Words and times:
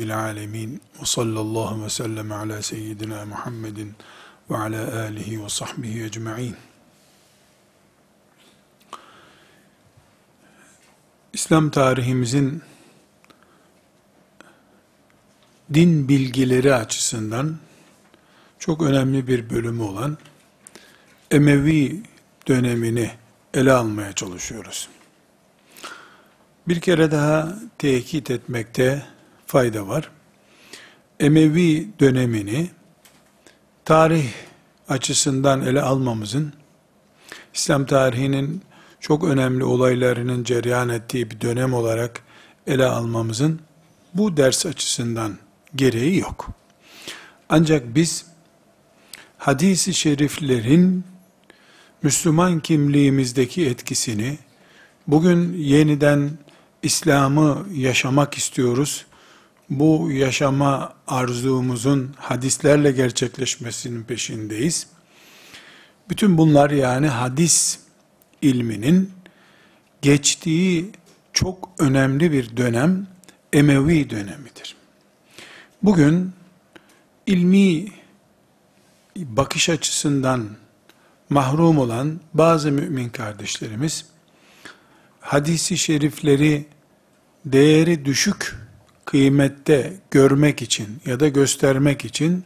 Rabbil 0.00 0.18
alemin. 0.18 0.80
Ve 1.00 1.04
sallallahu 1.04 1.84
ve 1.84 1.90
sellem 1.90 2.32
ala 2.32 2.62
seyyidina 2.62 3.26
Muhammedin 3.26 3.94
ve 4.50 4.56
ala 4.56 5.00
alihi 5.00 5.44
ve 5.44 5.48
sahbihi 5.48 6.04
ecma'in. 6.04 6.56
İslam 11.32 11.70
tarihimizin 11.70 12.62
din 15.74 16.08
bilgileri 16.08 16.74
açısından 16.74 17.58
çok 18.58 18.82
önemli 18.82 19.28
bir 19.28 19.50
bölümü 19.50 19.82
olan 19.82 20.18
Emevi 21.30 22.02
dönemini 22.48 23.10
ele 23.54 23.72
almaya 23.72 24.12
çalışıyoruz. 24.12 24.88
Bir 26.68 26.80
kere 26.80 27.10
daha 27.10 27.58
tekit 27.78 28.30
etmekte 28.30 29.06
fayda 29.50 29.88
var. 29.88 30.10
Emevi 31.20 31.88
dönemini 32.00 32.70
tarih 33.84 34.26
açısından 34.88 35.62
ele 35.62 35.82
almamızın 35.82 36.52
İslam 37.54 37.86
tarihinin 37.86 38.62
çok 39.00 39.24
önemli 39.24 39.64
olaylarının 39.64 40.44
cereyan 40.44 40.88
ettiği 40.88 41.30
bir 41.30 41.40
dönem 41.40 41.74
olarak 41.74 42.22
ele 42.66 42.84
almamızın 42.84 43.60
bu 44.14 44.36
ders 44.36 44.66
açısından 44.66 45.38
gereği 45.74 46.18
yok. 46.18 46.48
Ancak 47.48 47.94
biz 47.94 48.26
hadisi 49.38 49.94
şeriflerin 49.94 51.04
Müslüman 52.02 52.60
kimliğimizdeki 52.60 53.66
etkisini 53.66 54.38
bugün 55.06 55.52
yeniden 55.52 56.30
İslam'ı 56.82 57.66
yaşamak 57.72 58.34
istiyoruz. 58.34 59.06
Bu 59.70 60.10
yaşama 60.10 60.94
arzumuzun 61.06 62.14
hadislerle 62.18 62.92
gerçekleşmesinin 62.92 64.04
peşindeyiz. 64.04 64.86
Bütün 66.08 66.38
bunlar 66.38 66.70
yani 66.70 67.08
hadis 67.08 67.78
ilminin 68.42 69.12
geçtiği 70.02 70.90
çok 71.32 71.70
önemli 71.78 72.32
bir 72.32 72.56
dönem 72.56 73.06
Emevi 73.52 74.10
dönemidir. 74.10 74.76
Bugün 75.82 76.32
ilmi 77.26 77.86
bakış 79.16 79.68
açısından 79.68 80.48
mahrum 81.30 81.78
olan 81.78 82.20
bazı 82.34 82.72
mümin 82.72 83.08
kardeşlerimiz 83.08 84.06
hadisi 85.20 85.78
şerifleri 85.78 86.66
değeri 87.44 88.04
düşük 88.04 88.69
kıymette 89.10 89.92
görmek 90.10 90.62
için 90.62 90.88
ya 91.06 91.20
da 91.20 91.28
göstermek 91.28 92.04
için 92.04 92.44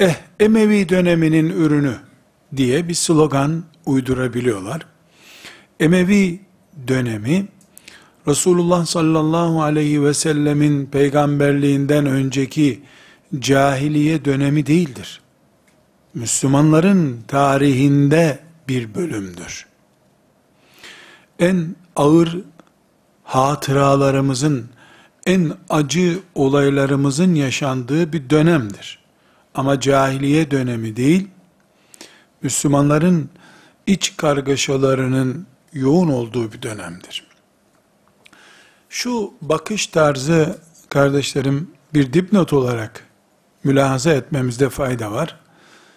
eh 0.00 0.14
Emevi 0.40 0.88
döneminin 0.88 1.50
ürünü 1.50 1.94
diye 2.56 2.88
bir 2.88 2.94
slogan 2.94 3.64
uydurabiliyorlar. 3.86 4.86
Emevi 5.80 6.40
dönemi 6.88 7.48
Resulullah 8.28 8.86
sallallahu 8.86 9.62
aleyhi 9.62 10.02
ve 10.02 10.14
sellemin 10.14 10.86
peygamberliğinden 10.86 12.06
önceki 12.06 12.82
cahiliye 13.38 14.24
dönemi 14.24 14.66
değildir. 14.66 15.20
Müslümanların 16.14 17.20
tarihinde 17.28 18.38
bir 18.68 18.94
bölümdür. 18.94 19.66
En 21.38 21.76
ağır 21.96 22.38
hatıralarımızın, 23.24 24.68
en 25.26 25.52
acı 25.70 26.18
olaylarımızın 26.34 27.34
yaşandığı 27.34 28.12
bir 28.12 28.30
dönemdir. 28.30 28.98
Ama 29.54 29.80
cahiliye 29.80 30.50
dönemi 30.50 30.96
değil, 30.96 31.28
Müslümanların 32.42 33.30
iç 33.86 34.16
kargaşalarının 34.16 35.46
yoğun 35.72 36.08
olduğu 36.08 36.52
bir 36.52 36.62
dönemdir. 36.62 37.26
Şu 38.88 39.34
bakış 39.42 39.86
tarzı 39.86 40.58
kardeşlerim 40.88 41.70
bir 41.94 42.12
dipnot 42.12 42.52
olarak 42.52 43.06
mülahaza 43.64 44.12
etmemizde 44.12 44.68
fayda 44.68 45.12
var. 45.12 45.40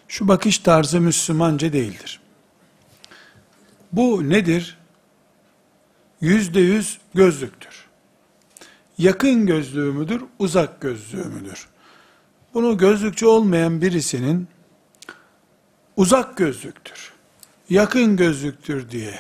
Şu 0.07 0.27
bakış 0.27 0.57
tarzı 0.57 1.01
Müslümanca 1.01 1.73
değildir. 1.73 2.19
Bu 3.91 4.29
nedir? 4.29 4.77
Yüzde 6.21 6.59
yüz 6.59 6.99
gözlüktür. 7.13 7.72
Yakın 8.97 9.45
gözlüğü 9.45 9.91
müdür, 9.91 10.23
uzak 10.39 10.81
gözlüğü 10.81 11.25
müdür? 11.25 11.67
Bunu 12.53 12.77
gözlükçü 12.77 13.25
olmayan 13.25 13.81
birisinin 13.81 14.47
uzak 15.97 16.37
gözlüktür, 16.37 17.13
yakın 17.69 18.17
gözlüktür 18.17 18.89
diye 18.89 19.19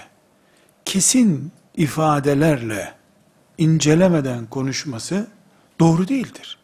kesin 0.85 1.51
ifadelerle 1.75 2.93
incelemeden 3.57 4.45
konuşması 4.45 5.27
doğru 5.79 6.07
değildir. 6.07 6.57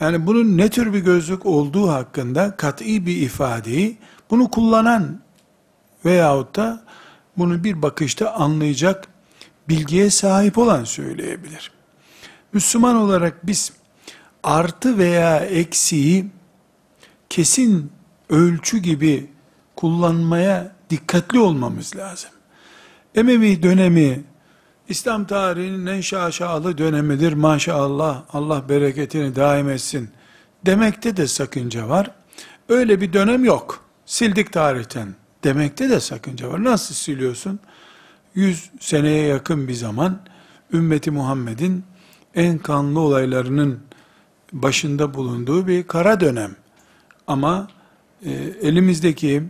Yani 0.00 0.26
bunun 0.26 0.58
ne 0.58 0.68
tür 0.68 0.92
bir 0.92 0.98
gözlük 0.98 1.46
olduğu 1.46 1.88
hakkında 1.88 2.56
kat'i 2.56 3.06
bir 3.06 3.16
ifadeyi 3.16 3.98
bunu 4.30 4.50
kullanan 4.50 5.20
veyahut 6.04 6.56
da 6.56 6.84
bunu 7.38 7.64
bir 7.64 7.82
bakışta 7.82 8.32
anlayacak 8.32 9.08
bilgiye 9.70 10.10
sahip 10.10 10.58
olan 10.58 10.84
söyleyebilir. 10.84 11.70
Müslüman 12.52 12.96
olarak 12.96 13.46
biz 13.46 13.72
artı 14.42 14.98
veya 14.98 15.38
eksiği 15.38 16.26
kesin 17.28 17.92
ölçü 18.30 18.78
gibi 18.78 19.30
kullanmaya 19.76 20.72
dikkatli 20.90 21.38
olmamız 21.38 21.96
lazım. 21.96 22.30
Emevi 23.14 23.62
dönemi 23.62 24.24
İslam 24.88 25.26
tarihinin 25.26 25.86
en 25.86 26.00
şaşalı 26.00 26.78
dönemidir 26.78 27.32
maşallah 27.32 28.22
Allah 28.32 28.68
bereketini 28.68 29.36
daim 29.36 29.70
etsin 29.70 30.10
demekte 30.66 31.16
de 31.16 31.26
sakınca 31.26 31.88
var. 31.88 32.10
Öyle 32.68 33.00
bir 33.00 33.12
dönem 33.12 33.44
yok. 33.44 33.84
Sildik 34.06 34.52
tarihten 34.52 35.14
demekte 35.44 35.90
de 35.90 36.00
sakınca 36.00 36.48
var. 36.48 36.64
Nasıl 36.64 36.94
siliyorsun? 36.94 37.60
100 38.34 38.70
seneye 38.80 39.26
yakın 39.26 39.68
bir 39.68 39.74
zaman 39.74 40.20
ümmeti 40.72 41.10
Muhammed'in 41.10 41.84
en 42.34 42.58
kanlı 42.58 43.00
olaylarının 43.00 43.80
başında 44.52 45.14
bulunduğu 45.14 45.66
bir 45.66 45.86
kara 45.86 46.20
dönem. 46.20 46.56
Ama 47.26 47.68
e, 48.24 48.30
elimizdeki 48.62 49.42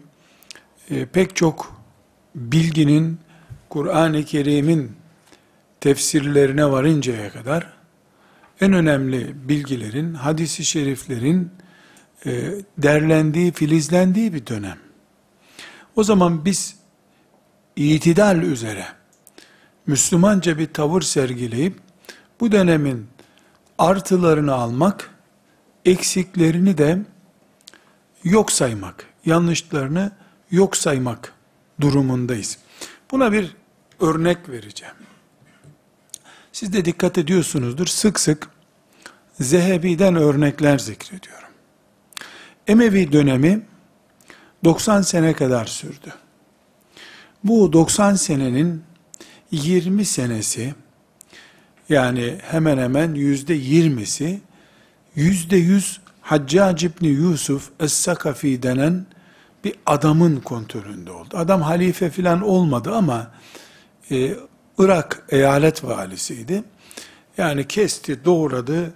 e, 0.91 1.07
pek 1.07 1.37
çok 1.37 1.83
bilginin 2.35 3.19
Kur'an-ı 3.69 4.25
Kerim'in 4.25 4.93
tefsirlerine 5.81 6.71
varıncaya 6.71 7.31
kadar 7.33 7.73
en 8.61 8.73
önemli 8.73 9.49
bilgilerin, 9.49 10.15
hadisi 10.15 10.65
şeriflerin 10.65 11.51
e, 12.27 12.55
derlendiği, 12.79 13.53
filizlendiği 13.53 14.35
bir 14.35 14.47
dönem. 14.47 14.79
O 15.97 16.05
zaman 16.05 16.45
biz 16.45 16.80
itidal 17.81 18.43
üzere 18.43 18.87
Müslümanca 19.87 20.59
bir 20.59 20.67
tavır 20.73 21.03
sergileyip 21.03 21.79
bu 22.41 22.53
dönemin 22.53 23.09
artılarını 23.79 24.55
almak, 24.55 25.11
eksiklerini 25.85 26.79
de 26.79 26.99
yok 28.25 28.53
saymak, 28.53 29.07
yanlışlarını 29.27 30.13
yok 30.51 30.77
saymak 30.77 31.35
durumundayız. 31.81 32.59
Buna 33.11 33.33
bir 33.33 33.57
örnek 34.01 34.49
vereceğim. 34.49 34.95
Siz 36.53 36.73
de 36.73 36.85
dikkat 36.85 37.19
ediyorsunuzdur. 37.19 37.87
Sık 37.87 38.21
sık 38.21 38.49
Zehebi'den 39.41 40.17
örnekler 40.17 40.79
zikrediyorum. 40.79 41.49
Emevi 42.67 43.13
dönemi 43.13 43.67
90 44.65 45.03
sene 45.03 45.33
kadar 45.33 45.67
sürdü. 45.67 46.15
Bu 47.45 47.73
90 47.73 48.15
senenin 48.15 48.83
20 49.51 50.05
senesi 50.05 50.75
yani 51.89 52.39
hemen 52.43 52.79
hemen 52.79 53.15
yüzde 53.15 53.55
yirmisi 53.55 54.41
yüzde 55.15 55.57
yüz 55.57 56.01
Haccac 56.21 56.87
İbni 56.87 57.09
Yusuf 57.09 57.71
Es-Sakafi 57.81 58.63
denen 58.63 59.07
bir 59.65 59.75
adamın 59.87 60.41
kontrolünde 60.41 61.11
oldu. 61.11 61.37
Adam 61.37 61.63
halife 61.63 62.11
filan 62.11 62.41
olmadı 62.41 62.95
ama 62.95 63.31
e, 64.11 64.35
Irak 64.79 65.23
eyalet 65.29 65.85
valisiydi. 65.85 66.65
Yani 67.39 67.69
kesti, 67.69 68.25
doğradı. 68.25 68.93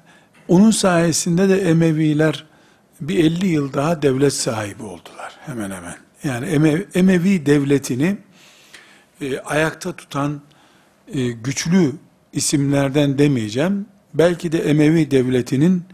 Onun 0.48 0.70
sayesinde 0.70 1.48
de 1.48 1.70
Emeviler 1.70 2.44
bir 3.00 3.24
50 3.24 3.46
yıl 3.46 3.72
daha 3.72 4.02
devlet 4.02 4.32
sahibi 4.32 4.82
oldular 4.82 5.38
hemen 5.46 5.70
hemen. 5.70 5.96
Yani 6.24 6.46
Emevi 6.94 7.46
devletini 7.46 8.16
e, 9.20 9.38
ayakta 9.38 9.92
tutan 9.92 10.40
e, 11.08 11.30
güçlü 11.30 11.92
isimlerden 12.32 13.18
demeyeceğim. 13.18 13.86
Belki 14.14 14.52
de 14.52 14.58
Emevi 14.58 15.10
devletinin 15.10 15.84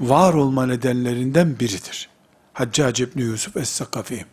var 0.00 0.34
olma 0.34 0.66
nedenlerinden 0.66 1.60
biridir. 1.60 2.08
Haccac 2.52 3.04
İbni 3.04 3.22
Yusuf 3.22 3.56
Es-Sakafi. 3.56 4.24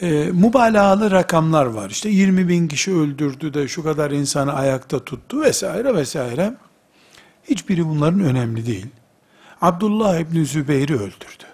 E, 0.00 0.08
mübalağalı 0.32 1.10
rakamlar 1.10 1.66
var. 1.66 1.90
İşte 1.90 2.08
20 2.08 2.48
bin 2.48 2.68
kişi 2.68 2.94
öldürdü 2.94 3.54
de 3.54 3.68
şu 3.68 3.82
kadar 3.82 4.10
insanı 4.10 4.52
ayakta 4.52 5.04
tuttu 5.04 5.40
vesaire 5.40 5.94
vesaire. 5.94 6.54
Hiçbiri 7.44 7.86
bunların 7.86 8.20
önemli 8.20 8.66
değil. 8.66 8.86
Abdullah 9.60 10.18
İbni 10.18 10.46
Zübeyir'i 10.46 10.94
öldürdü. 10.94 11.44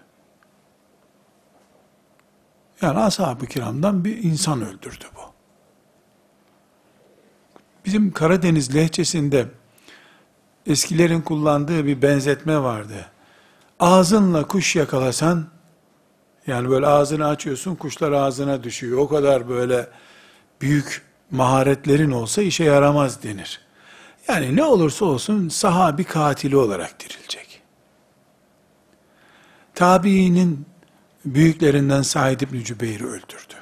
Yani 2.82 2.99
ashab-ı 2.99 3.46
kiramdan 3.46 4.05
bir 4.05 4.23
insan 4.23 4.62
öldürdü 4.62 5.05
bu. 5.17 5.23
Bizim 7.94 8.12
Karadeniz 8.12 8.75
lehçesinde 8.75 9.46
eskilerin 10.67 11.20
kullandığı 11.20 11.87
bir 11.87 12.02
benzetme 12.02 12.58
vardı. 12.58 13.06
Ağzınla 13.81 14.46
kuş 14.46 14.76
yakalasan, 14.76 15.46
yani 16.46 16.70
böyle 16.70 16.87
ağzını 16.87 17.26
açıyorsun, 17.26 17.75
kuşlar 17.75 18.12
ağzına 18.12 18.64
düşüyor. 18.64 18.99
O 18.99 19.08
kadar 19.08 19.49
böyle 19.49 19.88
büyük 20.61 21.02
maharetlerin 21.31 22.11
olsa 22.11 22.43
işe 22.43 22.64
yaramaz 22.64 23.23
denir. 23.23 23.61
Yani 24.29 24.56
ne 24.56 24.64
olursa 24.64 25.05
olsun 25.05 25.49
sahabi 25.49 26.05
katili 26.05 26.56
olarak 26.56 27.00
dirilecek. 27.00 27.62
Tabiinin 29.75 30.67
büyüklerinden 31.25 32.02
Said 32.02 32.41
İbni 32.41 32.64
Cübeyr'i 32.64 33.06
öldürdü. 33.06 33.55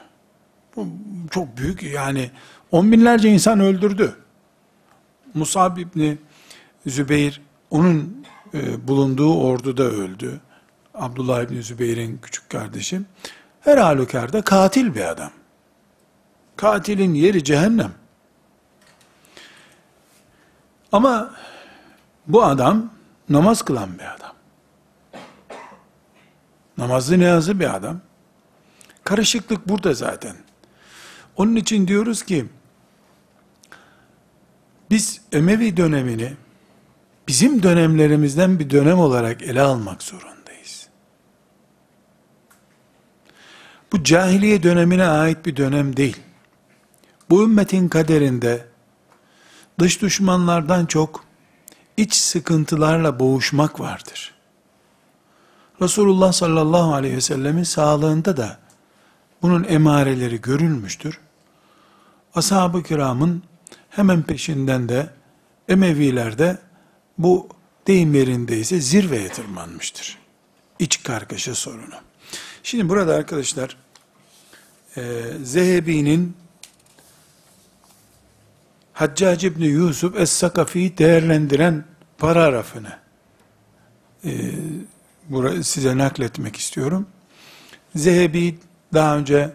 Bu 0.76 0.86
çok 1.30 1.56
büyük 1.56 1.82
yani 1.82 2.30
on 2.70 2.92
binlerce 2.92 3.28
insan 3.28 3.60
öldürdü. 3.60 4.16
Musab 5.34 5.76
İbni 5.76 6.18
Zübeyir 6.86 7.42
onun 7.70 8.26
e, 8.54 8.88
bulunduğu 8.88 9.40
orduda 9.40 9.82
öldü. 9.82 10.40
Abdullah 10.94 11.42
İbni 11.42 11.62
Zübeyir'in 11.62 12.18
küçük 12.18 12.50
kardeşi. 12.50 13.00
Her 13.60 13.78
halükarda 13.78 14.42
katil 14.42 14.94
bir 14.94 15.10
adam. 15.10 15.30
Katilin 16.56 17.14
yeri 17.14 17.44
cehennem. 17.44 17.92
Ama 20.92 21.30
bu 22.26 22.44
adam 22.44 22.90
namaz 23.28 23.62
kılan 23.62 23.98
bir 23.98 24.14
adam. 24.14 24.32
Namazlı 26.78 27.18
niyazı 27.18 27.60
bir 27.60 27.74
adam. 27.74 28.00
Karışıklık 29.04 29.68
burada 29.68 29.94
zaten. 29.94 30.36
Onun 31.36 31.56
için 31.56 31.88
diyoruz 31.88 32.22
ki, 32.22 32.46
biz 34.92 35.20
Emevi 35.32 35.76
dönemini 35.76 36.32
bizim 37.28 37.62
dönemlerimizden 37.62 38.58
bir 38.58 38.70
dönem 38.70 38.98
olarak 38.98 39.42
ele 39.42 39.62
almak 39.62 40.02
zorundayız. 40.02 40.88
Bu 43.92 44.04
cahiliye 44.04 44.62
dönemine 44.62 45.06
ait 45.06 45.46
bir 45.46 45.56
dönem 45.56 45.96
değil. 45.96 46.16
Bu 47.30 47.44
ümmetin 47.44 47.88
kaderinde 47.88 48.66
dış 49.78 50.02
düşmanlardan 50.02 50.86
çok 50.86 51.24
iç 51.96 52.14
sıkıntılarla 52.14 53.20
boğuşmak 53.20 53.80
vardır. 53.80 54.34
Resulullah 55.82 56.32
sallallahu 56.32 56.94
aleyhi 56.94 57.16
ve 57.16 57.20
sellemin 57.20 57.62
sağlığında 57.62 58.36
da 58.36 58.58
bunun 59.42 59.64
emareleri 59.64 60.40
görülmüştür. 60.40 61.20
Ashab-ı 62.34 62.82
kiramın 62.82 63.42
hemen 63.92 64.22
peşinden 64.22 64.88
de 64.88 65.10
Emevilerde 65.68 66.58
bu 67.18 67.48
deyim 67.86 68.14
yerindeyse 68.14 68.80
zirveye 68.80 69.28
tırmanmıştır. 69.28 70.18
İç 70.78 71.02
kargaşa 71.02 71.54
sorunu. 71.54 71.94
Şimdi 72.62 72.88
burada 72.88 73.14
arkadaşlar 73.14 73.76
e, 74.96 75.02
Zehebi'nin 75.42 76.36
Haccac 78.92 79.46
İbni 79.46 79.66
Yusuf 79.66 80.16
Es-Sakafi'yi 80.16 80.98
değerlendiren 80.98 81.84
paragrafını 82.18 82.98
e, 84.24 84.52
size 85.62 85.98
nakletmek 85.98 86.56
istiyorum. 86.56 87.06
Zehebi 87.96 88.58
daha 88.94 89.16
önce 89.16 89.52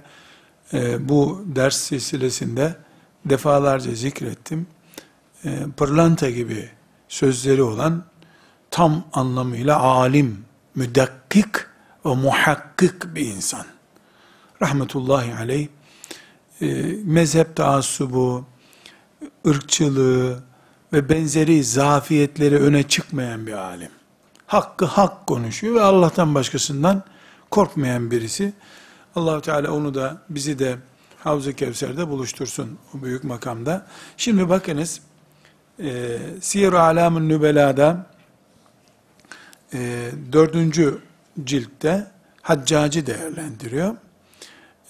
e, 0.73 1.09
bu 1.09 1.43
ders 1.45 1.77
silsilesinde 1.77 2.75
defalarca 3.29 3.91
zikrettim. 3.91 4.67
E, 5.45 5.59
pırlanta 5.77 6.29
gibi 6.29 6.69
sözleri 7.07 7.63
olan 7.63 8.03
tam 8.71 9.03
anlamıyla 9.13 9.79
alim, 9.79 10.45
müdakkik 10.75 11.55
ve 12.05 12.15
muhakkik 12.15 13.15
bir 13.15 13.25
insan. 13.25 13.65
Rahmetullahi 14.61 15.35
aleyh 15.35 15.67
e, 16.61 16.67
mezhep 17.03 17.55
taassubu, 17.55 18.45
ırkçılığı 19.47 20.43
ve 20.93 21.09
benzeri 21.09 21.63
zafiyetleri 21.63 22.57
öne 22.57 22.83
çıkmayan 22.83 23.47
bir 23.47 23.53
alim. 23.53 23.91
Hakkı 24.47 24.85
hak 24.85 25.27
konuşuyor 25.27 25.75
ve 25.75 25.81
Allah'tan 25.81 26.35
başkasından 26.35 27.03
korkmayan 27.51 28.11
birisi. 28.11 28.53
Allahu 29.15 29.41
Teala 29.41 29.71
onu 29.71 29.93
da 29.93 30.21
bizi 30.29 30.59
de 30.59 30.77
Havz-ı 31.19 31.53
Kevser'de 31.53 32.09
buluştursun 32.09 32.77
o 32.93 33.03
büyük 33.03 33.23
makamda. 33.23 33.87
Şimdi 34.17 34.49
bakınız 34.49 35.01
e, 35.79 36.17
Siyer-i 36.41 36.77
Alam'ın 36.77 37.29
Nübela'da 37.29 38.05
e, 39.73 40.11
dördüncü 40.31 40.99
ciltte 41.43 42.07
Haccacı 42.41 43.05
değerlendiriyor. 43.05 43.95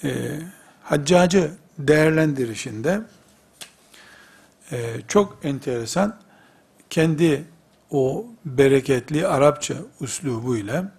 E, 0.03 0.39
Haccacı 0.83 1.51
değerlendirişinde 1.79 3.01
e, 4.71 4.95
çok 5.07 5.37
enteresan 5.43 6.19
kendi 6.89 7.45
o 7.91 8.25
bereketli 8.45 9.27
Arapça 9.27 9.75
uslubuyla 9.99 10.91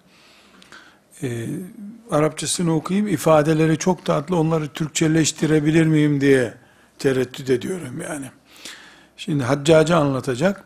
e, 1.23 1.47
Arapçasını 2.11 2.75
okuyayım, 2.75 3.07
ifadeleri 3.07 3.77
çok 3.77 4.05
tatlı, 4.05 4.35
onları 4.35 4.67
Türkçeleştirebilir 4.67 5.85
miyim 5.85 6.21
diye 6.21 6.53
tereddüt 6.99 7.49
ediyorum 7.49 8.01
yani. 8.01 8.25
Şimdi 9.17 9.43
Haccacı 9.43 9.95
anlatacak. 9.95 10.63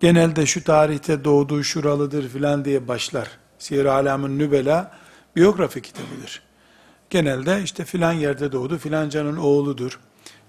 Genelde 0.00 0.46
şu 0.46 0.64
tarihte 0.64 1.24
doğduğu 1.24 1.64
şuralıdır 1.64 2.28
filan 2.28 2.64
diye 2.64 2.88
başlar. 2.88 3.28
Siyer 3.58 3.84
Alam'ın 3.84 4.38
Nübela 4.38 4.92
biyografi 5.36 5.82
kitabıdır. 5.82 6.42
Genelde 7.10 7.62
işte 7.62 7.84
filan 7.84 8.12
yerde 8.12 8.52
doğdu, 8.52 8.78
filancanın 8.78 9.36
oğludur, 9.36 10.00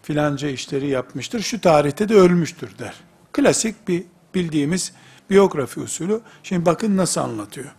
filanca 0.03 0.47
işleri 0.47 0.88
yapmıştır, 0.88 1.41
şu 1.41 1.61
tarihte 1.61 2.09
de 2.09 2.15
ölmüştür 2.15 2.77
der. 2.79 2.93
Klasik 3.33 3.88
bir 3.88 4.03
bildiğimiz 4.35 4.93
biyografi 5.29 5.79
usulü. 5.79 6.21
Şimdi 6.43 6.65
bakın 6.65 6.97
nasıl 6.97 7.21
anlatıyor. 7.21 7.71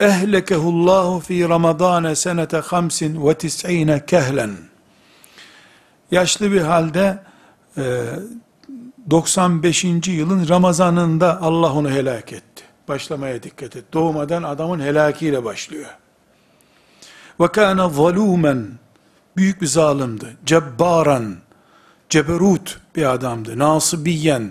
Ehlekehullahu 0.00 1.20
fi 1.20 1.48
Ramazan 1.48 2.14
senete 2.14 2.56
hamsin 2.56 3.26
ve 3.26 3.34
tis'ine 3.34 4.06
kehlen. 4.06 4.50
Yaşlı 6.10 6.52
bir 6.52 6.60
halde 6.60 7.18
e, 7.76 8.04
95. 9.10 9.84
yılın 10.06 10.48
Ramazanında 10.48 11.42
Allah 11.42 11.72
onu 11.72 11.90
helak 11.90 12.32
etti. 12.32 12.64
Başlamaya 12.88 13.42
dikkat 13.42 13.76
et. 13.76 13.84
Doğmadan 13.92 14.42
adamın 14.42 14.80
helakiyle 14.80 15.44
başlıyor. 15.44 15.86
Ve 17.40 17.48
kana 17.48 17.88
zalumen 17.88 18.68
büyük 19.36 19.62
bir 19.62 19.66
zalimdi. 19.66 20.36
Cebbaran 20.46 21.36
ceberut 22.08 22.80
bir 22.96 23.12
adamdı. 23.12 23.58
Nasibiyen 23.58 24.50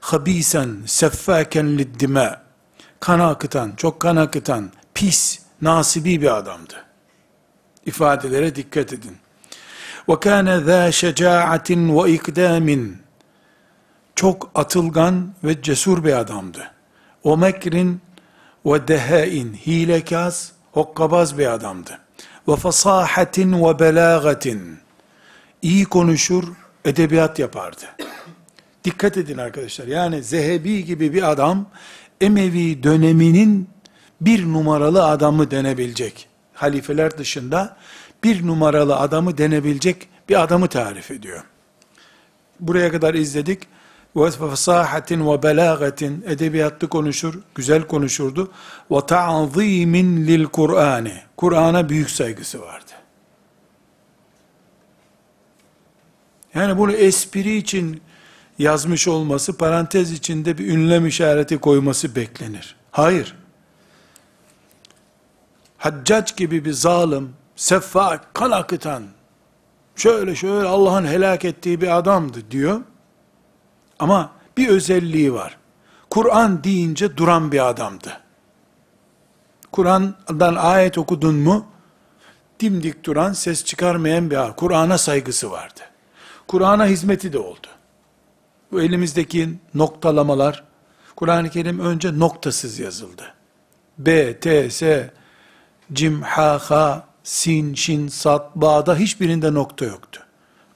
habisen 0.00 0.76
seffaken 0.86 1.78
liddime 1.78 2.40
kan 3.00 3.20
akıtan, 3.20 3.72
çok 3.76 4.00
kan 4.00 4.16
akıtan, 4.16 4.70
pis, 4.98 5.38
nasibi 5.62 6.22
bir 6.22 6.36
adamdı. 6.36 6.74
İfadelere 7.86 8.54
dikkat 8.54 8.92
edin. 8.92 9.16
Za 10.64 10.92
şecaatin 10.92 11.96
ve 11.96 12.12
ikdamin 12.12 12.96
çok 14.14 14.50
atılgan 14.54 15.34
ve 15.44 15.62
cesur 15.62 16.04
bir 16.04 16.12
adamdı. 16.12 16.70
O 17.22 17.36
mekrin 17.36 18.00
ve 18.66 18.88
dehain, 18.88 19.52
hilekaz, 19.52 20.52
hokkabaz 20.72 21.38
bir 21.38 21.46
adamdı. 21.46 21.98
Ve 22.48 22.56
fasahatin 22.56 23.64
ve 23.64 23.78
belagatin, 23.78 24.78
iyi 25.62 25.84
konuşur, 25.84 26.44
edebiyat 26.84 27.38
yapardı. 27.38 27.84
Dikkat 28.84 29.16
edin 29.16 29.38
arkadaşlar, 29.38 29.86
yani 29.86 30.22
Zehebi 30.22 30.84
gibi 30.84 31.14
bir 31.14 31.30
adam, 31.30 31.66
Emevi 32.20 32.82
döneminin 32.82 33.77
bir 34.20 34.52
numaralı 34.52 35.04
adamı 35.04 35.50
denebilecek. 35.50 36.28
Halifeler 36.54 37.18
dışında 37.18 37.76
bir 38.24 38.46
numaralı 38.46 38.96
adamı 38.96 39.38
denebilecek 39.38 40.08
bir 40.28 40.42
adamı 40.42 40.68
tarif 40.68 41.10
ediyor. 41.10 41.44
buraya 42.60 42.90
kadar 42.90 43.14
izledik. 43.14 43.62
Ve 44.16 44.30
fasahatin 44.30 45.32
ve 45.32 45.42
belagatin 45.42 46.24
edebiyatlı 46.26 46.88
konuşur, 46.88 47.34
güzel 47.54 47.82
konuşurdu. 47.82 48.50
Ve 48.90 49.06
ta'zimin 49.06 50.26
lil 50.26 50.44
Kur'ani. 50.44 51.14
Kur'an'a 51.36 51.88
büyük 51.88 52.10
saygısı 52.10 52.60
vardı. 52.60 52.92
Yani 56.54 56.78
bunu 56.78 56.92
espri 56.92 57.56
için 57.56 58.00
yazmış 58.58 59.08
olması, 59.08 59.56
parantez 59.56 60.12
içinde 60.12 60.58
bir 60.58 60.68
ünlem 60.68 61.06
işareti 61.06 61.58
koyması 61.58 62.16
beklenir. 62.16 62.76
Hayır. 62.90 63.37
Haccac 65.78 66.36
gibi 66.36 66.64
bir 66.64 66.72
zalim, 66.72 67.32
seffak, 67.56 68.34
kan 68.34 68.50
akıtan, 68.50 69.02
şöyle 69.96 70.34
şöyle 70.36 70.68
Allah'ın 70.68 71.04
helak 71.04 71.44
ettiği 71.44 71.80
bir 71.80 71.96
adamdı 71.96 72.50
diyor. 72.50 72.80
Ama 73.98 74.32
bir 74.56 74.68
özelliği 74.68 75.34
var. 75.34 75.56
Kur'an 76.10 76.64
deyince 76.64 77.16
duran 77.16 77.52
bir 77.52 77.68
adamdı. 77.68 78.20
Kur'an'dan 79.72 80.54
ayet 80.54 80.98
okudun 80.98 81.34
mu, 81.34 81.66
dimdik 82.60 83.04
duran, 83.04 83.32
ses 83.32 83.64
çıkarmayan 83.64 84.30
bir. 84.30 84.52
Kur'an'a 84.56 84.98
saygısı 84.98 85.50
vardı. 85.50 85.80
Kur'an'a 86.48 86.86
hizmeti 86.86 87.32
de 87.32 87.38
oldu. 87.38 87.66
Bu 88.72 88.82
elimizdeki 88.82 89.48
noktalamalar, 89.74 90.64
Kur'an-ı 91.16 91.50
Kerim 91.50 91.80
önce 91.80 92.18
noktasız 92.18 92.78
yazıldı. 92.78 93.34
B, 93.98 94.40
T, 94.40 94.70
S, 94.70 95.10
Cim, 95.92 96.22
Ha, 96.22 96.58
Ha, 96.62 97.04
Sin, 97.22 97.74
Şin, 97.74 98.08
Sat, 98.08 98.56
Ba'da 98.56 98.96
hiçbirinde 98.96 99.54
nokta 99.54 99.84
yoktu. 99.84 100.20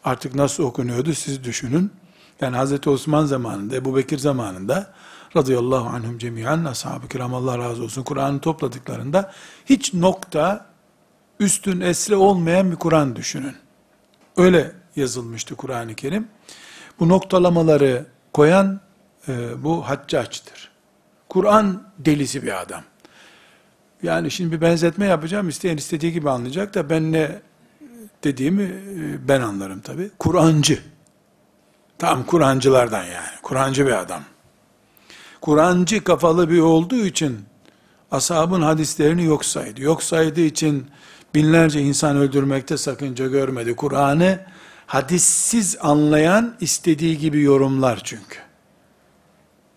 Artık 0.04 0.35
nasıl 0.35 0.64
okunuyordu 0.64 1.14
siz 1.14 1.45
düşünün. 1.45 1.92
Yani 2.40 2.57
Hz. 2.57 2.87
Osman 2.87 3.26
zamanında, 3.26 3.76
Ebu 3.76 3.97
Bekir 3.97 4.19
zamanında 4.19 4.92
radıyallahu 5.37 5.88
anhum 5.88 6.19
cemiyen 6.19 6.64
ashab-ı 6.64 7.09
kiram 7.09 7.35
Allah 7.35 7.59
razı 7.59 7.83
olsun 7.83 8.02
Kur'an'ı 8.02 8.40
topladıklarında 8.40 9.33
hiç 9.66 9.95
nokta 9.95 10.66
üstün 11.40 11.81
esre 11.81 12.16
olmayan 12.16 12.71
bir 12.71 12.76
Kur'an 12.76 13.16
düşünün. 13.16 13.57
Öyle 14.37 14.73
yazılmıştı 14.97 15.54
Kur'an-ı 15.54 15.95
Kerim. 15.95 16.28
Bu 17.00 17.09
noktalamaları 17.09 18.07
koyan 18.33 18.81
e, 19.28 19.62
bu 19.64 19.88
haccaçtır. 19.88 20.71
Kur'an 21.28 21.83
delisi 21.99 22.42
bir 22.42 22.62
adam. 22.62 22.83
Yani 24.02 24.30
şimdi 24.30 24.52
bir 24.52 24.61
benzetme 24.61 25.06
yapacağım. 25.06 25.49
İsteyen 25.49 25.76
istediği 25.76 26.12
gibi 26.12 26.30
anlayacak 26.30 26.75
da 26.75 26.90
ben 26.90 27.12
ne 27.12 27.42
dediğimi 28.25 28.62
e, 28.62 29.28
ben 29.28 29.40
anlarım 29.40 29.80
tabi. 29.80 30.11
Kur'ancı. 30.18 30.78
Tam 31.99 32.26
Kur'ancılardan 32.26 33.04
yani. 33.04 33.37
Kur'ancı 33.42 33.87
bir 33.87 34.00
adam. 34.00 34.23
Kur'ancı 35.40 36.04
kafalı 36.04 36.50
bir 36.50 36.61
olduğu 36.61 37.06
için 37.06 37.38
ashabın 38.11 38.62
hadislerini 38.62 39.25
yok 39.25 39.44
saydı. 39.44 39.82
Yok 39.82 40.02
saydığı 40.02 40.40
için 40.40 40.87
binlerce 41.35 41.80
insan 41.80 42.16
öldürmekte 42.16 42.76
sakınca 42.76 43.26
görmedi. 43.26 43.76
Kur'an'ı 43.76 44.40
hadissiz 44.87 45.76
anlayan 45.80 46.54
istediği 46.61 47.18
gibi 47.18 47.42
yorumlar 47.42 48.00
çünkü. 48.04 48.38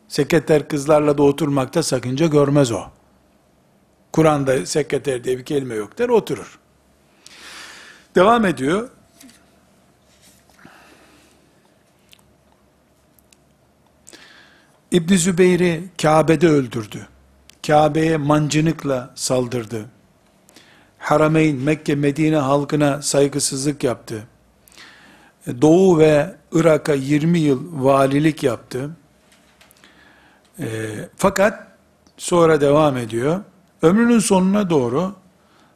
Sekreter 0.08 0.68
kızlarla 0.68 1.18
da 1.18 1.24
oturmakta 1.24 1.84
sakınca 1.84 2.28
görmez 2.28 2.72
o. 2.72 2.84
Kur'an'da 4.16 4.66
sekreter 4.66 5.24
diye 5.24 5.38
bir 5.38 5.46
kelime 5.46 5.76
yok 5.76 5.98
der, 5.98 6.10
oturur. 6.10 6.60
Devam 8.16 8.46
ediyor. 8.46 8.90
İbn 14.92 15.16
Zübeyir'i 15.16 15.84
Kabe'de 16.02 16.48
öldürdü. 16.48 17.08
Kabe'ye 17.68 18.18
mancınıkla 18.18 19.14
saldırdı. 19.16 19.86
Harameyn, 20.98 21.56
Mekke, 21.56 21.96
Medine 21.96 22.38
halkına 22.38 23.02
saygısızlık 23.02 23.84
yaptı. 23.84 24.28
Doğu 25.62 26.00
ve 26.00 26.36
Irak'a 26.52 26.94
20 26.94 27.40
yıl 27.40 27.84
valilik 27.84 28.44
yaptı. 28.44 28.90
E, 30.60 30.66
fakat 31.18 31.68
sonra 32.18 32.62
devam 32.62 32.98
ediyor. 32.98 33.44
Ömrünün 33.86 34.20
sonuna 34.20 34.70
doğru 34.70 35.16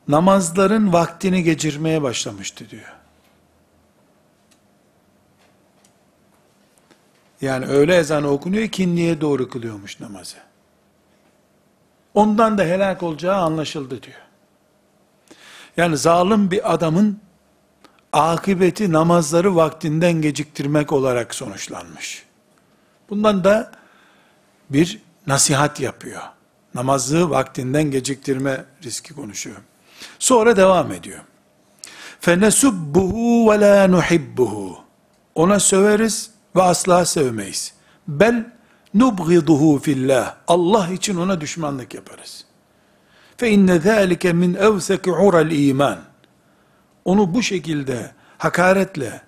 namazların 0.08 0.94
vaktini 0.94 1.44
geçirmeye 1.44 2.02
başlamıştı 2.02 2.70
diyor. 2.70 2.94
Yani 7.42 7.66
öğle 7.66 7.96
ezanı 7.96 8.28
okunuyor, 8.28 8.64
ikindiye 8.64 9.22
doğru 9.22 9.50
kılıyormuş 9.50 10.00
namazı. 10.00 10.38
Ondan 12.14 12.58
da 12.58 12.64
helak 12.64 13.04
olacağı 13.04 13.36
anlaşıldı 13.36 14.04
diyor. 14.04 14.22
Yani 15.78 15.98
zalim 15.98 16.52
bir 16.52 16.74
adamın 16.74 17.20
akıbeti 18.14 18.92
namazları 18.92 19.56
vaktinden 19.56 20.22
geciktirmek 20.22 20.92
olarak 20.92 21.36
sonuçlanmış. 21.36 22.24
Bundan 23.10 23.44
da 23.44 23.72
bir 24.70 25.02
nasihat 25.28 25.80
yapıyor 25.80 26.39
Namazı 26.75 27.31
vaktinden 27.31 27.91
geciktirme 27.91 28.65
riski 28.85 29.15
konuşuyor. 29.15 29.57
Sonra 30.19 30.57
devam 30.57 30.93
ediyor. 30.93 31.21
فَنَسُبُّهُ 32.23 33.13
وَلَا 33.49 34.01
نُحِبُّهُ 34.01 34.75
Ona 35.35 35.61
söveriz 35.61 36.31
ve 36.57 36.63
asla 36.63 37.05
sevmeyiz. 37.05 37.75
Bel 38.09 38.47
nubghiduhu 38.95 39.79
fillah. 39.79 40.37
Allah 40.47 40.89
için 40.89 41.17
ona 41.17 41.41
düşmanlık 41.41 41.95
yaparız. 41.95 42.45
Fe 43.37 43.51
inne 43.51 43.79
zalike 43.79 44.33
min 44.33 44.55
evseki 44.55 45.11
ural 45.11 45.51
iman. 45.51 45.99
Onu 47.05 47.35
bu 47.35 47.43
şekilde 47.43 48.13
hakaretle, 48.39 49.23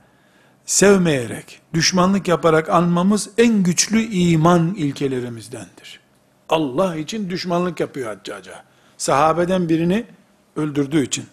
sevmeyerek, 0.67 1.61
düşmanlık 1.75 2.29
yaparak 2.29 2.71
anmamız 2.71 3.31
en 3.39 3.63
güçlü 3.63 4.03
iman 4.03 4.75
ilkelerimizdendir. 4.75 6.00
Allah 6.51 6.97
için 6.97 7.31
düşmanlık 7.31 7.81
yapıyor 7.81 8.17
haccaca. 8.17 8.63
Sahabeden 8.99 9.69
birini 9.69 10.05
öldürdüğü 10.57 11.05
için. 11.05 11.25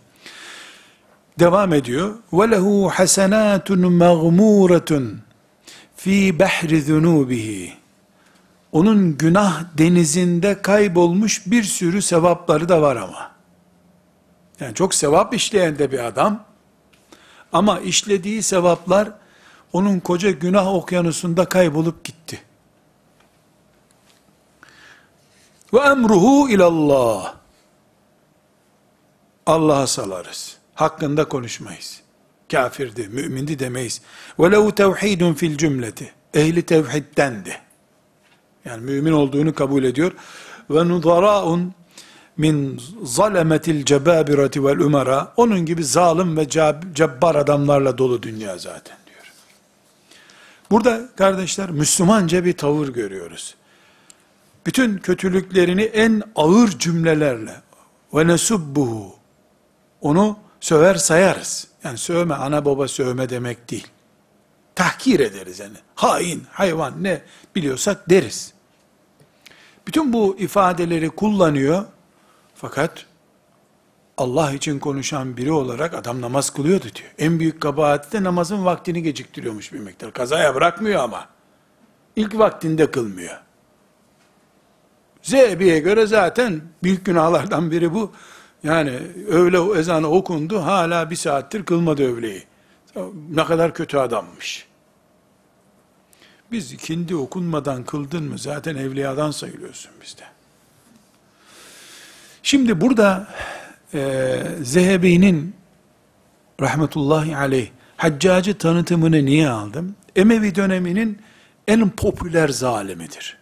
Devam 1.40 1.74
ediyor. 1.74 2.16
وَلَهُ 2.32 2.92
حَسَنَاتٌ 2.92 3.68
مَغْمُورَةٌ 3.98 5.16
fi 5.96 6.40
behri 6.40 6.82
zunubihi. 6.82 7.74
Onun 8.72 9.18
günah 9.18 9.64
denizinde 9.78 10.62
kaybolmuş 10.62 11.44
bir 11.48 11.64
sürü 11.64 12.02
sevapları 12.02 12.70
da 12.70 12.82
var 12.82 12.96
ama. 12.96 13.32
Yani 14.60 14.76
çok 14.76 14.96
sevap 14.96 15.34
işleyen 15.34 15.80
de 15.80 15.92
bir 15.92 16.00
adam. 16.00 16.44
Ama 17.54 17.80
işlediği 17.80 18.44
sevaplar 18.44 19.12
onun 19.74 20.00
koca 20.00 20.32
günah 20.32 20.74
okyanusunda 20.74 21.46
kaybolup 21.46 22.04
gitti. 22.04 22.42
Ve 25.75 25.79
emruhu 25.79 26.49
ilallah. 26.51 27.35
Allah'a 29.47 29.87
salarız. 29.87 30.57
Hakkında 30.75 31.29
konuşmayız. 31.29 32.01
Kafirdi, 32.53 33.09
mümindi 33.09 33.59
demeyiz. 33.59 34.03
Ve 34.39 34.51
lehu 34.51 34.75
tevhidun 34.75 35.35
fil 35.35 35.59
cümleti. 35.59 36.13
Ehli 36.35 36.63
tevhiddendi. 36.63 37.61
Yani 38.65 38.85
mümin 38.85 39.13
olduğunu 39.13 39.55
kabul 39.55 39.85
ediyor. 39.85 40.13
Ve 40.71 40.89
nudaraun 40.89 41.75
min 42.37 42.83
zalemetil 43.03 43.85
cebabirati 43.85 44.65
vel 44.65 44.79
umara. 44.79 45.33
Onun 45.37 45.67
gibi 45.67 45.85
zalim 45.85 46.37
ve 46.37 46.49
cebbar 46.95 47.35
adamlarla 47.35 47.99
dolu 47.99 48.23
dünya 48.23 48.59
zaten 48.59 48.97
diyor. 49.07 49.33
Burada 50.71 51.09
kardeşler 51.17 51.71
Müslümanca 51.71 52.45
bir 52.45 52.57
tavır 52.57 52.89
görüyoruz. 52.89 53.55
Bütün 54.69 54.99
kötülüklerini 54.99 55.83
en 55.83 56.23
ağır 56.37 56.69
cümlelerle 56.69 57.55
ve 58.15 58.27
nesubbuhu 58.27 59.17
onu 60.01 60.39
söver 60.61 60.95
sayarız. 60.95 61.69
Yani 61.85 61.99
sövme, 61.99 62.35
ana 62.35 62.65
baba 62.65 62.89
sövme 62.89 63.31
demek 63.31 63.71
değil. 63.71 63.87
Tahkir 64.75 65.21
ederiz 65.21 65.59
yani. 65.59 65.77
Hain, 65.95 66.45
hayvan 66.51 67.05
ne 67.05 67.23
biliyorsak 67.57 68.11
deriz. 68.11 68.53
Bütün 69.87 70.13
bu 70.13 70.37
ifadeleri 70.39 71.11
kullanıyor. 71.11 71.85
Fakat 72.55 73.07
Allah 74.19 74.53
için 74.53 74.79
konuşan 74.79 75.37
biri 75.37 75.53
olarak 75.53 75.95
adam 75.95 76.21
namaz 76.21 76.51
kılıyordu 76.51 76.85
diyor. 76.85 77.11
En 77.19 77.41
büyük 77.41 77.63
kabahati 77.63 78.13
de 78.13 78.25
namazın 78.25 78.65
vaktini 78.65 79.03
geciktiriyormuş 79.03 79.73
bir 79.73 79.81
miktar. 79.81 80.13
Kazaya 80.13 80.55
bırakmıyor 80.55 81.03
ama. 81.03 81.29
İlk 82.17 82.39
vaktinde 82.39 82.91
kılmıyor. 82.91 83.48
Zehebi'ye 85.23 85.79
göre 85.79 86.07
zaten 86.07 86.61
büyük 86.83 87.07
günahlardan 87.07 87.71
biri 87.71 87.95
bu. 87.95 88.13
Yani 88.63 88.99
öğle 89.29 89.79
ezanı 89.79 90.09
okundu, 90.09 90.63
hala 90.63 91.11
bir 91.11 91.17
saattir 91.17 91.65
kılmadı 91.65 92.17
öğleyi. 92.17 92.45
Ne 93.31 93.45
kadar 93.45 93.75
kötü 93.75 93.97
adammış. 93.97 94.67
Biz 96.53 96.73
ikindi 96.73 97.17
okunmadan 97.17 97.85
kıldın 97.85 98.25
mı 98.25 98.39
zaten 98.39 98.77
evliyadan 98.77 99.31
sayılıyorsun 99.31 99.91
bizde. 100.03 100.23
Şimdi 102.43 102.81
burada 102.81 103.29
e, 103.95 104.43
Zehebi'nin 104.63 105.55
rahmetullahi 106.61 107.37
aleyh 107.37 107.71
haccacı 107.97 108.59
tanıtımını 108.59 109.25
niye 109.25 109.49
aldım? 109.49 109.97
Emevi 110.17 110.55
döneminin 110.55 111.19
en 111.69 111.91
popüler 111.91 112.49
zalimidir. 112.49 113.38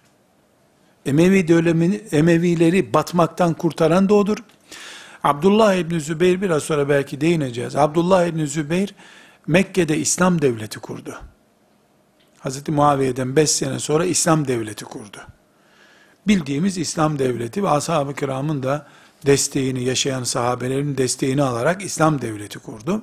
Emevi 1.06 1.48
dönemini, 1.48 2.00
Emevileri 2.12 2.94
batmaktan 2.94 3.54
kurtaran 3.54 4.08
da 4.08 4.14
odur. 4.14 4.36
Abdullah 5.24 5.74
İbni 5.74 6.00
Zübeyir 6.00 6.42
biraz 6.42 6.62
sonra 6.62 6.88
belki 6.88 7.20
değineceğiz. 7.20 7.76
Abdullah 7.76 8.26
İbni 8.26 8.46
Zübeyir 8.46 8.94
Mekke'de 9.46 9.98
İslam 9.98 10.42
devleti 10.42 10.78
kurdu. 10.78 11.18
Hz. 12.44 12.68
Muaviye'den 12.68 13.36
5 13.36 13.50
sene 13.50 13.78
sonra 13.78 14.04
İslam 14.04 14.48
devleti 14.48 14.84
kurdu. 14.84 15.18
Bildiğimiz 16.28 16.78
İslam 16.78 17.18
devleti 17.18 17.62
ve 17.62 17.68
ashab-ı 17.68 18.14
kiramın 18.14 18.62
da 18.62 18.86
desteğini, 19.26 19.84
yaşayan 19.84 20.24
sahabelerin 20.24 20.96
desteğini 20.96 21.42
alarak 21.42 21.82
İslam 21.82 22.22
devleti 22.22 22.58
kurdu. 22.58 23.02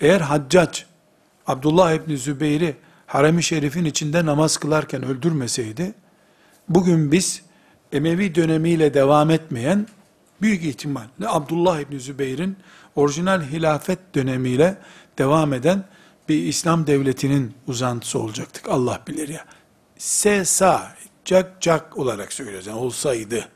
Eğer 0.00 0.20
Haccac, 0.20 0.82
Abdullah 1.46 1.92
İbni 1.92 2.18
Zübeyir'i 2.18 2.76
harem-i 3.06 3.42
şerifin 3.42 3.84
içinde 3.84 4.26
namaz 4.26 4.56
kılarken 4.56 5.04
öldürmeseydi, 5.04 5.94
bugün 6.68 7.12
biz 7.12 7.42
Emevi 7.92 8.34
dönemiyle 8.34 8.94
devam 8.94 9.30
etmeyen, 9.30 9.86
büyük 10.42 10.64
ihtimalle 10.64 11.26
Abdullah 11.26 11.80
İbni 11.80 12.00
Zübeyir'in 12.00 12.56
orijinal 12.96 13.42
hilafet 13.42 13.98
dönemiyle 14.14 14.78
devam 15.18 15.52
eden 15.52 15.84
bir 16.28 16.42
İslam 16.42 16.86
devletinin 16.86 17.54
uzantısı 17.66 18.18
olacaktık. 18.18 18.68
Allah 18.68 19.00
bilir 19.08 19.28
ya. 19.28 19.44
Sesa, 19.98 20.96
cak 21.24 21.60
cak 21.60 21.98
olarak 21.98 22.32
söylüyoruz. 22.32 22.66
Yani 22.66 22.78
olsaydı, 22.78 23.48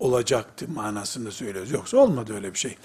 olacaktı 0.00 0.68
manasında 0.74 1.30
söylüyoruz. 1.30 1.70
Yoksa 1.70 1.96
olmadı 1.96 2.34
öyle 2.34 2.54
bir 2.54 2.58
şey. 2.58 2.76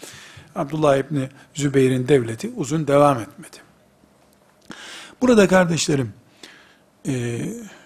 Abdullah 0.55 0.97
İbni 0.97 1.29
Zübeyir'in 1.53 2.07
devleti 2.07 2.51
uzun 2.55 2.87
devam 2.87 3.19
etmedi. 3.19 3.57
Burada 5.21 5.47
kardeşlerim, 5.47 6.13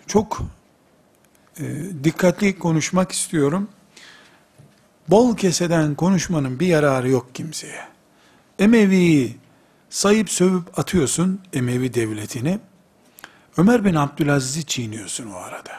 çok 0.08 0.42
e, 1.60 1.64
dikkatli 2.04 2.60
konuşmak 2.60 3.12
istiyorum. 3.12 3.70
Bol 5.08 5.38
keseden 5.38 5.96
konuşmanın 5.96 6.60
bir 6.60 6.68
yararı 6.68 7.10
yok 7.10 7.36
kimseye. 7.36 7.88
Emevi'yi 8.60 9.38
sayıp 9.90 10.30
sövüp 10.30 10.80
atıyorsun 10.80 11.42
Emevi 11.54 11.94
devletini. 11.94 12.60
Ömer 13.58 13.86
bin 13.86 13.96
Abdülaziz'i 13.96 14.66
çiğniyorsun 14.66 15.32
o 15.32 15.36
arada. 15.36 15.72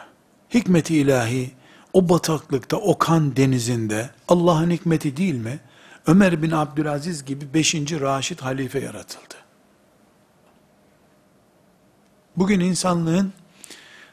Hikmeti 0.53 0.97
ilahi, 0.97 1.51
o 1.93 2.09
bataklıkta, 2.09 2.77
o 2.77 2.97
kan 2.97 3.35
denizinde 3.35 4.09
Allah'ın 4.27 4.71
hikmeti 4.71 5.17
değil 5.17 5.35
mi? 5.35 5.59
Ömer 6.07 6.41
bin 6.41 6.51
Abdülaziz 6.51 7.25
gibi 7.25 7.53
5. 7.53 7.75
Raşid 7.75 8.39
halife 8.39 8.79
yaratıldı. 8.79 9.35
Bugün 12.37 12.59
insanlığın 12.59 13.33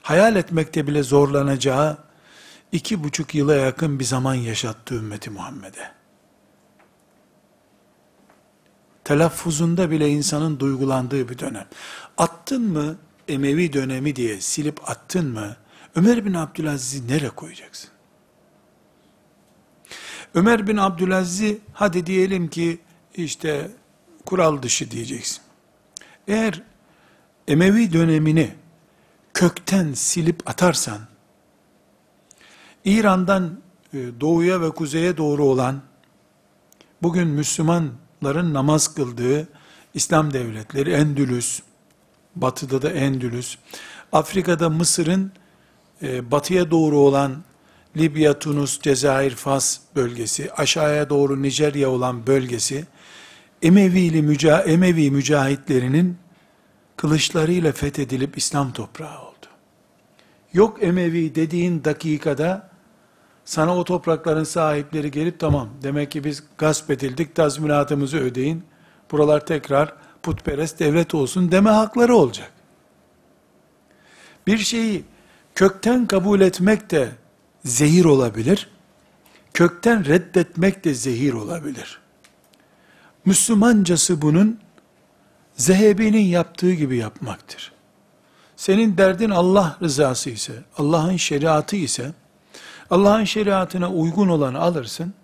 hayal 0.03 0.37
etmekte 0.37 0.87
bile 0.87 1.03
zorlanacağı 1.03 1.99
iki 2.73 3.05
buçuk 3.05 3.35
yıla 3.35 3.55
yakın 3.55 3.99
bir 3.99 4.05
zaman 4.05 4.35
yaşattı 4.35 4.95
ümmeti 4.95 5.31
Muhammed'e. 5.31 5.93
Telaffuzunda 9.05 9.91
bile 9.91 10.09
insanın 10.09 10.61
duygulandığı 10.61 11.29
bir 11.29 11.39
dönem. 11.39 11.67
Attın 12.19 12.63
mı 12.63 12.97
Emevi 13.29 13.73
dönemi 13.73 14.17
diye 14.17 14.41
silip 14.41 14.91
attın 14.91 15.27
mı 15.33 15.57
Ömer 15.95 16.25
bin 16.25 16.35
Abdülaziz'i 16.35 17.09
nereye 17.09 17.31
koyacaksın? 17.31 17.91
Ömer 20.35 20.67
bin 20.67 20.77
Abdülaziz'i 20.77 21.59
hadi 21.73 22.07
diyelim 22.07 22.49
ki 22.49 22.79
işte 23.15 23.71
kural 24.27 24.63
dışı 24.63 24.91
diyeceksin. 24.91 25.43
Eğer 26.29 26.63
Emevi 27.49 27.93
dönemini 27.93 28.55
kökten 29.35 29.93
silip 29.93 30.51
atarsan, 30.51 31.01
İran'dan 32.85 33.61
e, 33.95 33.99
doğuya 34.21 34.61
ve 34.61 34.71
kuzeye 34.71 35.16
doğru 35.16 35.45
olan, 35.45 35.83
bugün 37.03 37.29
Müslümanların 37.29 38.55
namaz 38.55 38.95
kıldığı 38.95 39.49
İslam 39.95 40.33
devletleri, 40.33 40.93
Endülüs, 40.93 41.61
batıda 42.37 42.83
da 42.83 42.90
Endülüs, 42.90 43.59
Afrika'da 44.12 44.71
Mısır'ın 44.71 45.33
e, 46.03 46.31
batıya 46.31 46.71
doğru 46.71 46.99
olan 46.99 47.43
Libya, 47.97 48.38
Tunus, 48.38 48.81
Cezayir, 48.81 49.31
Fas 49.31 49.79
bölgesi, 49.97 50.53
aşağıya 50.53 51.11
doğru 51.11 51.43
Nijerya 51.43 51.90
olan 51.90 52.27
bölgesi, 52.27 52.87
Emevili 53.62 54.23
müca 54.23 54.61
Emevi 54.61 55.11
mücahitlerinin 55.11 56.16
kılıçlarıyla 57.01 57.73
fethedilip 57.73 58.39
İslam 58.39 58.73
toprağı 58.73 59.19
oldu. 59.19 59.47
Yok 60.53 60.83
Emevi 60.83 61.35
dediğin 61.35 61.85
dakikada 61.85 62.71
sana 63.45 63.77
o 63.77 63.85
toprakların 63.85 64.45
sahipleri 64.45 65.11
gelip 65.11 65.41
tamam 65.41 65.69
demek 65.83 66.11
ki 66.11 66.25
biz 66.25 66.43
gasp 66.59 66.91
edildik 66.91 67.35
tazminatımızı 67.35 68.19
ödeyin. 68.19 68.65
Buralar 69.11 69.47
tekrar 69.47 69.95
putperest 70.23 70.79
devlet 70.79 71.15
olsun 71.15 71.53
deme 71.53 71.71
hakları 71.71 72.15
olacak. 72.15 72.53
Bir 74.47 74.59
şeyi 74.59 75.05
kökten 75.55 76.07
kabul 76.07 76.41
etmek 76.41 76.91
de 76.91 77.09
zehir 77.65 78.05
olabilir. 78.05 78.69
Kökten 79.55 80.05
reddetmek 80.05 80.85
de 80.85 80.95
zehir 80.95 81.33
olabilir. 81.33 82.01
Müslümancası 83.25 84.23
bunun 84.23 84.61
Zehebi'nin 85.57 86.25
yaptığı 86.25 86.73
gibi 86.73 86.97
yapmaktır. 86.97 87.73
Senin 88.57 88.97
derdin 88.97 89.31
Allah 89.31 89.77
rızası 89.83 90.31
ise, 90.31 90.53
Allah'ın 90.79 91.17
şeriatı 91.17 91.77
ise, 91.77 92.13
Allah'ın 92.91 93.25
şeriatına 93.25 93.91
uygun 93.91 94.29
olanı 94.29 94.61
alırsın, 94.61 95.15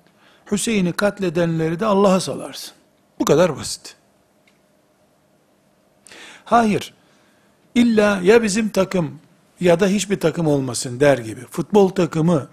Hüseyin'i 0.50 0.92
katledenleri 0.92 1.80
de 1.80 1.86
Allah'a 1.86 2.20
salarsın. 2.20 2.74
Bu 3.20 3.24
kadar 3.24 3.56
basit. 3.56 3.96
Hayır, 6.44 6.94
illa 7.74 8.20
ya 8.22 8.42
bizim 8.42 8.68
takım 8.68 9.20
ya 9.60 9.80
da 9.80 9.86
hiçbir 9.86 10.20
takım 10.20 10.46
olmasın 10.46 11.00
der 11.00 11.18
gibi, 11.18 11.40
futbol 11.50 11.88
takımı 11.88 12.48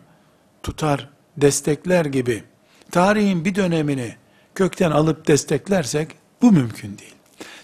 tutar, 0.64 1.10
destekler 1.38 2.06
gibi, 2.06 2.44
tarihin 2.92 3.46
bir 3.46 3.56
dönemini 3.56 4.16
kökten 4.56 4.92
alıp 4.92 5.28
desteklersek, 5.28 6.12
bu 6.42 6.52
mümkün 6.52 6.98
değil. 6.98 7.16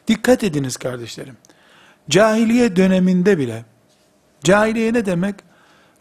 Dikkat 0.10 0.43
ediniz 0.43 0.78
kardeşlerim. 0.78 1.38
Cahiliye 2.10 2.76
döneminde 2.76 3.38
bile, 3.38 3.65
cahiliye 4.43 4.93
ne 4.93 5.06
demek? 5.06 5.36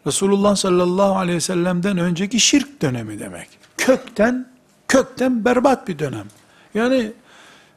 Resulullah 0.07 0.55
sallallahu 0.55 1.17
aleyhi 1.17 1.35
ve 1.35 1.41
sellem'den 1.41 1.97
önceki 1.97 2.39
şirk 2.39 2.81
dönemi 2.81 3.19
demek. 3.19 3.47
Kökten, 3.77 4.47
kökten 4.87 5.45
berbat 5.45 5.87
bir 5.87 5.99
dönem. 5.99 6.25
Yani 6.73 7.11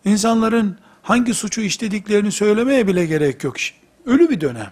insanların 0.05 0.79
hangi 1.03 1.35
suçu 1.35 1.61
işlediklerini 1.61 2.33
söylemeye 2.33 2.87
bile 2.87 3.07
gerek 3.07 3.45
yok. 3.45 3.57
Ölü 4.07 4.31
bir 4.31 4.41
dönem. 4.41 4.71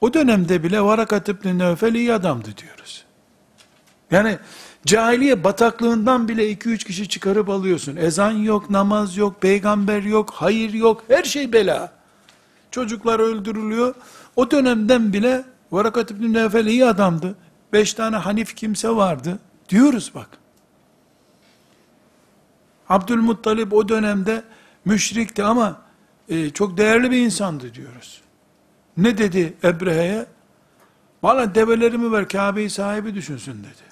O 0.00 0.14
dönemde 0.14 0.62
bile 0.62 0.80
Varakat 0.80 1.28
İbni 1.28 1.58
Nevfel 1.58 1.94
iyi 1.94 2.12
adamdı 2.12 2.48
diyoruz. 2.56 3.04
Yani 4.10 4.38
cahiliye 4.86 5.44
bataklığından 5.44 6.28
bile 6.28 6.52
2-3 6.52 6.84
kişi 6.84 7.08
çıkarıp 7.08 7.48
alıyorsun. 7.48 7.96
Ezan 7.96 8.32
yok, 8.32 8.70
namaz 8.70 9.16
yok, 9.16 9.42
peygamber 9.42 10.02
yok, 10.02 10.30
hayır 10.34 10.72
yok, 10.72 11.04
her 11.08 11.24
şey 11.24 11.52
bela. 11.52 11.92
Çocuklar 12.70 13.20
öldürülüyor. 13.20 13.94
O 14.36 14.50
dönemden 14.50 15.12
bile 15.12 15.44
Varakat 15.72 16.10
İbni 16.10 16.32
Nevfel 16.32 16.66
iyi 16.66 16.86
adamdı. 16.86 17.36
Beş 17.72 17.94
tane 17.94 18.16
hanif 18.16 18.56
kimse 18.56 18.88
vardı. 18.88 19.38
Diyoruz 19.68 20.12
bak. 20.14 20.28
Abdülmuttalip 22.88 23.72
o 23.72 23.88
dönemde 23.88 24.42
müşrikti 24.84 25.44
ama 25.44 25.82
e, 26.28 26.50
çok 26.50 26.76
değerli 26.76 27.10
bir 27.10 27.16
insandı 27.16 27.74
diyoruz. 27.74 28.20
Ne 28.96 29.18
dedi 29.18 29.56
Ebrehe'ye? 29.64 30.26
Bana 31.22 31.54
develerimi 31.54 32.12
ver 32.12 32.28
Kabe'yi 32.28 32.70
sahibi 32.70 33.14
düşünsün 33.14 33.58
dedi. 33.58 33.85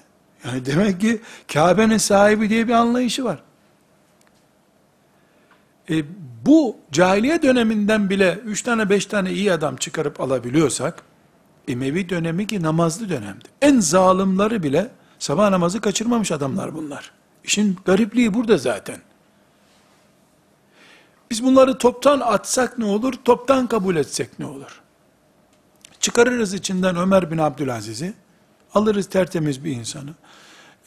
Yani 0.45 0.65
demek 0.65 1.01
ki 1.01 1.21
Kabe'nin 1.53 1.97
sahibi 1.97 2.49
diye 2.49 2.67
bir 2.67 2.73
anlayışı 2.73 3.23
var. 3.23 3.39
E, 5.89 6.03
bu 6.45 6.77
cahiliye 6.91 7.41
döneminden 7.41 8.09
bile 8.09 8.39
üç 8.45 8.61
tane 8.61 8.89
beş 8.89 9.05
tane 9.05 9.31
iyi 9.31 9.53
adam 9.53 9.75
çıkarıp 9.75 10.21
alabiliyorsak, 10.21 11.03
Emevi 11.67 12.09
dönemi 12.09 12.47
ki 12.47 12.61
namazlı 12.61 13.09
dönemdi. 13.09 13.45
En 13.61 13.79
zalimleri 13.79 14.63
bile 14.63 14.91
sabah 15.19 15.49
namazı 15.49 15.81
kaçırmamış 15.81 16.31
adamlar 16.31 16.75
bunlar. 16.75 17.11
İşin 17.43 17.77
garipliği 17.85 18.33
burada 18.33 18.57
zaten. 18.57 18.97
Biz 21.31 21.43
bunları 21.43 21.77
toptan 21.77 22.19
atsak 22.19 22.77
ne 22.77 22.85
olur, 22.85 23.13
toptan 23.25 23.67
kabul 23.67 23.95
etsek 23.95 24.39
ne 24.39 24.45
olur? 24.45 24.81
Çıkarırız 25.99 26.53
içinden 26.53 26.95
Ömer 26.95 27.31
bin 27.31 27.37
Abdülaziz'i, 27.37 28.13
alırız 28.73 29.09
tertemiz 29.09 29.63
bir 29.63 29.71
insanı. 29.71 30.09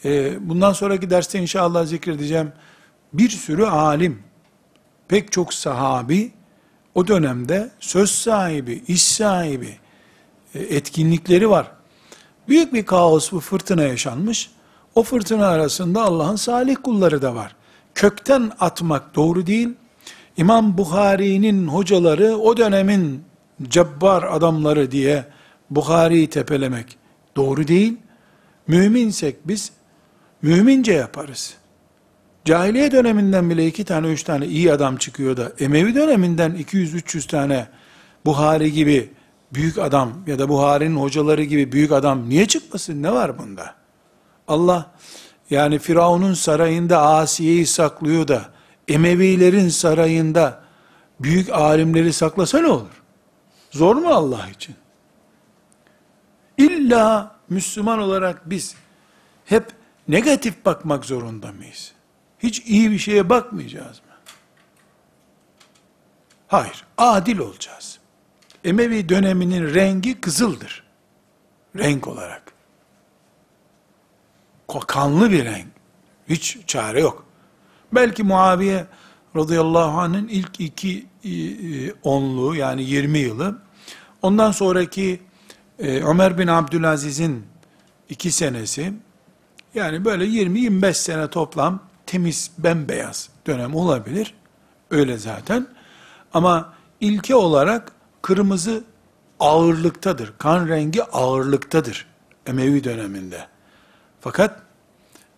Ee, 0.05 0.49
bundan 0.49 0.73
sonraki 0.73 1.11
derste 1.11 1.39
inşallah 1.39 1.87
zikredeceğim 1.87 2.53
bir 3.13 3.29
sürü 3.29 3.65
alim, 3.65 4.23
pek 5.09 5.33
çok 5.33 5.55
sahabi, 5.55 6.33
o 6.95 7.09
dönemde 7.09 7.71
söz 7.81 8.11
sahibi, 8.11 8.83
iş 8.89 9.03
sahibi, 9.03 9.77
e, 10.55 10.59
etkinlikleri 10.59 11.51
var. 11.51 11.71
Büyük 12.49 12.73
bir 12.73 12.87
kaos, 12.87 13.33
bu 13.33 13.41
fırtına 13.41 13.83
yaşanmış. 13.83 14.51
O 14.95 15.03
fırtına 15.03 15.47
arasında 15.47 16.03
Allah'ın 16.03 16.37
salih 16.37 16.77
kulları 16.83 17.23
da 17.23 17.35
var. 17.35 17.57
Kökten 17.95 18.53
atmak 18.61 19.15
doğru 19.15 19.47
değil. 19.47 19.69
İmam 20.37 20.79
Bukhari'nin 20.79 21.69
hocaları 21.69 22.37
o 22.37 22.57
dönemin 22.57 23.25
cebbar 23.63 24.23
adamları 24.23 24.91
diye 24.91 25.25
Bukhari'yi 25.71 26.31
tepelemek 26.31 26.99
doğru 27.37 27.69
değil. 27.69 27.97
Müminsek 28.67 29.49
biz 29.49 29.73
mümince 30.42 30.92
yaparız. 30.92 31.55
Cahiliye 32.44 32.92
döneminden 32.92 33.51
bile 33.51 33.66
iki 33.66 33.85
tane 33.85 34.07
üç 34.07 34.22
tane 34.22 34.46
iyi 34.46 34.72
adam 34.72 34.96
çıkıyor 34.96 35.37
da 35.37 35.53
Emevi 35.59 35.94
döneminden 35.94 36.53
200-300 36.53 37.29
tane 37.29 37.66
Buhari 38.24 38.72
gibi 38.72 39.11
büyük 39.53 39.79
adam 39.79 40.12
ya 40.27 40.38
da 40.38 40.48
Buhari'nin 40.48 40.96
hocaları 40.96 41.42
gibi 41.42 41.72
büyük 41.72 41.92
adam 41.92 42.29
niye 42.29 42.46
çıkmasın? 42.46 43.03
Ne 43.03 43.12
var 43.12 43.38
bunda? 43.38 43.74
Allah 44.48 44.90
yani 45.51 45.79
Firavun'un 45.79 46.35
sarayında 46.35 47.01
Asiye'yi 47.01 47.66
saklıyor 47.66 48.29
da 48.29 48.44
Emevilerin 48.88 49.68
sarayında 49.68 50.61
büyük 51.20 51.51
alimleri 51.51 52.12
saklasa 52.12 52.61
ne 52.61 52.66
olur? 52.66 53.03
Zor 53.70 53.96
mu 53.96 54.09
Allah 54.09 54.48
için? 54.48 54.74
İlla 56.59 57.37
Müslüman 57.48 57.98
olarak 57.98 58.51
biz 58.51 58.74
hep 59.44 59.78
negatif 60.09 60.64
bakmak 60.64 61.05
zorunda 61.05 61.53
mıyız? 61.53 61.92
Hiç 62.38 62.61
iyi 62.66 62.90
bir 62.90 62.99
şeye 62.99 63.29
bakmayacağız 63.29 64.01
mı? 64.01 64.35
Hayır, 66.49 66.85
adil 66.99 67.38
olacağız. 67.38 67.99
Emevi 68.64 69.09
döneminin 69.09 69.75
rengi 69.75 70.21
kızıldır. 70.21 70.85
Renk 71.77 72.09
olarak. 72.09 72.53
Kanlı 74.87 75.31
bir 75.31 75.44
renk. 75.44 75.66
Hiç 76.29 76.59
çare 76.66 77.01
yok. 77.01 77.27
Belki 77.92 78.23
Muaviye 78.23 78.87
radıyallahu 79.37 80.01
anh'ın 80.01 80.29
ilk 80.29 80.61
iki 80.61 81.07
e, 81.25 81.31
e, 81.31 81.92
onluğu 82.03 82.55
yani 82.55 82.83
20 82.83 83.18
yılı, 83.18 83.59
ondan 84.23 84.53
sonraki 84.53 85.21
e, 85.79 86.03
Ömer 86.03 86.38
bin 86.38 86.47
Abdülaziz'in 86.47 87.47
iki 88.09 88.33
senesi, 88.33 88.92
yani 89.74 90.04
böyle 90.04 90.24
20-25 90.24 90.94
sene 90.94 91.28
toplam 91.31 91.81
temiz, 92.07 92.50
bembeyaz 92.59 93.28
dönem 93.46 93.74
olabilir. 93.74 94.35
Öyle 94.90 95.18
zaten. 95.18 95.66
Ama 96.35 96.72
ilke 97.00 97.35
olarak 97.35 97.92
kırmızı 98.22 98.85
ağırlıktadır. 99.40 100.33
Kan 100.38 100.68
rengi 100.68 101.04
ağırlıktadır 101.04 102.07
Emevi 102.46 102.85
döneminde. 102.85 103.46
Fakat 104.20 104.62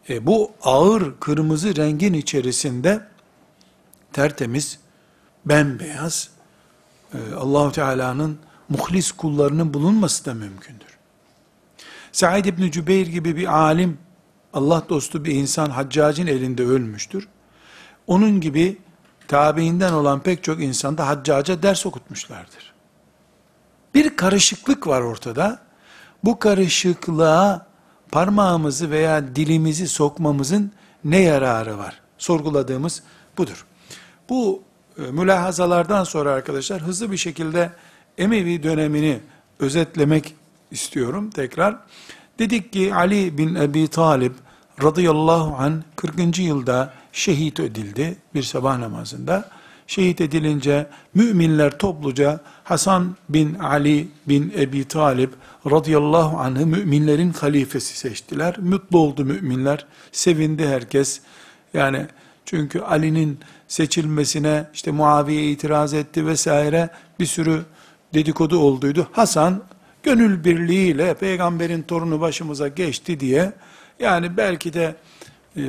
e, 0.08 0.26
bu 0.26 0.52
ağır 0.62 1.20
kırmızı 1.20 1.76
rengin 1.76 2.12
içerisinde 2.12 3.06
tertemiz, 4.12 4.78
bembeyaz, 5.44 6.30
e, 7.14 7.34
Allahu 7.34 7.72
Teala'nın 7.72 8.38
muhlis 8.68 9.12
kullarının 9.12 9.74
bulunması 9.74 10.24
da 10.24 10.34
mümkündür. 10.34 10.98
Said 12.12 12.44
İbni 12.44 12.72
Cübeyr 12.72 13.06
gibi 13.06 13.36
bir 13.36 13.58
alim, 13.58 13.98
Allah 14.54 14.82
dostu 14.88 15.24
bir 15.24 15.34
insan 15.34 15.70
haccacın 15.70 16.26
elinde 16.26 16.64
ölmüştür. 16.64 17.28
Onun 18.06 18.40
gibi 18.40 18.78
tabiinden 19.28 19.92
olan 19.92 20.20
pek 20.20 20.44
çok 20.44 20.62
insan 20.62 20.98
da 20.98 21.06
haccaca 21.06 21.62
ders 21.62 21.86
okutmuşlardır. 21.86 22.72
Bir 23.94 24.16
karışıklık 24.16 24.86
var 24.86 25.00
ortada. 25.00 25.58
Bu 26.24 26.38
karışıklığa 26.38 27.66
parmağımızı 28.12 28.90
veya 28.90 29.36
dilimizi 29.36 29.88
sokmamızın 29.88 30.72
ne 31.04 31.18
yararı 31.20 31.78
var? 31.78 32.00
Sorguladığımız 32.18 33.02
budur. 33.38 33.66
Bu 34.28 34.62
e, 34.98 35.02
mülahazalardan 35.02 36.04
sonra 36.04 36.30
arkadaşlar 36.30 36.82
hızlı 36.82 37.12
bir 37.12 37.16
şekilde 37.16 37.72
Emevi 38.18 38.62
dönemini 38.62 39.20
özetlemek 39.58 40.34
istiyorum 40.70 41.30
tekrar. 41.30 41.76
Dedik 42.40 42.72
ki 42.72 42.94
Ali 42.94 43.38
bin 43.38 43.54
Ebi 43.54 43.88
Talib 43.88 44.32
radıyallahu 44.82 45.56
an 45.56 45.84
40. 45.96 46.38
yılda 46.38 46.92
şehit 47.12 47.60
edildi 47.60 48.16
bir 48.34 48.42
sabah 48.42 48.78
namazında. 48.78 49.48
Şehit 49.86 50.20
edilince 50.20 50.86
müminler 51.14 51.78
topluca 51.78 52.40
Hasan 52.64 53.16
bin 53.28 53.54
Ali 53.54 54.08
bin 54.28 54.52
Ebi 54.58 54.84
Talib 54.84 55.32
radıyallahu 55.70 56.38
anh'ı 56.38 56.66
müminlerin 56.66 57.32
halifesi 57.32 57.98
seçtiler. 57.98 58.58
Mutlu 58.58 58.98
oldu 58.98 59.24
müminler. 59.24 59.86
Sevindi 60.12 60.68
herkes. 60.68 61.20
Yani 61.74 62.06
çünkü 62.46 62.80
Ali'nin 62.80 63.38
seçilmesine 63.68 64.68
işte 64.74 64.90
Muaviye 64.90 65.50
itiraz 65.50 65.94
etti 65.94 66.26
vesaire 66.26 66.90
bir 67.18 67.26
sürü 67.26 67.62
dedikodu 68.14 68.58
olduydu. 68.58 69.08
Hasan 69.12 69.62
gönül 70.02 70.44
birliğiyle 70.44 71.14
peygamberin 71.14 71.82
torunu 71.82 72.20
başımıza 72.20 72.68
geçti 72.68 73.20
diye 73.20 73.52
yani 74.00 74.36
belki 74.36 74.72
de 74.72 74.96
e, 75.56 75.62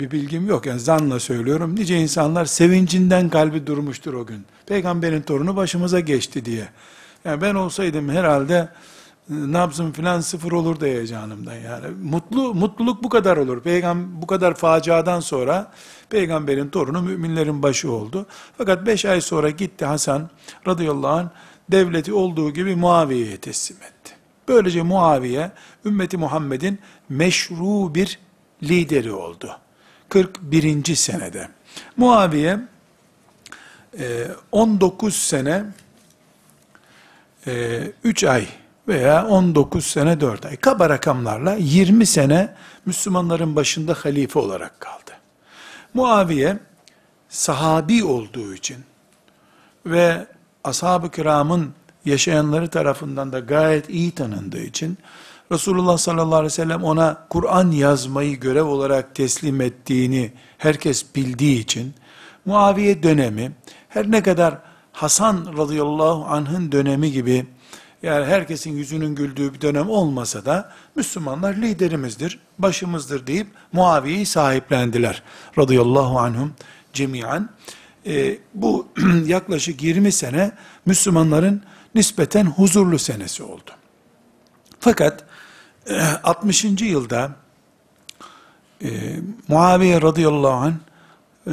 bir 0.00 0.10
bilgim 0.10 0.46
yok 0.46 0.66
yani 0.66 0.80
zanla 0.80 1.20
söylüyorum. 1.20 1.76
Nice 1.76 1.96
insanlar 1.98 2.44
sevincinden 2.44 3.28
kalbi 3.28 3.66
durmuştur 3.66 4.14
o 4.14 4.26
gün. 4.26 4.44
Peygamberin 4.66 5.22
torunu 5.22 5.56
başımıza 5.56 6.00
geçti 6.00 6.44
diye. 6.44 6.68
Yani 7.24 7.42
ben 7.42 7.54
olsaydım 7.54 8.08
herhalde 8.08 8.68
e, 9.30 9.34
nabzım 9.34 9.92
filan 9.92 10.20
sıfır 10.20 10.52
olur 10.52 10.80
heyecanımdan 10.80 11.54
yani. 11.54 11.86
Mutlu, 12.02 12.54
mutluluk 12.54 13.02
bu 13.02 13.08
kadar 13.08 13.36
olur. 13.36 13.60
Peygam 13.60 14.22
bu 14.22 14.26
kadar 14.26 14.54
faciadan 14.54 15.20
sonra 15.20 15.72
peygamberin 16.10 16.68
torunu 16.68 17.02
müminlerin 17.02 17.62
başı 17.62 17.92
oldu. 17.92 18.26
Fakat 18.58 18.86
beş 18.86 19.04
ay 19.04 19.20
sonra 19.20 19.50
gitti 19.50 19.84
Hasan 19.84 20.30
radıyallahu 20.66 21.12
anh 21.12 21.28
devleti 21.72 22.12
olduğu 22.12 22.50
gibi 22.50 22.76
Muaviye'ye 22.76 23.36
teslim 23.36 23.76
etti. 23.76 24.14
Böylece 24.48 24.82
Muaviye 24.82 25.50
ümmeti 25.84 26.16
Muhammed'in 26.16 26.78
meşru 27.08 27.94
bir 27.94 28.18
lideri 28.62 29.12
oldu. 29.12 29.58
41. 30.08 30.94
senede. 30.94 31.48
Muaviye 31.96 32.58
19 34.52 35.14
e, 35.14 35.18
sene 35.18 35.64
3 38.04 38.22
e, 38.24 38.30
ay 38.30 38.46
veya 38.88 39.26
19 39.26 39.86
sene 39.86 40.20
4 40.20 40.46
ay 40.46 40.56
kaba 40.56 40.90
rakamlarla 40.90 41.54
20 41.54 42.06
sene 42.06 42.54
Müslümanların 42.86 43.56
başında 43.56 43.94
halife 43.94 44.38
olarak 44.38 44.80
kaldı. 44.80 45.10
Muaviye 45.94 46.58
sahabi 47.28 48.04
olduğu 48.04 48.54
için 48.54 48.76
ve 49.86 50.26
ashab-ı 50.64 51.10
kiramın 51.10 51.70
yaşayanları 52.04 52.68
tarafından 52.68 53.32
da 53.32 53.38
gayet 53.38 53.90
iyi 53.90 54.10
tanındığı 54.10 54.62
için 54.62 54.98
Resulullah 55.52 55.98
sallallahu 55.98 56.34
aleyhi 56.34 56.44
ve 56.44 56.50
sellem 56.50 56.84
ona 56.84 57.26
Kur'an 57.30 57.70
yazmayı 57.70 58.40
görev 58.40 58.64
olarak 58.64 59.14
teslim 59.14 59.60
ettiğini 59.60 60.32
herkes 60.58 61.14
bildiği 61.14 61.58
için 61.58 61.94
Muaviye 62.44 63.02
dönemi 63.02 63.52
her 63.88 64.10
ne 64.10 64.22
kadar 64.22 64.58
Hasan 64.92 65.54
radıyallahu 65.58 66.24
anh'ın 66.24 66.72
dönemi 66.72 67.12
gibi 67.12 67.46
yani 68.02 68.26
herkesin 68.26 68.70
yüzünün 68.70 69.14
güldüğü 69.14 69.54
bir 69.54 69.60
dönem 69.60 69.90
olmasa 69.90 70.44
da 70.44 70.72
Müslümanlar 70.94 71.54
liderimizdir, 71.54 72.38
başımızdır 72.58 73.26
deyip 73.26 73.46
Muaviye'yi 73.72 74.26
sahiplendiler 74.26 75.22
radıyallahu 75.58 76.18
anhum 76.18 76.54
cemiyen. 76.92 77.48
E, 78.06 78.38
bu 78.54 78.88
yaklaşık 79.26 79.82
20 79.82 80.12
sene 80.12 80.52
Müslümanların 80.86 81.62
nispeten 81.94 82.46
huzurlu 82.46 82.98
senesi 82.98 83.42
oldu. 83.42 83.70
Fakat 84.80 85.24
60. 86.24 86.64
E, 86.64 86.68
yılda 86.84 87.32
e, 88.84 89.16
Muaviye 89.48 90.02
radıyallahu 90.02 90.52
anh 90.52 90.74
e, 91.46 91.52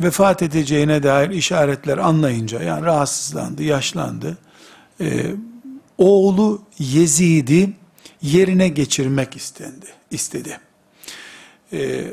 vefat 0.00 0.42
edeceğine 0.42 1.02
dair 1.02 1.30
işaretler 1.30 1.98
anlayınca 1.98 2.62
yani 2.62 2.84
rahatsızlandı, 2.86 3.62
yaşlandı. 3.62 4.38
E, 5.00 5.34
oğlu 5.98 6.62
Yezid'i 6.78 7.72
yerine 8.22 8.68
geçirmek 8.68 9.36
istendi, 9.36 9.86
istedi. 10.10 10.60
E, 11.72 12.04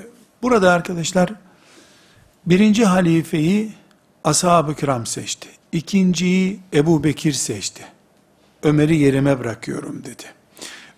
burada 0.42 0.72
arkadaşlar 0.72 1.34
birinci 2.48 2.86
halifeyi 2.86 3.72
ashab-ı 4.24 4.76
kiram 4.76 5.06
seçti. 5.06 5.50
İkinciyi 5.72 6.60
Ebu 6.74 7.04
Bekir 7.04 7.34
seçti. 7.34 7.86
Ömer'i 8.64 8.98
yerime 8.98 9.40
bırakıyorum 9.40 10.04
dedi. 10.04 10.24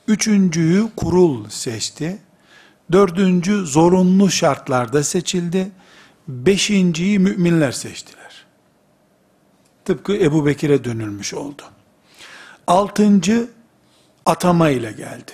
Üçüncüyü 0.07 0.89
kurul 0.95 1.49
seçti. 1.49 2.17
Dördüncü 2.91 3.65
zorunlu 3.65 4.31
şartlarda 4.31 5.03
seçildi. 5.03 5.71
Beşinciyi 6.27 7.19
müminler 7.19 7.71
seçtiler. 7.71 8.45
Tıpkı 9.85 10.15
Ebu 10.15 10.45
Bekir'e 10.45 10.83
dönülmüş 10.83 11.33
oldu. 11.33 11.61
Altıncı 12.67 13.49
atama 14.25 14.69
ile 14.69 14.91
geldi. 14.91 15.31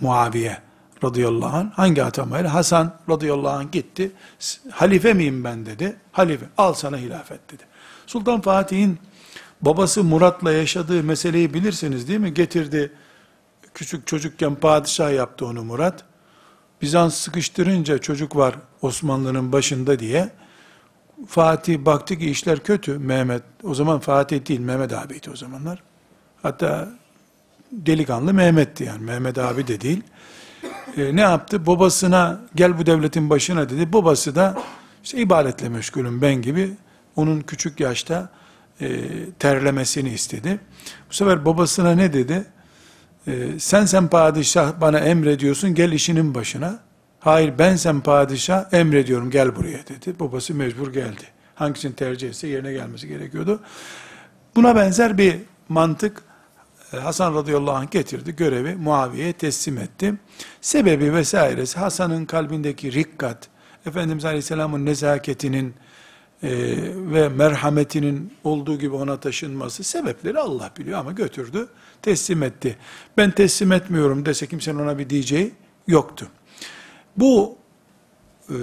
Muaviye 0.00 0.65
radıyallahu 1.04 1.56
anh. 1.56 1.70
Hangi 1.72 2.04
atamayla? 2.04 2.54
Hasan 2.54 2.94
radıyallahu 3.10 3.58
anh 3.58 3.72
gitti. 3.72 4.12
Halife 4.70 5.12
miyim 5.12 5.44
ben 5.44 5.66
dedi. 5.66 5.96
Halife. 6.12 6.46
Al 6.58 6.74
sana 6.74 6.98
hilafet 6.98 7.52
dedi. 7.52 7.62
Sultan 8.06 8.40
Fatih'in 8.40 8.98
babası 9.60 10.04
Murat'la 10.04 10.52
yaşadığı 10.52 11.02
meseleyi 11.02 11.54
bilirsiniz 11.54 12.08
değil 12.08 12.20
mi? 12.20 12.34
Getirdi. 12.34 12.92
Küçük 13.74 14.06
çocukken 14.06 14.54
padişah 14.54 15.14
yaptı 15.14 15.46
onu 15.46 15.64
Murat. 15.64 16.04
Bizans 16.82 17.14
sıkıştırınca 17.14 17.98
çocuk 17.98 18.36
var 18.36 18.54
Osmanlı'nın 18.82 19.52
başında 19.52 19.98
diye. 19.98 20.30
Fatih 21.28 21.78
baktı 21.78 22.18
ki 22.18 22.30
işler 22.30 22.58
kötü. 22.58 22.98
Mehmet, 22.98 23.42
o 23.62 23.74
zaman 23.74 24.00
Fatih 24.00 24.48
değil 24.48 24.60
Mehmet 24.60 24.92
abiydi 24.92 25.30
o 25.30 25.36
zamanlar. 25.36 25.82
Hatta 26.42 26.88
delikanlı 27.72 28.34
Mehmet'ti 28.34 28.84
yani. 28.84 29.04
Mehmet 29.04 29.38
abi 29.38 29.66
de 29.66 29.80
değil. 29.80 30.02
E, 30.96 31.16
ne 31.16 31.20
yaptı? 31.20 31.66
Babasına 31.66 32.40
gel 32.54 32.78
bu 32.78 32.86
devletin 32.86 33.30
başına 33.30 33.68
dedi. 33.68 33.92
Babası 33.92 34.34
da 34.34 34.62
işte 35.04 35.18
ibadetle 35.18 35.68
meşgulüm 35.68 36.22
ben 36.22 36.42
gibi 36.42 36.70
onun 37.16 37.40
küçük 37.40 37.80
yaşta 37.80 38.30
e, 38.80 38.88
terlemesini 39.38 40.10
istedi. 40.10 40.60
Bu 41.10 41.14
sefer 41.14 41.44
babasına 41.44 41.94
ne 41.94 42.12
dedi? 42.12 42.44
E, 43.26 43.58
sen 43.58 43.84
sen 43.84 44.08
padişah 44.08 44.80
bana 44.80 44.98
emrediyorsun 44.98 45.74
gel 45.74 45.92
işinin 45.92 46.34
başına. 46.34 46.78
Hayır 47.20 47.54
ben 47.58 47.76
sen 47.76 48.00
padişah 48.00 48.72
emrediyorum 48.72 49.30
gel 49.30 49.56
buraya 49.56 49.86
dedi. 49.86 50.20
Babası 50.20 50.54
mecbur 50.54 50.92
geldi. 50.92 51.24
Hangisini 51.54 51.94
tercih 51.94 52.28
etse 52.28 52.48
yerine 52.48 52.72
gelmesi 52.72 53.08
gerekiyordu. 53.08 53.60
Buna 54.56 54.76
benzer 54.76 55.18
bir 55.18 55.36
mantık 55.68 56.22
Hasan 56.90 57.34
radıyallahu 57.34 57.76
anh 57.76 57.90
getirdi, 57.90 58.36
görevi 58.36 58.74
Muaviye'ye 58.74 59.32
teslim 59.32 59.78
etti. 59.78 60.14
Sebebi 60.60 61.14
vesairesi 61.14 61.78
Hasan'ın 61.78 62.24
kalbindeki 62.24 62.92
rikkat, 62.92 63.48
Efendimiz 63.86 64.24
Aleyhisselam'ın 64.24 64.86
nezaketinin 64.86 65.74
e, 66.42 66.50
ve 67.12 67.28
merhametinin 67.28 68.32
olduğu 68.44 68.78
gibi 68.78 68.94
ona 68.94 69.20
taşınması 69.20 69.84
sebepleri 69.84 70.38
Allah 70.38 70.70
biliyor 70.78 70.98
ama 70.98 71.12
götürdü, 71.12 71.68
teslim 72.02 72.42
etti. 72.42 72.76
Ben 73.16 73.30
teslim 73.30 73.72
etmiyorum 73.72 74.26
dese 74.26 74.46
kimsenin 74.46 74.78
ona 74.78 74.98
bir 74.98 75.10
diyeceği 75.10 75.52
yoktu. 75.86 76.26
Bu 77.16 77.56
e, 78.48 78.54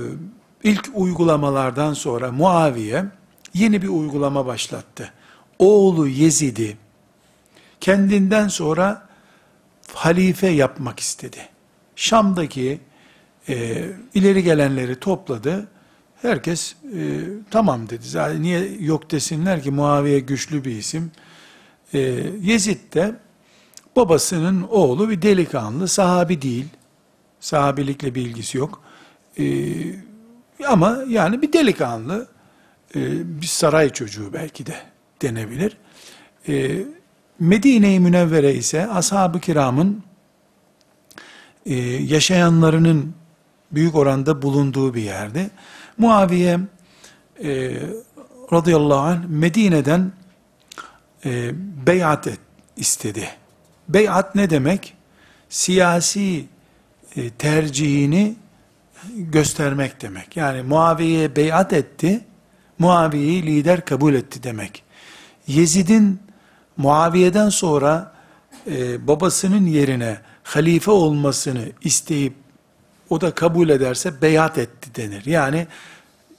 ilk 0.64 0.90
uygulamalardan 0.94 1.94
sonra 1.94 2.32
Muaviye 2.32 3.06
yeni 3.54 3.82
bir 3.82 3.88
uygulama 3.88 4.46
başlattı. 4.46 5.14
Oğlu 5.60 6.08
Yezid'i 6.08 6.78
kendinden 7.84 8.48
sonra 8.48 9.08
halife 9.94 10.48
yapmak 10.48 11.00
istedi. 11.00 11.38
Şam'daki 11.96 12.80
e, 13.50 13.86
ileri 14.14 14.44
gelenleri 14.44 15.00
topladı. 15.00 15.68
Herkes 16.22 16.76
e, 16.96 17.02
tamam 17.52 17.90
dedi. 17.90 18.08
Zaten 18.08 18.42
niye 18.42 18.72
yok 18.80 19.12
desinler 19.12 19.64
ki 19.64 19.72
Muaviye 19.72 20.20
güçlü 20.20 20.66
bir 20.66 20.72
isim. 20.72 21.12
E, 21.94 22.00
Yezid 22.42 22.94
de 22.94 23.16
babasının 23.96 24.62
oğlu 24.62 25.10
bir 25.10 25.22
delikanlı, 25.22 25.88
sahabi 25.88 26.42
değil. 26.42 26.66
Sahabilikle 27.40 28.16
bir 28.16 28.22
ilgisi 28.22 28.58
yok. 28.58 28.84
E, 29.40 29.46
ama 30.68 31.00
yani 31.08 31.42
bir 31.42 31.54
delikanlı, 31.54 32.28
e, 32.96 33.00
bir 33.42 33.48
saray 33.48 33.90
çocuğu 33.90 34.34
belki 34.34 34.66
de 34.66 34.76
denebilir. 35.22 35.78
E, 36.48 36.84
Medine-i 37.44 38.00
Münevvere 38.00 38.54
ise 38.54 38.88
ashab-ı 38.88 39.40
kiramın 39.40 40.04
e, 41.66 41.76
yaşayanlarının 42.04 43.14
büyük 43.72 43.96
oranda 43.96 44.42
bulunduğu 44.42 44.94
bir 44.94 45.02
yerde. 45.02 45.50
Muaviye 45.98 46.60
e, 47.44 47.74
radıyallahu 48.54 49.00
anh 49.00 49.26
Medine'den 49.28 50.12
e, 51.26 51.52
beyat 51.88 52.28
et, 52.28 52.40
istedi. 52.78 53.30
Beyat 53.90 54.36
ne 54.36 54.50
demek? 54.50 54.94
Siyasi 55.50 56.46
e, 57.16 57.30
tercihini 57.30 58.36
göstermek 59.16 60.02
demek. 60.02 60.38
Yani 60.38 60.62
Muaviye'ye 60.62 61.36
beyat 61.36 61.74
etti, 61.74 62.22
Muaviye'yi 62.80 63.46
lider 63.46 63.86
kabul 63.86 64.14
etti 64.14 64.44
demek. 64.44 64.84
Yezid'in 65.48 66.20
Muaviye'den 66.78 67.50
sonra 67.50 68.14
e, 68.68 69.08
babasının 69.08 69.66
yerine 69.66 70.18
halife 70.44 70.92
olmasını 70.92 71.66
isteyip 71.82 72.34
o 73.10 73.22
da 73.22 73.32
kabul 73.32 73.70
ederse 73.70 74.22
beyat 74.22 74.58
etti 74.58 74.96
denir. 74.96 75.26
Yani 75.26 75.68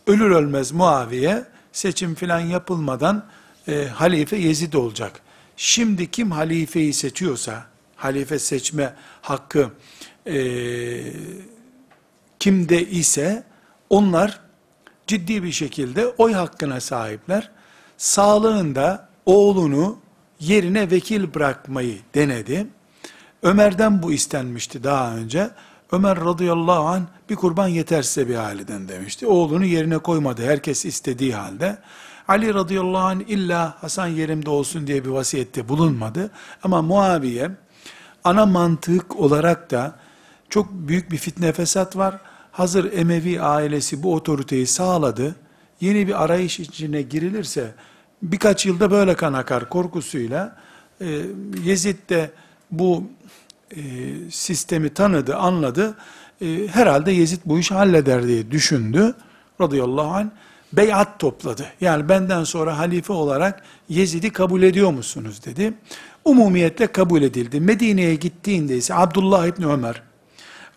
ölür 0.06 0.30
ölmez 0.30 0.72
Muaviye 0.72 1.44
seçim 1.72 2.14
filan 2.14 2.40
yapılmadan 2.40 3.24
e, 3.68 3.84
halife 3.84 4.36
Yezid 4.36 4.72
olacak. 4.72 5.20
Şimdi 5.56 6.10
kim 6.10 6.30
halifeyi 6.30 6.92
seçiyorsa, 6.92 7.64
halife 7.96 8.38
seçme 8.38 8.94
hakkı 9.22 9.70
e, 10.26 10.36
kimde 12.38 12.86
ise 12.86 13.44
onlar 13.90 14.40
ciddi 15.06 15.42
bir 15.42 15.52
şekilde 15.52 16.06
oy 16.06 16.32
hakkına 16.32 16.80
sahipler. 16.80 17.50
Sağlığında 17.96 19.08
oğlunu 19.26 19.98
yerine 20.40 20.90
vekil 20.90 21.34
bırakmayı 21.34 21.98
denedi. 22.14 22.66
Ömer'den 23.42 24.02
bu 24.02 24.12
istenmişti 24.12 24.84
daha 24.84 25.16
önce. 25.16 25.50
Ömer 25.92 26.20
radıyallahu 26.24 26.84
an 26.86 27.08
bir 27.30 27.36
kurban 27.36 27.68
yeter 27.68 28.02
size 28.02 28.28
bir 28.28 28.36
aileden 28.36 28.88
demişti. 28.88 29.26
Oğlunu 29.26 29.64
yerine 29.64 29.98
koymadı 29.98 30.46
herkes 30.46 30.84
istediği 30.84 31.34
halde. 31.34 31.78
Ali 32.28 32.54
radıyallahu 32.54 33.06
an 33.06 33.20
illa 33.20 33.82
Hasan 33.82 34.06
yerimde 34.06 34.50
olsun 34.50 34.86
diye 34.86 35.04
bir 35.04 35.10
vasiyette 35.10 35.68
bulunmadı. 35.68 36.30
Ama 36.62 36.82
Muaviye 36.82 37.50
ana 38.24 38.46
mantık 38.46 39.16
olarak 39.16 39.70
da 39.70 39.96
çok 40.48 40.72
büyük 40.72 41.10
bir 41.10 41.16
fitne 41.16 41.52
fesat 41.52 41.96
var. 41.96 42.20
Hazır 42.52 42.92
Emevi 42.92 43.40
ailesi 43.40 44.02
bu 44.02 44.14
otoriteyi 44.14 44.66
sağladı. 44.66 45.36
Yeni 45.80 46.06
bir 46.06 46.24
arayış 46.24 46.60
içine 46.60 47.02
girilirse 47.02 47.74
birkaç 48.24 48.66
yılda 48.66 48.90
böyle 48.90 49.14
kan 49.14 49.32
akar 49.32 49.68
korkusuyla 49.68 50.56
e, 51.00 51.06
Yezid 51.64 51.96
de 52.08 52.30
bu 52.70 53.04
e, 53.70 53.80
sistemi 54.30 54.94
tanıdı, 54.94 55.36
anladı. 55.36 55.96
E, 56.40 56.68
herhalde 56.68 57.12
Yezid 57.12 57.40
bu 57.46 57.58
işi 57.58 57.74
halleder 57.74 58.26
diye 58.26 58.50
düşündü. 58.50 59.14
Radıyallahu 59.60 60.14
anh 60.14 60.26
beyat 60.72 61.18
topladı. 61.18 61.66
Yani 61.80 62.08
benden 62.08 62.44
sonra 62.44 62.78
halife 62.78 63.12
olarak 63.12 63.62
Yezid'i 63.88 64.30
kabul 64.30 64.62
ediyor 64.62 64.90
musunuz 64.90 65.44
dedi. 65.44 65.74
Umumiyetle 66.24 66.86
kabul 66.86 67.22
edildi. 67.22 67.60
Medine'ye 67.60 68.14
gittiğinde 68.14 68.76
ise 68.76 68.94
Abdullah 68.94 69.46
İbni 69.46 69.66
Ömer, 69.66 70.02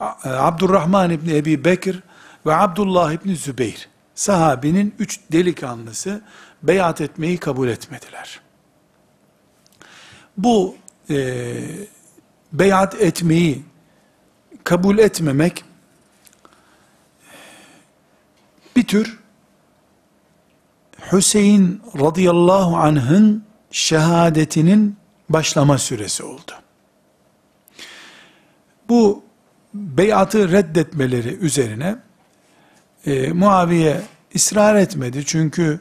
e, 0.01 0.05
Abdurrahman 0.29 1.11
İbni 1.11 1.35
Ebi 1.35 1.65
Bekir 1.65 2.03
ve 2.45 2.55
Abdullah 2.55 3.11
İbni 3.11 3.35
Zübeyir 3.35 3.89
sahabinin 4.17 4.93
üç 4.99 5.19
delikanlısı 5.31 6.21
beyat 6.63 7.01
etmeyi 7.01 7.37
kabul 7.37 7.67
etmediler. 7.67 8.41
Bu 10.37 10.75
e, 11.09 11.55
beyat 12.53 13.01
etmeyi 13.01 13.63
kabul 14.63 14.97
etmemek 14.97 15.63
bir 18.75 18.87
tür 18.87 19.19
Hüseyin 21.11 21.81
radıyallahu 21.99 22.77
anh'ın 22.77 23.43
şehadetinin 23.71 24.97
başlama 25.29 25.77
süresi 25.77 26.23
oldu. 26.23 26.51
Bu 28.89 29.23
beyatı 29.73 30.51
reddetmeleri 30.51 31.35
üzerine 31.35 31.95
e, 33.05 33.33
Muaviye 33.33 34.01
ısrar 34.35 34.75
etmedi. 34.75 35.25
Çünkü 35.25 35.79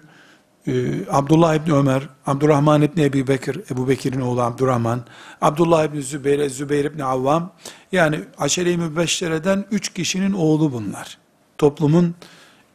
e, 0.67 0.73
Abdullah 1.11 1.55
İbni 1.55 1.73
Ömer, 1.73 2.09
Abdurrahman 2.27 2.83
İbni 2.83 3.03
Ebi 3.03 3.27
Bekir, 3.27 3.61
Ebu 3.71 3.89
Bekir'in 3.89 4.21
oğlu 4.21 4.43
Abdurrahman, 4.43 5.05
Abdullah 5.41 5.85
İbni 5.85 6.03
Zübeyir, 6.03 6.51
Zübeyir 6.51 6.85
İbni 6.85 7.05
Avvam, 7.05 7.53
yani 7.93 8.21
Aşere-i 8.39 8.77
Mübeşşere'den 8.77 9.65
üç 9.71 9.93
kişinin 9.93 10.33
oğlu 10.33 10.73
bunlar. 10.73 11.19
Toplumun 11.59 12.15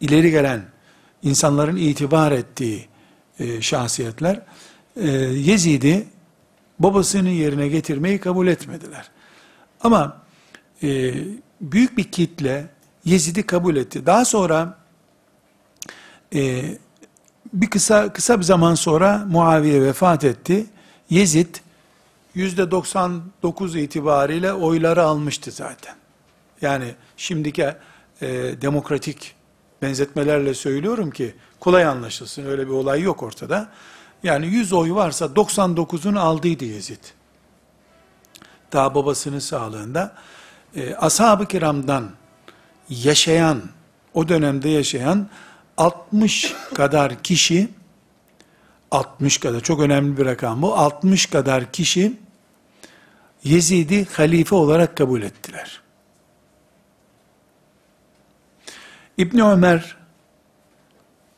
ileri 0.01 0.31
gelen, 0.31 0.65
insanların 1.23 1.75
itibar 1.75 2.31
ettiği 2.31 2.87
e, 3.39 3.61
şahsiyetler. 3.61 4.41
E, 4.95 5.09
Yezid'i 5.19 6.07
babasının 6.79 7.29
yerine 7.29 7.67
getirmeyi 7.67 8.19
kabul 8.19 8.47
etmediler. 8.47 9.11
Ama 9.81 10.17
e, 10.83 11.13
büyük 11.61 11.97
bir 11.97 12.03
kitle 12.03 12.69
Yezid'i 13.05 13.43
kabul 13.43 13.75
etti. 13.75 14.05
Daha 14.05 14.25
sonra 14.25 14.77
e, 16.35 16.63
bir 17.53 17.69
kısa 17.69 18.13
kısa 18.13 18.39
bir 18.39 18.43
zaman 18.43 18.75
sonra 18.75 19.25
Muaviye 19.27 19.81
vefat 19.81 20.23
etti. 20.23 20.65
Yezid 21.09 21.55
yüzde 22.35 22.71
99 22.71 23.75
itibariyle 23.75 24.53
oyları 24.53 25.03
almıştı 25.03 25.51
zaten. 25.51 25.95
Yani 26.61 26.95
şimdiki 27.17 27.63
e, 28.21 28.27
demokratik 28.61 29.35
benzetmelerle 29.81 30.53
söylüyorum 30.53 31.11
ki 31.11 31.35
kolay 31.59 31.85
anlaşılsın. 31.85 32.45
Öyle 32.45 32.67
bir 32.67 32.71
olay 32.71 33.01
yok 33.01 33.23
ortada. 33.23 33.69
Yani 34.23 34.47
100 34.47 34.73
oy 34.73 34.91
varsa 34.91 35.25
99'unu 35.25 36.19
aldıydı 36.19 36.65
Yezid. 36.65 37.03
Daha 38.73 38.95
babasının 38.95 39.39
sağlığında. 39.39 40.15
E, 40.75 40.95
Ashab-ı 40.95 41.45
kiramdan 41.45 42.09
yaşayan, 42.89 43.61
o 44.13 44.27
dönemde 44.27 44.69
yaşayan 44.69 45.27
60 45.81 46.53
kadar 46.73 47.23
kişi 47.23 47.69
60 48.91 49.37
kadar 49.37 49.61
çok 49.61 49.79
önemli 49.81 50.17
bir 50.17 50.25
rakam 50.25 50.61
bu. 50.61 50.75
60 50.75 51.25
kadar 51.25 51.71
kişi 51.71 52.13
Yezid'i 53.43 54.05
halife 54.05 54.55
olarak 54.55 54.97
kabul 54.97 55.21
ettiler. 55.21 55.81
İbn 59.17 59.39
Ömer 59.39 59.97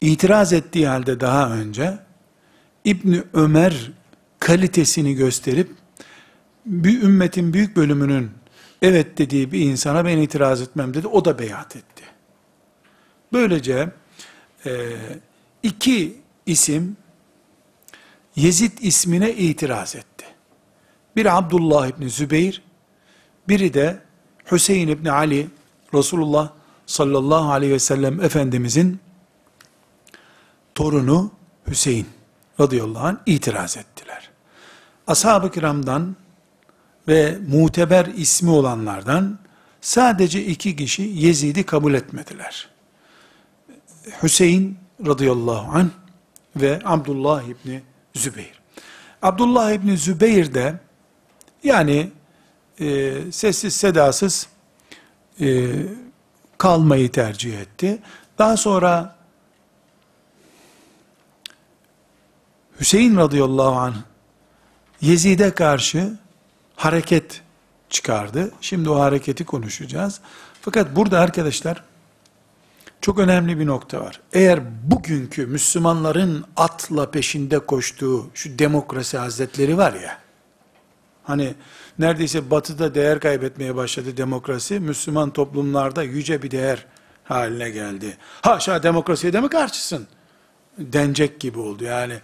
itiraz 0.01 0.53
ettiği 0.53 0.87
halde 0.87 1.19
daha 1.19 1.51
önce 1.51 1.97
İbn 2.85 3.15
Ömer 3.33 3.91
kalitesini 4.39 5.15
gösterip 5.15 5.71
bir 6.65 7.01
ümmetin 7.01 7.53
büyük 7.53 7.75
bölümünün 7.75 8.31
evet 8.81 9.17
dediği 9.17 9.51
bir 9.51 9.59
insana 9.59 10.05
ben 10.05 10.17
itiraz 10.17 10.61
etmem 10.61 10.93
dedi. 10.93 11.07
O 11.07 11.25
da 11.25 11.39
beyat 11.39 11.75
etti. 11.75 12.03
Böylece 13.33 14.02
e, 14.65 14.95
iki 15.63 16.17
isim 16.45 16.97
Yezid 18.35 18.77
ismine 18.81 19.33
itiraz 19.33 19.95
etti. 19.95 20.25
Biri 21.15 21.31
Abdullah 21.31 21.87
İbni 21.87 22.09
Zübeyir, 22.09 22.61
biri 23.47 23.73
de 23.73 23.99
Hüseyin 24.51 24.87
İbni 24.87 25.11
Ali, 25.11 25.47
Resulullah 25.93 26.49
sallallahu 26.85 27.51
aleyhi 27.51 27.73
ve 27.73 27.79
sellem 27.79 28.21
Efendimizin 28.21 28.99
torunu 30.75 31.31
Hüseyin 31.67 32.07
radıyallahu 32.59 33.05
anh 33.07 33.17
itiraz 33.25 33.77
ettiler. 33.77 34.29
Ashab-ı 35.07 35.51
kiramdan 35.51 36.15
ve 37.07 37.37
muteber 37.47 38.05
ismi 38.05 38.49
olanlardan 38.49 39.39
sadece 39.81 40.45
iki 40.45 40.75
kişi 40.75 41.01
Yezid'i 41.01 41.63
kabul 41.63 41.93
etmediler. 41.93 42.72
Hüseyin 44.23 44.77
radıyallahu 45.05 45.77
anh 45.77 45.89
ve 46.55 46.79
Abdullah 46.85 47.43
İbni 47.43 47.81
Zübeyir. 48.13 48.61
Abdullah 49.21 49.71
İbni 49.71 49.97
Zübeyir 49.97 50.53
de 50.53 50.79
yani 51.63 52.11
e, 52.79 53.13
sessiz 53.31 53.75
sedasız 53.75 54.47
e, 55.41 55.71
kalmayı 56.57 57.11
tercih 57.11 57.59
etti. 57.59 57.99
Daha 58.37 58.57
sonra 58.57 59.15
Hüseyin 62.79 63.17
radıyallahu 63.17 63.75
anh 63.75 63.95
Yezid'e 65.01 65.51
karşı 65.51 66.13
hareket 66.75 67.41
çıkardı. 67.89 68.51
Şimdi 68.61 68.89
o 68.89 68.99
hareketi 68.99 69.45
konuşacağız. 69.45 70.19
Fakat 70.61 70.95
burada 70.95 71.19
arkadaşlar 71.19 71.83
çok 73.03 73.19
önemli 73.19 73.59
bir 73.59 73.65
nokta 73.67 74.01
var. 74.01 74.21
Eğer 74.33 74.59
bugünkü 74.91 75.45
Müslümanların 75.45 76.45
atla 76.57 77.11
peşinde 77.11 77.59
koştuğu 77.59 78.29
şu 78.33 78.59
demokrasi 78.59 79.17
hazretleri 79.17 79.77
var 79.77 79.93
ya, 79.93 80.17
hani 81.23 81.53
neredeyse 81.99 82.51
batıda 82.51 82.95
değer 82.95 83.19
kaybetmeye 83.19 83.75
başladı 83.75 84.17
demokrasi, 84.17 84.79
Müslüman 84.79 85.29
toplumlarda 85.29 86.03
yüce 86.03 86.41
bir 86.41 86.51
değer 86.51 86.85
haline 87.23 87.69
geldi. 87.69 88.17
Haşa 88.41 88.83
demokrasiye 88.83 89.33
de 89.33 89.41
mi 89.41 89.49
karşısın? 89.49 90.07
Denecek 90.77 91.39
gibi 91.39 91.59
oldu 91.59 91.83
yani. 91.83 92.15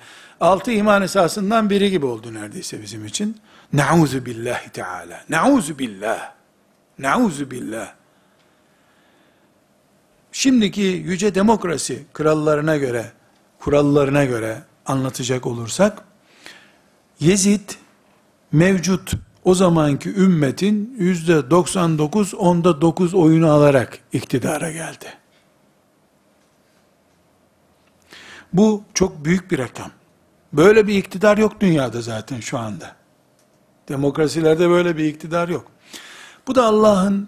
Altı 0.42 0.72
iman 0.72 1.02
esasından 1.02 1.70
biri 1.70 1.90
gibi 1.90 2.06
oldu 2.06 2.34
neredeyse 2.34 2.82
bizim 2.82 3.06
için. 3.06 3.38
Nauzu 3.74 4.26
billahi 4.26 4.70
teala. 4.70 5.24
Nauzu 5.30 5.80
billah. 5.80 6.32
Nauzu 7.00 7.52
billah. 7.52 7.99
Şimdiki 10.40 10.82
yüce 10.82 11.36
demokrasi 11.36 12.06
krallarına 12.14 12.78
göre, 12.78 13.12
kurallarına 13.60 14.26
göre 14.26 14.64
anlatacak 14.86 15.48
olursak, 15.48 16.04
Yezid 17.20 17.70
mevcut 18.52 19.14
o 19.44 19.56
zamanki 19.56 20.10
ümmetin 20.10 20.96
yüzde 21.00 21.50
99 21.50 22.34
onda 22.34 22.82
9 22.82 23.14
oyunu 23.14 23.52
alarak 23.52 24.00
iktidara 24.14 24.72
geldi. 24.72 25.06
Bu 28.54 28.84
çok 28.94 29.26
büyük 29.26 29.52
bir 29.52 29.60
rakam. 29.60 29.92
Böyle 30.54 30.88
bir 30.88 30.94
iktidar 30.94 31.38
yok 31.38 31.62
dünyada 31.62 32.02
zaten 32.02 32.40
şu 32.40 32.58
anda. 32.58 32.96
Demokrasilerde 33.90 34.70
böyle 34.70 34.98
bir 34.98 35.06
iktidar 35.06 35.50
yok. 35.50 35.66
Bu 36.48 36.56
da 36.56 36.66
Allah'ın 36.66 37.28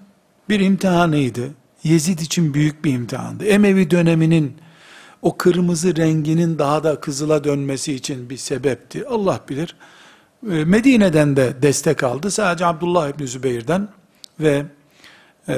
bir 0.50 0.60
imtihanıydı. 0.60 1.61
Yezid 1.84 2.20
için 2.20 2.54
büyük 2.54 2.86
bir 2.86 2.94
imtihandı. 2.94 3.46
Emevi 3.46 3.92
döneminin 3.92 4.58
o 5.22 5.38
kırmızı 5.38 5.96
renginin 5.96 6.60
daha 6.60 6.84
da 6.84 7.00
kızıla 7.00 7.44
dönmesi 7.44 7.94
için 7.94 8.30
bir 8.30 8.38
sebepti. 8.38 9.08
Allah 9.08 9.40
bilir. 9.50 9.76
Ee, 10.52 10.66
Medine'den 10.66 11.36
de 11.36 11.62
destek 11.62 12.04
aldı. 12.04 12.32
Sadece 12.32 12.66
Abdullah 12.66 13.10
İbni 13.10 13.28
Zübeyir'den 13.28 13.88
ve 14.40 14.66
e, 15.48 15.54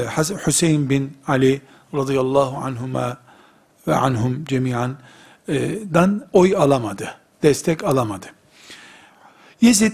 Hüseyin 0.48 0.90
bin 0.90 1.18
Ali 1.28 1.62
radıyallahu 1.94 2.58
anhuma 2.58 3.18
ve 3.88 3.96
anhum 3.96 4.46
cemiyan 4.46 4.98
dan 5.94 6.28
oy 6.34 6.56
alamadı. 6.56 7.16
Destek 7.44 7.84
alamadı. 7.84 8.26
Yezid 9.62 9.94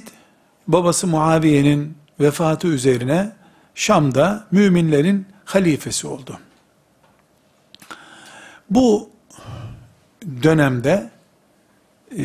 babası 0.68 1.08
Muaviye'nin 1.08 1.98
vefatı 2.20 2.68
üzerine 2.68 3.32
Şam'da 3.76 4.48
müminlerin 4.52 5.26
halifesi 5.50 6.08
oldu. 6.08 6.39
Bu 8.70 9.10
dönemde 10.43 11.10
e, 12.18 12.24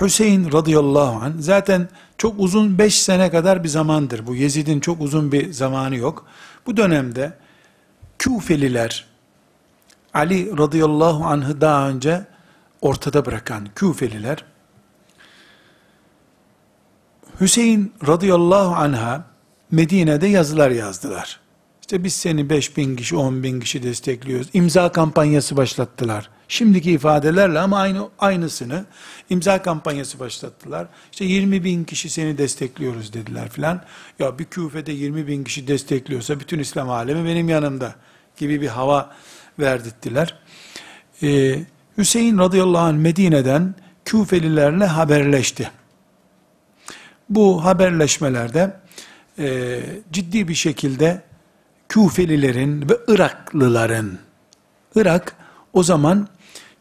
Hüseyin 0.00 0.52
radıyallahu 0.52 1.24
anh 1.24 1.34
zaten 1.38 1.88
çok 2.18 2.40
uzun 2.40 2.78
beş 2.78 3.00
sene 3.00 3.30
kadar 3.30 3.64
bir 3.64 3.68
zamandır. 3.68 4.26
Bu 4.26 4.34
Yezid'in 4.34 4.80
çok 4.80 5.00
uzun 5.00 5.32
bir 5.32 5.52
zamanı 5.52 5.96
yok. 5.96 6.26
Bu 6.66 6.76
dönemde 6.76 7.32
Küfeliler 8.18 9.06
Ali 10.14 10.58
radıyallahu 10.58 11.24
anh'ı 11.24 11.60
daha 11.60 11.88
önce 11.88 12.26
ortada 12.80 13.26
bırakan 13.26 13.68
Küfeliler 13.74 14.44
Hüseyin 17.40 17.92
radıyallahu 18.06 18.74
anh'a 18.74 19.24
Medine'de 19.70 20.26
yazılar 20.26 20.70
yazdılar. 20.70 21.45
İşte 21.86 22.04
biz 22.04 22.14
seni 22.14 22.50
5 22.50 22.76
bin 22.76 22.96
kişi, 22.96 23.16
10 23.16 23.42
bin 23.42 23.60
kişi 23.60 23.82
destekliyoruz. 23.82 24.48
İmza 24.52 24.92
kampanyası 24.92 25.56
başlattılar. 25.56 26.30
Şimdiki 26.48 26.92
ifadelerle 26.92 27.58
ama 27.58 27.78
aynı 27.78 28.08
aynısını 28.18 28.84
imza 29.30 29.62
kampanyası 29.62 30.18
başlattılar. 30.20 30.86
İşte 31.12 31.24
20 31.24 31.64
bin 31.64 31.84
kişi 31.84 32.10
seni 32.10 32.38
destekliyoruz 32.38 33.12
dediler 33.12 33.48
filan. 33.48 33.82
Ya 34.18 34.38
bir 34.38 34.44
küfede 34.44 34.92
20 34.92 35.26
bin 35.26 35.44
kişi 35.44 35.68
destekliyorsa 35.68 36.40
bütün 36.40 36.58
İslam 36.58 36.90
alemi 36.90 37.28
benim 37.28 37.48
yanımda 37.48 37.94
gibi 38.36 38.60
bir 38.60 38.68
hava 38.68 39.14
verdirttiler. 39.58 40.38
Ee, 41.22 41.58
Hüseyin 41.98 42.38
radıyallahu 42.38 42.82
anh 42.82 42.96
Medine'den 42.96 43.74
Küfelilerle 44.04 44.86
haberleşti. 44.86 45.70
Bu 47.28 47.64
haberleşmelerde 47.64 48.76
e, 49.38 49.80
ciddi 50.12 50.48
bir 50.48 50.54
şekilde 50.54 51.22
Küfelilerin 51.88 52.88
ve 52.88 52.98
Iraklıların, 53.08 54.18
Irak 54.94 55.36
o 55.72 55.82
zaman 55.82 56.28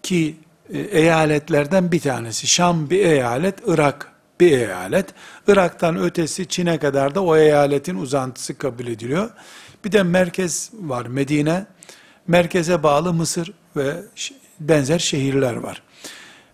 ki 0.03 0.36
e, 0.70 0.80
eyaletlerden 0.80 1.91
bir 1.91 1.99
tanesi, 1.99 2.47
Şam 2.47 2.89
bir 2.89 3.06
eyalet, 3.06 3.60
Irak 3.68 4.12
bir 4.39 4.51
eyalet. 4.51 5.06
Irak'tan 5.47 5.99
ötesi 5.99 6.47
Çin'e 6.47 6.78
kadar 6.78 7.16
da 7.16 7.24
o 7.24 7.38
eyaletin 7.38 7.95
uzantısı 7.95 8.58
kabul 8.58 8.88
ediliyor. 8.88 9.30
Bir 9.86 9.91
de 9.91 10.03
merkez 10.03 10.72
var 10.74 11.06
Medine, 11.06 11.66
merkeze 12.28 12.84
bağlı 12.84 13.14
Mısır 13.14 13.53
ve 13.76 13.95
benzer 14.60 14.99
şehirler 14.99 15.56
var. 15.56 15.82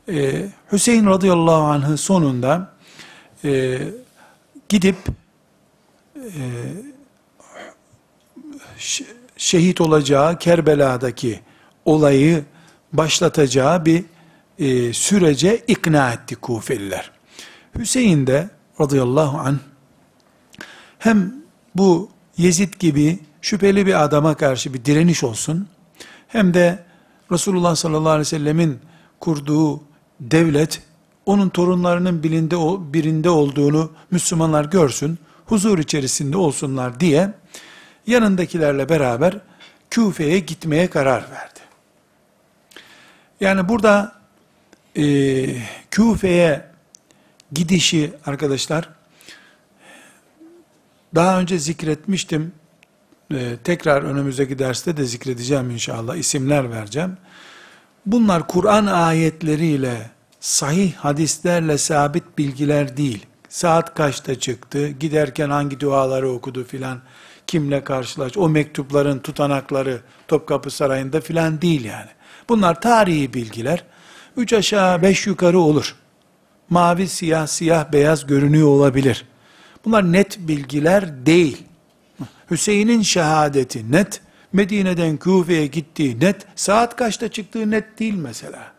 Ee, 0.10 0.46
Hüseyin 0.72 1.06
radıyallahu 1.06 1.64
anh'ı 1.64 1.98
sonunda 1.98 2.72
e, 3.44 3.80
gidip 4.70 4.98
e, 6.16 6.42
şehit 9.38 9.82
olacağı 9.82 10.40
Kerbela'daki 10.40 11.40
olayı 11.86 12.44
başlatacağı 12.94 13.86
bir 13.86 14.04
e, 14.60 14.94
sürece 14.94 15.58
ikna 15.68 16.14
etti 16.14 16.36
Kufeliler. 16.36 17.12
Hüseyin 17.78 18.28
de 18.28 18.50
radıyallahu 18.82 19.38
anh 19.38 19.58
hem 21.00 21.34
bu 21.76 22.10
Yezid 22.38 22.74
gibi 22.80 23.20
şüpheli 23.42 23.86
bir 23.86 24.04
adama 24.04 24.36
karşı 24.36 24.74
bir 24.74 24.86
direniş 24.86 25.24
olsun, 25.24 25.68
hem 26.28 26.54
de 26.54 26.84
Resulullah 27.32 27.76
sallallahu 27.76 28.10
aleyhi 28.10 28.20
ve 28.20 28.26
sellemin 28.26 28.80
kurduğu 29.20 29.82
devlet, 30.20 30.82
onun 31.26 31.50
torunlarının 31.50 32.24
bilinde, 32.24 32.56
birinde 32.94 33.30
olduğunu 33.30 33.92
Müslümanlar 34.12 34.66
görsün, 34.66 35.20
huzur 35.46 35.80
içerisinde 35.80 36.38
olsunlar 36.38 37.00
diye, 37.00 37.34
yanındakilerle 38.12 38.90
beraber 38.90 39.38
Küfe'ye 39.90 40.40
gitmeye 40.40 40.90
karar 40.90 41.22
verdi. 41.32 41.60
Yani 43.40 43.70
burada 43.70 44.16
e, 44.98 45.04
Küfe'ye 45.92 46.66
gidişi 47.52 48.14
arkadaşlar, 48.26 48.90
daha 51.16 51.40
önce 51.40 51.60
zikretmiştim, 51.60 52.54
ee, 53.34 53.58
tekrar 53.64 54.04
önümüzdeki 54.04 54.60
derste 54.60 54.98
de 54.98 55.06
zikredeceğim 55.06 55.70
inşallah, 55.70 56.16
isimler 56.16 56.72
vereceğim. 56.72 57.18
Bunlar 58.06 58.48
Kur'an 58.48 58.86
ayetleriyle, 58.86 60.10
sahih 60.40 60.94
hadislerle 60.96 61.78
sabit 61.78 62.38
bilgiler 62.38 62.98
değil. 62.98 63.26
Saat 63.50 63.96
kaçta 63.96 64.40
çıktı, 64.40 64.88
giderken 64.88 65.50
hangi 65.50 65.80
duaları 65.80 66.30
okudu 66.30 66.64
filan, 66.64 67.02
kimle 67.52 67.84
karşılaş, 67.84 68.38
o 68.38 68.50
mektupların 68.50 69.20
tutanakları 69.20 70.02
Topkapı 70.28 70.72
Sarayı'nda 70.72 71.22
filan 71.22 71.62
değil 71.62 71.84
yani. 71.86 72.10
Bunlar 72.50 72.82
tarihi 72.82 73.34
bilgiler. 73.34 73.84
Üç 74.38 74.54
aşağı 74.54 75.02
beş 75.02 75.28
yukarı 75.28 75.60
olur. 75.60 75.96
Mavi, 76.70 77.08
siyah, 77.08 77.48
siyah, 77.48 77.92
beyaz 77.92 78.28
görünüyor 78.28 78.68
olabilir. 78.68 79.26
Bunlar 79.86 80.12
net 80.12 80.40
bilgiler 80.40 81.26
değil. 81.26 81.64
Hüseyin'in 82.52 83.02
şehadeti 83.02 83.92
net, 83.92 84.22
Medine'den 84.54 85.18
Küfe'ye 85.18 85.68
gittiği 85.68 86.20
net, 86.20 86.46
saat 86.56 86.96
kaçta 86.96 87.28
çıktığı 87.28 87.72
net 87.72 88.00
değil 88.00 88.16
mesela. 88.16 88.72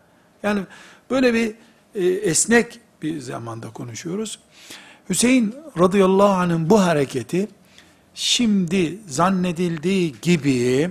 Yani 0.43 0.61
böyle 1.09 1.33
bir 1.33 1.55
e, 1.95 2.05
esnek 2.07 2.79
bir 3.01 3.19
zamanda 3.19 3.69
konuşuyoruz. 3.69 4.39
Hüseyin 5.09 5.55
radıyallahu 5.79 6.33
anh'ın 6.33 6.69
bu 6.69 6.81
hareketi, 6.81 7.47
şimdi 8.13 8.99
zannedildiği 9.07 10.15
gibi, 10.21 10.89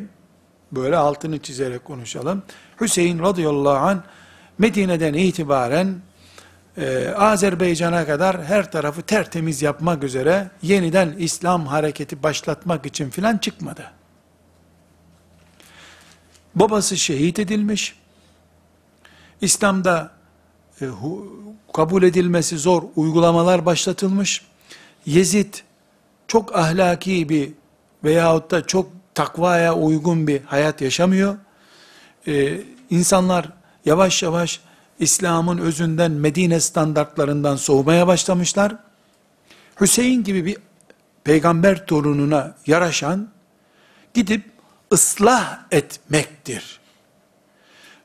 böyle 0.73 0.97
altını 0.97 1.39
çizerek 1.39 1.85
konuşalım, 1.85 2.43
Hüseyin 2.81 3.19
radıyallahu 3.19 3.87
anh, 3.87 4.01
Medine'den 4.59 5.15
itibaren 5.15 6.03
e, 6.77 7.09
Azerbaycan'a 7.09 8.07
kadar 8.07 8.45
her 8.45 8.73
tarafı 8.73 9.03
tertemiz 9.03 9.63
yapmak 9.63 10.05
üzere 10.05 10.51
yeniden 10.63 11.15
İslam 11.19 11.67
hareketi 11.67 12.23
başlatmak 12.23 12.87
için 12.87 13.11
filan 13.11 13.39
çıkmadı. 13.39 13.91
Babası 16.55 16.97
şehit 16.97 17.39
edilmiş. 17.39 17.97
İslam'da 19.41 20.11
e, 20.81 20.87
hu, 20.87 21.33
kabul 21.73 22.03
edilmesi 22.03 22.59
zor 22.59 22.83
uygulamalar 22.97 23.67
başlatılmış. 23.67 24.43
Yezid 25.07 25.55
çok 26.33 26.57
ahlaki 26.57 27.29
bir 27.29 27.53
veyahut 28.05 28.51
da 28.51 28.67
çok 28.67 28.91
takvaya 29.15 29.75
uygun 29.75 30.27
bir 30.27 30.43
hayat 30.43 30.81
yaşamıyor. 30.81 31.37
Ee, 32.29 32.61
insanlar 32.91 33.49
yavaş 33.85 34.23
yavaş 34.23 34.61
İslam'ın 34.99 35.59
özünden 35.59 36.11
Medine 36.11 36.61
standartlarından 36.61 37.57
soğumaya 37.57 38.07
başlamışlar. 38.07 38.77
Hüseyin 39.81 40.25
gibi 40.25 40.45
bir 40.45 40.57
peygamber 41.25 41.87
torununa 41.87 42.55
yaraşan 42.67 43.29
gidip 44.15 44.45
ıslah 44.93 45.59
etmektir. 45.71 46.81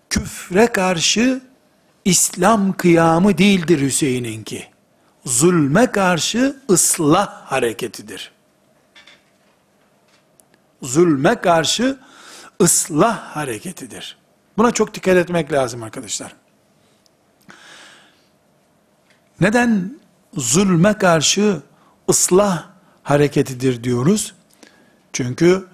Küfre 0.10 0.68
karşı 0.68 1.42
İslam 2.06 2.74
kıyamı 2.74 3.38
değildir 3.38 3.82
Hüseyin'inki. 3.82 4.77
Zulme 5.28 5.92
karşı 5.92 6.56
ıslah 6.70 7.28
hareketidir. 7.28 8.32
Zulme 10.82 11.36
karşı 11.42 11.98
ıslah 12.62 13.36
hareketidir. 13.36 14.18
Buna 14.58 14.72
çok 14.72 14.94
dikkat 14.94 15.18
etmek 15.18 15.52
lazım 15.52 15.84
arkadaşlar. 15.84 16.36
Neden 19.42 20.00
zulme 20.34 20.94
karşı 20.94 21.62
ıslah 22.10 22.68
hareketidir 23.04 23.84
diyoruz? 23.84 24.34
Çünkü 25.14 25.68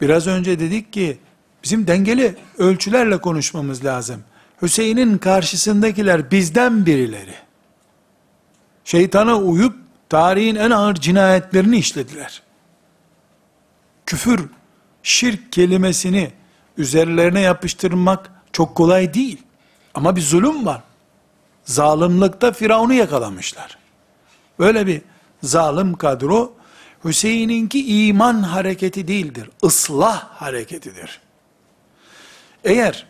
biraz 0.00 0.26
önce 0.26 0.60
dedik 0.60 0.92
ki 0.92 1.18
bizim 1.64 1.86
dengeli 1.86 2.36
ölçülerle 2.58 3.20
konuşmamız 3.20 3.84
lazım. 3.84 4.24
Hüseyin'in 4.62 5.18
karşısındakiler 5.18 6.30
bizden 6.30 6.86
birileri. 6.86 7.47
Şeytana 8.88 9.36
uyup 9.36 9.76
tarihin 10.08 10.54
en 10.54 10.70
ağır 10.70 10.94
cinayetlerini 10.94 11.78
işlediler. 11.78 12.42
Küfür, 14.06 14.48
şirk 15.02 15.52
kelimesini 15.52 16.32
üzerlerine 16.78 17.40
yapıştırmak 17.40 18.30
çok 18.52 18.74
kolay 18.74 19.14
değil. 19.14 19.42
Ama 19.94 20.16
bir 20.16 20.20
zulüm 20.20 20.66
var 20.66 20.82
zalimlikte 21.64 22.52
Firavun'u 22.52 22.94
yakalamışlar. 22.94 23.78
Böyle 24.58 24.86
bir 24.86 25.02
zalim 25.42 25.94
kadro 25.94 26.52
Hüseyin'inki 27.04 28.06
iman 28.06 28.42
hareketi 28.42 29.08
değildir. 29.08 29.50
ıslah 29.64 30.28
hareketidir. 30.28 31.20
Eğer 32.64 33.06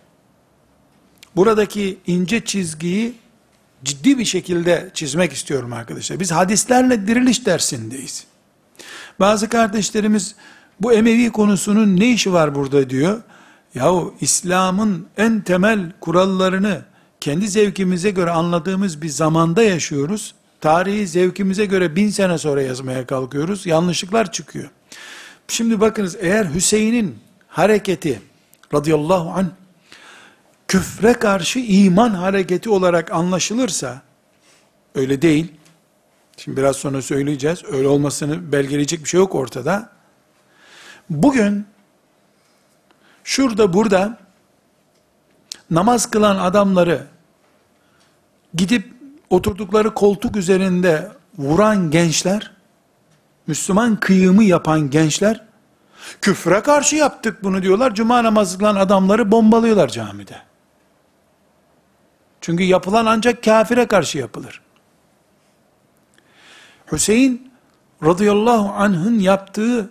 buradaki 1.37 1.99
ince 2.07 2.45
çizgiyi 2.45 3.15
ciddi 3.85 4.19
bir 4.19 4.25
şekilde 4.25 4.91
çizmek 4.95 5.33
istiyorum 5.33 5.73
arkadaşlar. 5.73 6.21
Biz 6.21 6.33
hadislerle 6.33 7.07
diriliş 7.07 7.47
dersindeyiz. 7.47 8.25
Bazı 9.21 9.49
kardeşlerimiz 9.49 10.35
bu 10.81 10.93
Emevi 10.93 11.31
konusunun 11.31 11.97
ne 11.97 12.13
işi 12.13 12.33
var 12.33 12.55
burada 12.55 12.91
diyor. 12.91 13.23
Yahu 13.75 14.15
İslam'ın 14.21 15.07
en 15.17 15.41
temel 15.41 15.93
kurallarını 16.01 16.83
kendi 17.21 17.49
zevkimize 17.49 18.11
göre 18.11 18.31
anladığımız 18.31 19.03
bir 19.03 19.09
zamanda 19.09 19.63
yaşıyoruz. 19.63 20.35
Tarihi 20.61 21.07
zevkimize 21.07 21.67
göre 21.67 21.97
bin 21.97 22.11
sene 22.11 22.39
sonra 22.39 22.63
yazmaya 22.63 23.07
kalkıyoruz. 23.07 23.67
Yanlışlıklar 23.67 24.33
çıkıyor. 24.33 24.71
Şimdi 25.49 25.81
bakınız 25.81 26.17
eğer 26.21 26.55
Hüseyin'in 26.55 27.19
hareketi 27.49 28.21
radıyallahu 28.75 29.31
anh 29.31 29.47
küfre 30.69 31.13
karşı 31.13 31.59
iman 31.59 32.11
hareketi 32.11 32.71
olarak 32.71 33.13
anlaşılırsa 33.13 34.03
öyle 34.95 35.23
değil. 35.23 35.53
Şimdi 36.37 36.57
biraz 36.57 36.77
sonra 36.77 37.03
söyleyeceğiz. 37.03 37.65
Öyle 37.65 37.89
olmasını 37.89 38.53
belgeleyecek 38.53 39.05
bir 39.05 39.09
şey 39.09 39.21
yok 39.21 39.35
ortada. 39.35 39.91
Bugün 41.11 41.67
şurada 43.25 43.73
burada 43.73 44.19
namaz 45.71 46.11
kılan 46.11 46.39
adamları 46.39 47.07
gidip 48.55 48.93
oturdukları 49.31 49.95
koltuk 49.95 50.37
üzerinde 50.37 51.13
vuran 51.39 51.91
gençler, 51.91 52.53
Müslüman 53.47 54.01
kıyımı 54.01 54.45
yapan 54.45 54.91
gençler, 54.91 55.45
küfre 56.21 56.61
karşı 56.61 56.97
yaptık 56.97 57.45
bunu 57.45 57.63
diyorlar, 57.63 57.95
cuma 57.95 58.25
namazı 58.25 58.59
kılan 58.59 58.77
adamları 58.77 59.31
bombalıyorlar 59.31 59.89
camide. 59.89 60.48
Çünkü 62.41 62.65
yapılan 62.65 63.07
ancak 63.07 63.45
kafire 63.45 63.87
karşı 63.87 64.19
yapılır. 64.19 64.61
Hüseyin 66.93 67.53
radıyallahu 68.05 68.73
anh'ın 68.73 69.19
yaptığı 69.19 69.91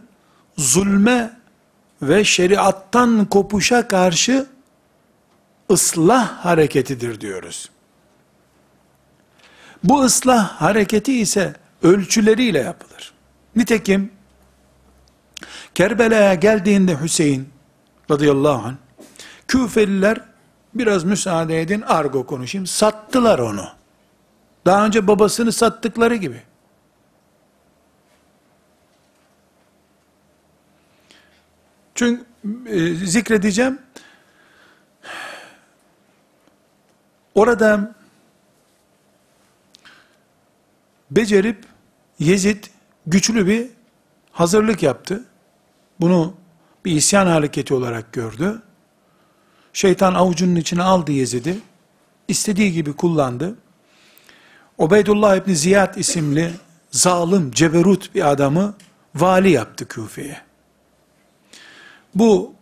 zulme 0.57 1.37
ve 2.01 2.23
şeriattan 2.23 3.25
kopuşa 3.25 3.87
karşı 3.87 4.47
ıslah 5.71 6.45
hareketidir 6.45 7.21
diyoruz. 7.21 7.69
Bu 9.83 10.01
ıslah 10.01 10.61
hareketi 10.61 11.19
ise 11.19 11.53
ölçüleriyle 11.83 12.59
yapılır. 12.59 13.13
Nitekim 13.55 14.11
Kerbela'ya 15.75 16.33
geldiğinde 16.33 17.01
Hüseyin 17.01 17.49
radıyallahu 18.11 18.67
anh 18.67 18.75
Küfeliler 19.47 20.21
biraz 20.79 21.03
müsaade 21.03 21.61
edin 21.61 21.81
argo 21.81 22.25
konuşayım 22.25 22.67
sattılar 22.67 23.39
onu. 23.39 23.67
Daha 24.65 24.85
önce 24.85 25.07
babasını 25.07 25.51
sattıkları 25.51 26.15
gibi. 26.15 26.41
Çünkü 31.95 32.25
e, 32.65 32.95
zikredeceğim. 32.95 33.79
Orada 37.35 37.95
becerip 41.11 41.65
Yezid 42.19 42.63
güçlü 43.07 43.47
bir 43.47 43.67
hazırlık 44.31 44.83
yaptı. 44.83 45.23
Bunu 45.99 46.33
bir 46.85 46.91
isyan 46.91 47.27
hareketi 47.27 47.73
olarak 47.73 48.13
gördü. 48.13 48.61
Şeytan 49.77 50.13
avucunun 50.13 50.55
içine 50.55 50.83
aldı 50.83 51.11
Yezid'i. 51.11 51.59
istediği 52.27 52.73
gibi 52.73 52.93
kullandı. 52.93 53.55
Ubeydullah 54.77 55.35
İbni 55.35 55.55
Ziyad 55.55 55.95
isimli 55.95 56.51
zalim, 56.91 57.51
ceberut 57.51 58.15
bir 58.15 58.31
adamı 58.31 58.75
vali 59.15 59.49
yaptı 59.49 59.87
Küfe'ye. 59.87 60.41
Bu 62.15 62.53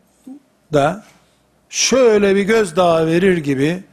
da 0.73 1.05
şöyle 1.69 2.35
bir 2.35 2.43
gözdağı 2.43 3.05
verir 3.07 3.37
gibi 3.37 3.83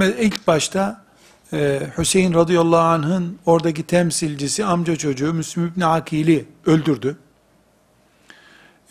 ilk 0.00 0.46
başta 0.46 1.04
e, 1.52 1.82
Hüseyin 1.98 2.34
radıyallahu 2.34 2.80
anh'ın 2.80 3.38
oradaki 3.46 3.82
temsilcisi 3.82 4.64
amca 4.64 4.96
çocuğu 4.96 5.34
Müslüm 5.34 5.66
İbni 5.66 5.86
Akil'i 5.86 6.44
öldürdü. 6.66 7.16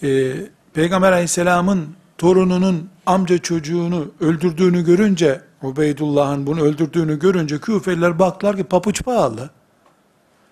E, 0.03 0.33
Peygamber 0.73 1.11
aleyhisselamın 1.11 2.00
torununun 2.21 2.89
amca 3.05 3.37
çocuğunu 3.37 4.11
öldürdüğünü 4.19 4.85
görünce, 4.85 5.41
Ubeydullah'ın 5.61 6.47
bunu 6.47 6.61
öldürdüğünü 6.61 7.19
görünce 7.19 7.59
Küfeliler 7.59 8.19
baktılar 8.19 8.57
ki 8.57 8.63
papuç 8.63 9.03
pahalı. 9.03 9.49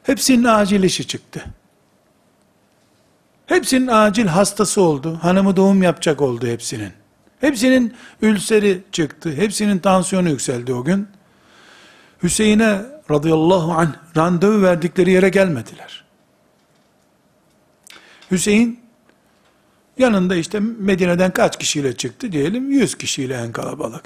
Hepsinin 0.03 0.43
acil 0.43 0.83
işi 0.83 1.07
çıktı. 1.07 1.45
Hepsinin 3.45 3.87
acil 3.87 4.27
hastası 4.27 4.81
oldu. 4.81 5.19
Hanımı 5.21 5.55
doğum 5.55 5.83
yapacak 5.83 6.21
oldu 6.21 6.47
hepsinin. 6.47 6.91
Hepsinin 7.39 7.93
ülseri 8.21 8.83
çıktı. 8.91 9.33
Hepsinin 9.35 9.79
tansiyonu 9.79 10.29
yükseldi 10.29 10.73
o 10.73 10.83
gün. 10.83 11.07
Hüseyin'e 12.23 12.81
radıyallahu 13.11 13.71
anh 13.71 13.93
randevu 14.17 14.61
verdikleri 14.61 15.11
yere 15.11 15.29
gelmediler. 15.29 16.03
Hüseyin 18.31 18.79
yanında 19.99 20.35
işte 20.35 20.59
Medine'den 20.59 21.31
kaç 21.31 21.59
kişiyle 21.59 21.93
çıktı 21.93 22.31
diyelim 22.31 22.71
100 22.71 22.97
kişiyle 22.97 23.33
en 23.33 23.51
kalabalık. 23.51 24.03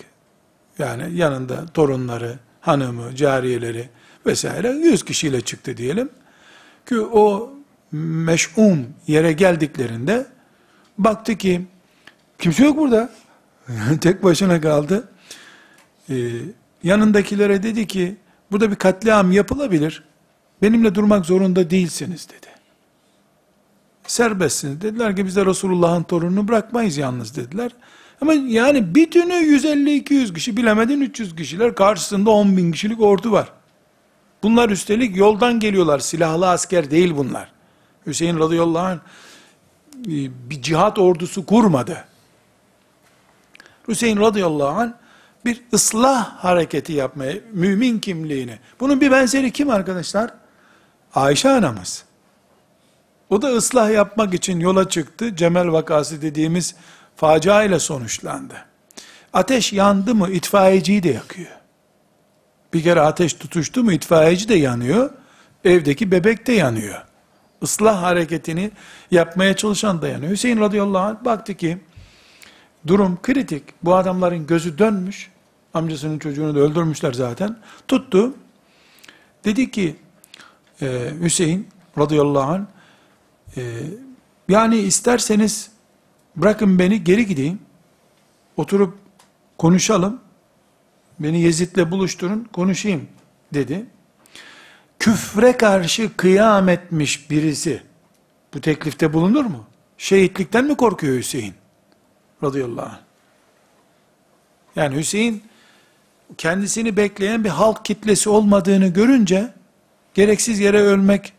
Yani 0.79 1.17
yanında 1.17 1.65
torunları, 1.65 2.39
hanımı, 2.61 3.15
cariyeleri 3.15 3.89
vesaire 4.25 4.69
100 4.69 5.05
kişiyle 5.05 5.41
çıktı 5.41 5.77
diyelim. 5.77 6.09
Ki 6.89 6.99
o 6.99 7.53
meş'um 7.91 8.85
yere 9.07 9.33
geldiklerinde 9.33 10.25
baktı 10.97 11.35
ki 11.35 11.61
kimse 12.39 12.65
yok 12.65 12.77
burada. 12.77 13.09
Tek 14.01 14.23
başına 14.23 14.61
kaldı. 14.61 15.09
Ee, 16.09 16.15
yanındakilere 16.83 17.63
dedi 17.63 17.87
ki 17.87 18.15
burada 18.51 18.71
bir 18.71 18.75
katliam 18.75 19.31
yapılabilir. 19.31 20.03
Benimle 20.61 20.95
durmak 20.95 21.25
zorunda 21.25 21.69
değilsiniz 21.69 22.29
dedi. 22.29 22.52
Serbestsiniz. 24.07 24.81
Dediler 24.81 25.15
ki 25.15 25.25
biz 25.25 25.35
de 25.35 25.45
Resulullah'ın 25.45 26.03
torununu 26.03 26.47
bırakmayız 26.47 26.97
yalnız 26.97 27.35
dediler. 27.35 27.71
Ama 28.21 28.33
yani 28.33 28.95
bütünü 28.95 29.33
150-200 29.33 30.33
kişi 30.33 30.57
bilemedin 30.57 31.01
300 31.01 31.35
kişiler 31.35 31.75
karşısında 31.75 32.29
10 32.29 32.57
bin 32.57 32.71
kişilik 32.71 33.01
ordu 33.01 33.31
var. 33.31 33.49
Bunlar 34.43 34.69
üstelik 34.69 35.17
yoldan 35.17 35.59
geliyorlar. 35.59 35.99
Silahlı 35.99 36.49
asker 36.49 36.91
değil 36.91 37.13
bunlar. 37.17 37.51
Hüseyin 38.07 38.39
radıyallahu 38.39 38.85
anh 38.85 38.99
e, 40.07 40.49
bir 40.49 40.61
cihat 40.61 40.99
ordusu 40.99 41.45
kurmadı. 41.45 42.05
Hüseyin 43.87 44.19
radıyallahu 44.19 44.79
anh 44.79 44.91
bir 45.45 45.61
ıslah 45.73 46.43
hareketi 46.43 46.93
yapmaya, 46.93 47.33
mümin 47.51 47.99
kimliğini. 47.99 48.59
Bunun 48.79 49.01
bir 49.01 49.11
benzeri 49.11 49.51
kim 49.51 49.69
arkadaşlar? 49.69 50.31
Ayşe 51.15 51.49
anamız. 51.49 52.05
O 53.33 53.41
da 53.41 53.47
ıslah 53.47 53.91
yapmak 53.91 54.33
için 54.33 54.59
yola 54.59 54.89
çıktı. 54.89 55.35
Cemel 55.35 55.71
vakası 55.71 56.21
dediğimiz 56.21 56.75
facia 57.15 57.63
ile 57.63 57.79
sonuçlandı. 57.79 58.53
Ateş 59.33 59.73
yandı 59.73 60.15
mı 60.15 60.29
itfaiyeciyi 60.29 61.03
de 61.03 61.09
yakıyor. 61.09 61.51
Bir 62.73 62.83
kere 62.83 63.01
ateş 63.01 63.33
tutuştu 63.33 63.83
mu 63.83 63.91
itfaiyeci 63.91 64.49
de 64.49 64.55
yanıyor. 64.55 65.09
Evdeki 65.65 66.11
bebek 66.11 66.47
de 66.47 66.53
yanıyor. 66.53 67.05
Islah 67.61 68.03
hareketini 68.03 68.71
yapmaya 69.11 69.55
çalışan 69.55 70.01
da 70.01 70.07
yanıyor. 70.07 70.31
Hüseyin 70.31 70.59
radıyallahu 70.59 71.03
anh 71.03 71.25
baktı 71.25 71.53
ki 71.53 71.77
durum 72.87 73.19
kritik. 73.21 73.63
Bu 73.83 73.95
adamların 73.95 74.47
gözü 74.47 74.77
dönmüş. 74.77 75.31
Amcasının 75.73 76.19
çocuğunu 76.19 76.55
da 76.55 76.59
öldürmüşler 76.59 77.13
zaten. 77.13 77.57
Tuttu. 77.87 78.33
Dedi 79.45 79.71
ki 79.71 79.95
e, 80.81 81.11
Hüseyin 81.21 81.67
radıyallahu 81.97 82.51
anh 82.51 82.72
e, 83.57 83.61
yani 84.49 84.77
isterseniz 84.77 85.71
bırakın 86.35 86.79
beni 86.79 87.03
geri 87.03 87.25
gideyim. 87.25 87.59
Oturup 88.57 88.97
konuşalım. 89.57 90.21
Beni 91.19 91.41
Yezid'le 91.41 91.91
buluşturun 91.91 92.47
konuşayım 92.53 93.07
dedi. 93.53 93.85
Küfre 94.99 95.57
karşı 95.57 96.17
kıyam 96.17 96.69
etmiş 96.69 97.29
birisi 97.29 97.83
bu 98.53 98.61
teklifte 98.61 99.13
bulunur 99.13 99.45
mu? 99.45 99.65
Şehitlikten 99.97 100.65
mi 100.65 100.75
korkuyor 100.75 101.17
Hüseyin? 101.17 101.53
Radıyallahu 102.43 102.85
anh. 102.85 102.99
Yani 104.75 104.95
Hüseyin 104.95 105.43
kendisini 106.37 106.97
bekleyen 106.97 107.43
bir 107.43 107.49
halk 107.49 107.85
kitlesi 107.85 108.29
olmadığını 108.29 108.87
görünce 108.87 109.53
gereksiz 110.13 110.59
yere 110.59 110.81
ölmek 110.81 111.33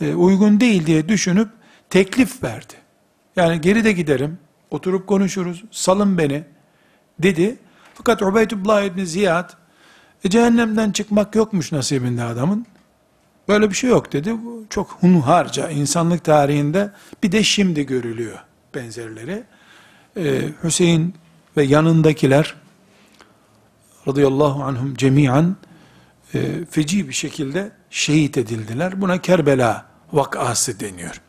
e, 0.00 0.14
uygun 0.14 0.60
değil 0.60 0.86
diye 0.86 1.08
düşünüp 1.08 1.48
teklif 1.90 2.42
verdi. 2.42 2.74
Yani 3.36 3.60
geri 3.60 3.84
de 3.84 3.92
giderim, 3.92 4.38
oturup 4.70 5.06
konuşuruz, 5.06 5.64
salın 5.70 6.18
beni 6.18 6.44
dedi. 7.18 7.58
Fakat 7.94 8.22
Ubeydullah 8.22 8.82
İbni 8.82 9.06
Ziyad, 9.06 9.50
e, 10.24 10.30
cehennemden 10.30 10.92
çıkmak 10.92 11.34
yokmuş 11.34 11.72
nasibinde 11.72 12.22
adamın. 12.22 12.66
Böyle 13.48 13.70
bir 13.70 13.74
şey 13.74 13.90
yok 13.90 14.12
dedi. 14.12 14.36
Çok 14.70 14.90
hunharca 14.90 15.68
insanlık 15.68 16.24
tarihinde 16.24 16.92
bir 17.22 17.32
de 17.32 17.42
şimdi 17.42 17.86
görülüyor 17.86 18.38
benzerleri. 18.74 19.44
Ee, 20.16 20.40
Hüseyin 20.64 21.14
ve 21.56 21.62
yanındakiler 21.62 22.54
radıyallahu 24.08 24.62
anhum 24.62 24.94
cemiyan 24.94 25.56
e, 26.34 26.64
feci 26.70 27.08
bir 27.08 27.12
şekilde 27.12 27.72
şehit 27.90 28.38
edildiler. 28.38 29.00
Buna 29.00 29.20
Kerbela 29.20 29.86
vakası 30.12 30.80
deniyor. 30.80 31.20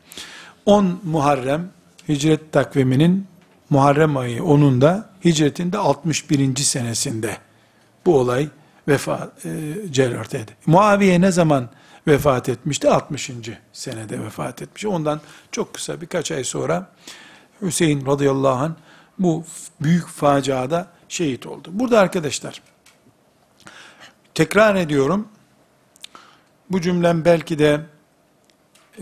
10 0.65 0.99
Muharrem 1.03 1.69
hicret 2.09 2.51
takviminin 2.51 3.27
Muharrem 3.69 4.17
ayı 4.17 4.39
10'unda 4.39 5.03
hicretin 5.25 5.71
de 5.71 5.77
61. 5.77 6.55
senesinde 6.55 7.37
bu 8.05 8.19
olay 8.19 8.49
vefat 8.87 9.45
e, 9.45 10.37
etti. 10.37 10.55
Muaviye 10.65 11.21
ne 11.21 11.31
zaman 11.31 11.69
vefat 12.07 12.49
etmişti? 12.49 12.89
60. 12.89 13.31
senede 13.73 14.23
vefat 14.23 14.61
etmiş. 14.61 14.85
Ondan 14.85 15.21
çok 15.51 15.73
kısa 15.73 16.01
birkaç 16.01 16.31
ay 16.31 16.43
sonra 16.43 16.89
Hüseyin 17.61 18.05
radıyallahu 18.05 18.63
anh 18.63 18.73
bu 19.19 19.43
büyük 19.81 20.07
faciada 20.07 20.87
şehit 21.09 21.45
oldu. 21.45 21.69
Burada 21.71 21.99
arkadaşlar 21.99 22.61
tekrar 24.35 24.75
ediyorum 24.75 25.27
bu 26.69 26.81
cümlem 26.81 27.25
belki 27.25 27.59
de 27.59 27.81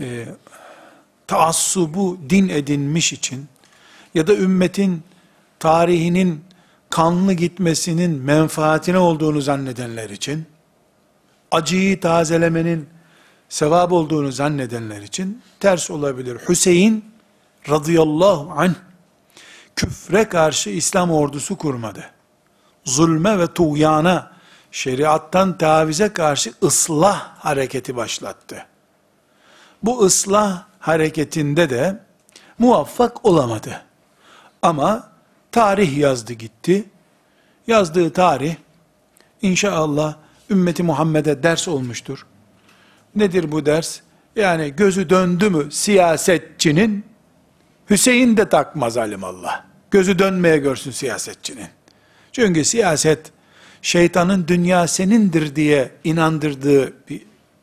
e, 0.00 0.26
taassubu 1.26 2.18
din 2.30 2.48
edinmiş 2.48 3.12
için 3.12 3.46
ya 4.14 4.26
da 4.26 4.34
ümmetin 4.34 5.02
tarihinin 5.58 6.44
kanlı 6.90 7.32
gitmesinin 7.32 8.10
menfaatine 8.10 8.98
olduğunu 8.98 9.40
zannedenler 9.40 10.10
için 10.10 10.46
acıyı 11.50 12.00
tazelemenin 12.00 12.88
sevap 13.48 13.92
olduğunu 13.92 14.32
zannedenler 14.32 15.02
için 15.02 15.42
ters 15.60 15.90
olabilir. 15.90 16.38
Hüseyin 16.48 17.04
radıyallahu 17.68 18.52
anh 18.56 18.74
küfre 19.76 20.28
karşı 20.28 20.70
İslam 20.70 21.10
ordusu 21.10 21.56
kurmadı. 21.56 22.10
Zulme 22.84 23.38
ve 23.38 23.46
tuğyana, 23.46 24.32
şeriattan 24.70 25.58
tavize 25.58 26.12
karşı 26.12 26.52
ıslah 26.62 27.36
hareketi 27.38 27.96
başlattı. 27.96 28.66
Bu 29.82 30.04
ıslah 30.04 30.64
hareketinde 30.78 31.70
de 31.70 32.00
muvaffak 32.58 33.24
olamadı. 33.24 33.82
Ama 34.62 35.08
tarih 35.52 35.98
yazdı 35.98 36.32
gitti. 36.32 36.84
Yazdığı 37.66 38.12
tarih 38.12 38.56
inşallah 39.42 40.16
ümmeti 40.50 40.82
Muhammed'e 40.82 41.42
ders 41.42 41.68
olmuştur. 41.68 42.26
Nedir 43.16 43.52
bu 43.52 43.66
ders? 43.66 44.00
Yani 44.36 44.76
gözü 44.76 45.10
döndü 45.10 45.50
mü 45.50 45.72
siyasetçinin, 45.72 47.04
Hüseyin 47.90 48.36
de 48.36 48.48
takmaz 48.48 48.96
alimallah. 48.96 49.62
Gözü 49.90 50.18
dönmeye 50.18 50.58
görsün 50.58 50.90
siyasetçinin. 50.90 51.66
Çünkü 52.32 52.64
siyaset, 52.64 53.32
şeytanın 53.82 54.48
dünya 54.48 54.86
senindir 54.86 55.56
diye 55.56 55.90
inandırdığı 56.04 56.92
bir 57.08 57.22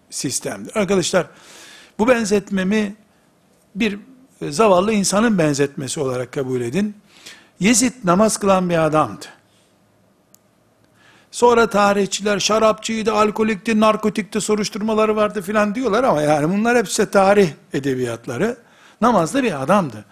sistemdir. 0.10 0.78
Arkadaşlar, 0.78 1.28
bu 2.00 2.08
benzetmemi 2.08 2.96
bir 3.76 4.00
zavallı 4.42 4.94
insanın 4.94 5.38
benzetmesi 5.38 6.00
olarak 6.00 6.32
kabul 6.32 6.62
edin. 6.62 6.96
Yezid 7.60 7.94
namaz 8.04 8.38
kılan 8.38 8.70
bir 8.70 8.86
adamdı. 8.86 9.26
Sonra 11.32 11.70
tarihçiler 11.70 12.40
şarapçıydı, 12.40 13.14
alkolikti, 13.14 13.80
narkotikti, 13.80 14.42
soruşturmaları 14.42 15.16
vardı 15.16 15.42
filan 15.42 15.76
diyorlar 15.76 16.04
ama 16.04 16.22
yani 16.22 16.58
bunlar 16.58 16.78
hepsi 16.78 17.12
tarih 17.12 17.50
edebiyatları. 17.74 18.58
Namazlı 19.02 19.44
bir 19.44 19.64
adamdı. 19.64 20.06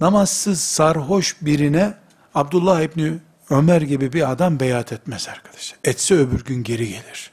Namazsız 0.00 0.60
sarhoş 0.60 1.36
birine 1.40 1.94
Abdullah 2.34 2.80
İbni 2.80 3.18
Ömer 3.50 3.82
gibi 3.82 4.12
bir 4.12 4.30
adam 4.30 4.60
beyat 4.60 4.92
etmez 4.92 5.28
arkadaşlar. 5.28 5.78
Etse 5.84 6.14
öbür 6.14 6.44
gün 6.44 6.62
geri 6.62 6.88
gelir. 6.88 7.30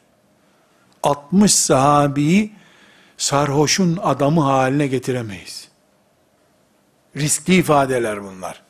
60 1.03 1.53
sahabiyi 1.53 2.53
sarhoşun 3.23 3.99
adamı 4.03 4.41
haline 4.41 4.87
getiremeyiz. 4.87 5.67
Riskli 7.15 7.55
ifadeler 7.55 8.23
bunlar. 8.23 8.61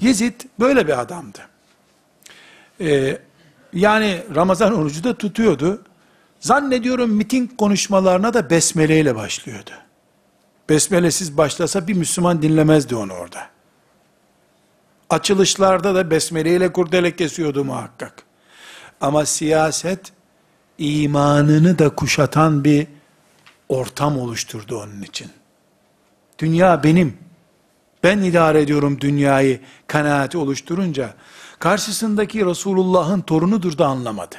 Yezid 0.00 0.40
böyle 0.60 0.86
bir 0.86 1.00
adamdı. 1.00 1.38
Ee, 2.80 3.18
yani 3.72 4.22
Ramazan 4.34 4.74
orucu 4.74 5.04
da 5.04 5.18
tutuyordu. 5.18 5.82
Zannediyorum 6.40 7.10
miting 7.10 7.56
konuşmalarına 7.56 8.34
da 8.34 8.50
besmele 8.50 9.00
ile 9.00 9.16
başlıyordu. 9.16 9.70
Besmelesiz 10.68 11.36
başlasa 11.36 11.88
bir 11.88 11.94
Müslüman 11.94 12.42
dinlemezdi 12.42 12.96
onu 12.96 13.12
orada. 13.12 13.48
Açılışlarda 15.10 15.94
da 15.94 16.10
besmele 16.10 16.56
ile 16.56 16.72
kurdele 16.72 17.16
kesiyordu 17.16 17.64
muhakkak. 17.64 18.22
Ama 19.00 19.26
siyaset 19.26 20.12
imanını 20.78 21.78
da 21.78 21.88
kuşatan 21.88 22.64
bir 22.64 22.95
ortam 23.68 24.18
oluşturdu 24.18 24.78
onun 24.78 25.02
için. 25.02 25.30
Dünya 26.38 26.82
benim. 26.82 27.18
Ben 28.02 28.18
idare 28.18 28.62
ediyorum 28.62 29.00
dünyayı 29.00 29.60
kanaati 29.86 30.38
oluşturunca 30.38 31.14
karşısındaki 31.58 32.46
Resulullah'ın 32.46 33.20
torunudur 33.20 33.78
da 33.78 33.86
anlamadı. 33.86 34.36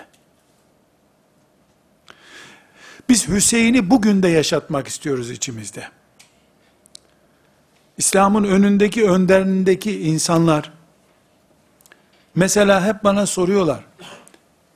Biz 3.09 3.28
Hüseyin'i 3.28 3.89
bugün 3.89 4.23
de 4.23 4.28
yaşatmak 4.28 4.88
istiyoruz 4.88 5.32
içimizde. 5.32 5.88
İslam'ın 7.97 8.43
önündeki, 8.43 9.09
önderindeki 9.09 10.01
insanlar, 10.01 10.73
mesela 12.36 12.86
hep 12.86 13.03
bana 13.03 13.25
soruyorlar, 13.25 13.84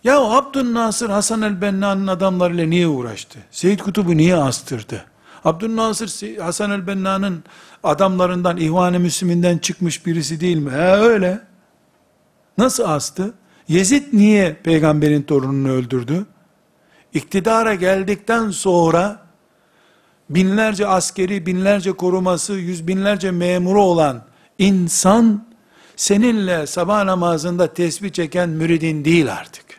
ya 0.03 0.21
Abdülnasır 0.21 1.09
Hasan 1.09 1.41
el-Benna'nın 1.41 2.07
adamlarıyla 2.07 2.65
niye 2.65 2.87
uğraştı? 2.87 3.39
Seyyid 3.51 3.79
Kutub'u 3.79 4.17
niye 4.17 4.35
astırdı? 4.35 5.05
Abdülnasır 5.45 6.37
Hasan 6.37 6.71
el-Benna'nın 6.71 7.43
adamlarından, 7.83 8.57
İhvan-ı 8.57 8.99
Müslüminden 8.99 9.57
çıkmış 9.57 10.05
birisi 10.05 10.39
değil 10.39 10.57
mi? 10.57 10.71
He 10.71 10.91
öyle. 10.91 11.41
Nasıl 12.57 12.83
astı? 12.83 13.33
Yezid 13.67 14.03
niye 14.13 14.53
peygamberin 14.63 15.21
torununu 15.21 15.71
öldürdü? 15.71 16.25
İktidara 17.13 17.75
geldikten 17.75 18.49
sonra 18.49 19.21
binlerce 20.29 20.87
askeri, 20.87 21.45
binlerce 21.45 21.91
koruması, 21.91 22.53
yüz 22.53 22.87
binlerce 22.87 23.31
memuru 23.31 23.83
olan 23.83 24.23
insan 24.57 25.45
seninle 25.95 26.67
sabah 26.67 27.03
namazında 27.03 27.73
tesbih 27.73 28.09
çeken 28.09 28.49
müridin 28.49 29.05
değil 29.05 29.33
artık. 29.33 29.70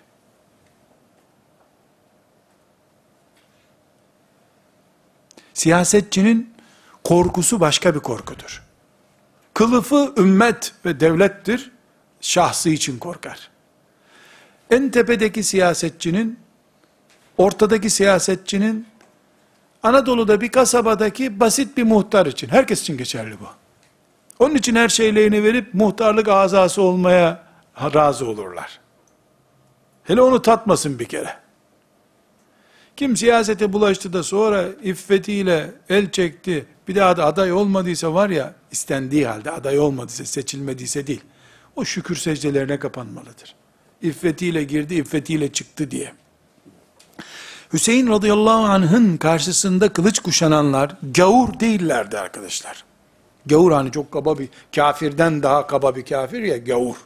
Siyasetçinin 5.62 6.54
korkusu 7.04 7.60
başka 7.60 7.94
bir 7.94 8.00
korkudur. 8.00 8.62
Kılıfı 9.54 10.12
ümmet 10.16 10.72
ve 10.84 11.00
devlettir, 11.00 11.70
şahsı 12.20 12.70
için 12.70 12.98
korkar. 12.98 13.50
En 14.70 14.90
tepedeki 14.90 15.42
siyasetçinin, 15.42 16.38
ortadaki 17.38 17.90
siyasetçinin, 17.90 18.86
Anadolu'da 19.82 20.40
bir 20.40 20.48
kasabadaki 20.48 21.40
basit 21.40 21.76
bir 21.76 21.82
muhtar 21.82 22.26
için, 22.26 22.48
herkes 22.48 22.82
için 22.82 22.96
geçerli 22.96 23.40
bu. 23.40 23.48
Onun 24.38 24.54
için 24.54 24.76
her 24.76 24.88
şeylerini 24.88 25.44
verip 25.44 25.74
muhtarlık 25.74 26.28
azası 26.28 26.82
olmaya 26.82 27.44
razı 27.94 28.26
olurlar. 28.26 28.80
Hele 30.04 30.22
onu 30.22 30.42
tatmasın 30.42 30.98
bir 30.98 31.06
kere. 31.06 31.41
Kim 33.02 33.16
siyasete 33.16 33.72
bulaştı 33.72 34.12
da 34.12 34.22
sonra 34.22 34.64
iffetiyle 34.82 35.70
el 35.88 36.10
çekti, 36.10 36.66
bir 36.88 36.94
daha 36.94 37.16
da 37.16 37.24
aday 37.24 37.52
olmadıysa 37.52 38.14
var 38.14 38.30
ya, 38.30 38.54
istendiği 38.72 39.26
halde 39.26 39.50
aday 39.50 39.78
olmadıysa, 39.78 40.24
seçilmediyse 40.24 41.06
değil. 41.06 41.20
O 41.76 41.84
şükür 41.84 42.16
secdelerine 42.16 42.78
kapanmalıdır. 42.78 43.54
İffetiyle 44.02 44.64
girdi, 44.64 44.94
iffetiyle 44.94 45.52
çıktı 45.52 45.90
diye. 45.90 46.12
Hüseyin 47.72 48.06
radıyallahu 48.06 48.64
anh'ın 48.64 49.16
karşısında 49.16 49.92
kılıç 49.92 50.18
kuşananlar 50.18 50.96
gavur 51.14 51.60
değillerdi 51.60 52.18
arkadaşlar. 52.18 52.84
Gavur 53.46 53.72
hani 53.72 53.92
çok 53.92 54.12
kaba 54.12 54.38
bir 54.38 54.48
kafirden 54.76 55.42
daha 55.42 55.66
kaba 55.66 55.96
bir 55.96 56.04
kafir 56.04 56.42
ya 56.42 56.56
gavur. 56.56 56.96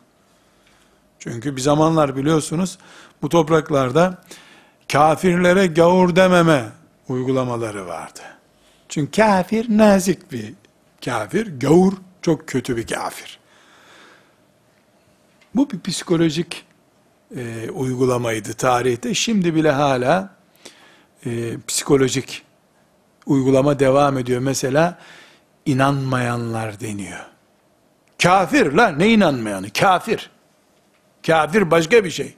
Çünkü 1.19 1.57
bir 1.57 1.61
zamanlar 1.61 2.17
biliyorsunuz 2.17 2.79
bu 3.23 3.29
topraklarda 3.29 4.19
kafirlere 4.93 5.67
gavur 5.67 6.17
dememe 6.17 6.65
uygulamaları 7.09 7.87
vardı. 7.87 8.21
Çünkü 8.89 9.11
kafir 9.11 9.79
nazik 9.79 10.33
bir 10.33 10.55
kafir, 11.05 11.61
gavur 11.61 11.93
çok 12.23 12.49
kötü 12.49 12.77
bir 12.77 12.87
kafir. 12.87 13.39
Bu 15.55 15.71
bir 15.71 15.81
psikolojik 15.81 16.65
e, 17.37 17.71
uygulamaydı 17.71 18.53
tarihte. 18.53 19.15
Şimdi 19.15 19.55
bile 19.55 19.71
hala 19.71 20.37
e, 21.27 21.57
psikolojik 21.67 22.43
uygulama 23.27 23.79
devam 23.79 24.19
ediyor. 24.19 24.41
Mesela 24.41 24.99
inanmayanlar 25.67 26.81
deniyor. 26.81 27.27
Kafir 28.23 28.73
la 28.73 28.89
ne 28.89 29.09
inanmayanı? 29.09 29.71
Kafir. 29.71 30.31
Kafir 31.27 31.71
başka 31.71 32.05
bir 32.05 32.11
şey. 32.11 32.35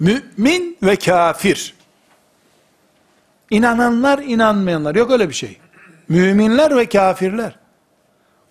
Mümin 0.00 0.76
ve 0.82 0.96
kafir. 0.96 1.74
İnananlar, 3.50 4.18
inanmayanlar. 4.18 4.94
Yok 4.94 5.10
öyle 5.10 5.28
bir 5.28 5.34
şey. 5.34 5.58
Müminler 6.08 6.76
ve 6.76 6.88
kafirler. 6.88 7.58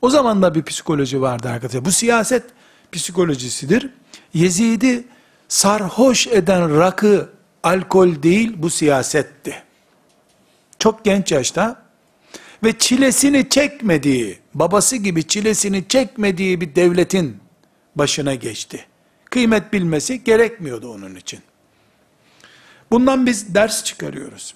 O 0.02 0.10
zaman 0.10 0.42
da 0.42 0.56
bir 0.56 0.64
psikoloji 0.64 1.22
vardı 1.22 1.50
arkadaşlar. 1.50 1.86
Bu 1.86 1.92
siyaset 1.92 2.44
psikolojisidir. 2.92 3.90
Yezid'i 4.34 5.08
sarhoş 5.48 6.28
eden 6.28 6.80
rakı, 6.80 7.30
alkol 7.64 8.24
değil 8.24 8.54
bu 8.58 8.70
siyasetti. 8.70 9.64
Çok 10.80 11.06
genç 11.06 11.32
yaşta 11.32 11.82
ve 12.64 12.78
çilesini 12.78 13.50
çekmediği, 13.50 14.40
babası 14.54 14.96
gibi 14.96 15.28
çilesini 15.28 15.88
çekmediği 15.88 16.62
bir 16.62 16.76
devletin 16.76 17.38
başına 17.96 18.36
geçti. 18.36 18.86
Kıymet 19.30 19.74
bilmesi 19.74 20.24
gerekmiyordu 20.24 20.92
onun 20.92 21.16
için. 21.16 21.40
Bundan 22.92 23.26
biz 23.26 23.56
ders 23.56 23.84
çıkarıyoruz. 23.84 24.56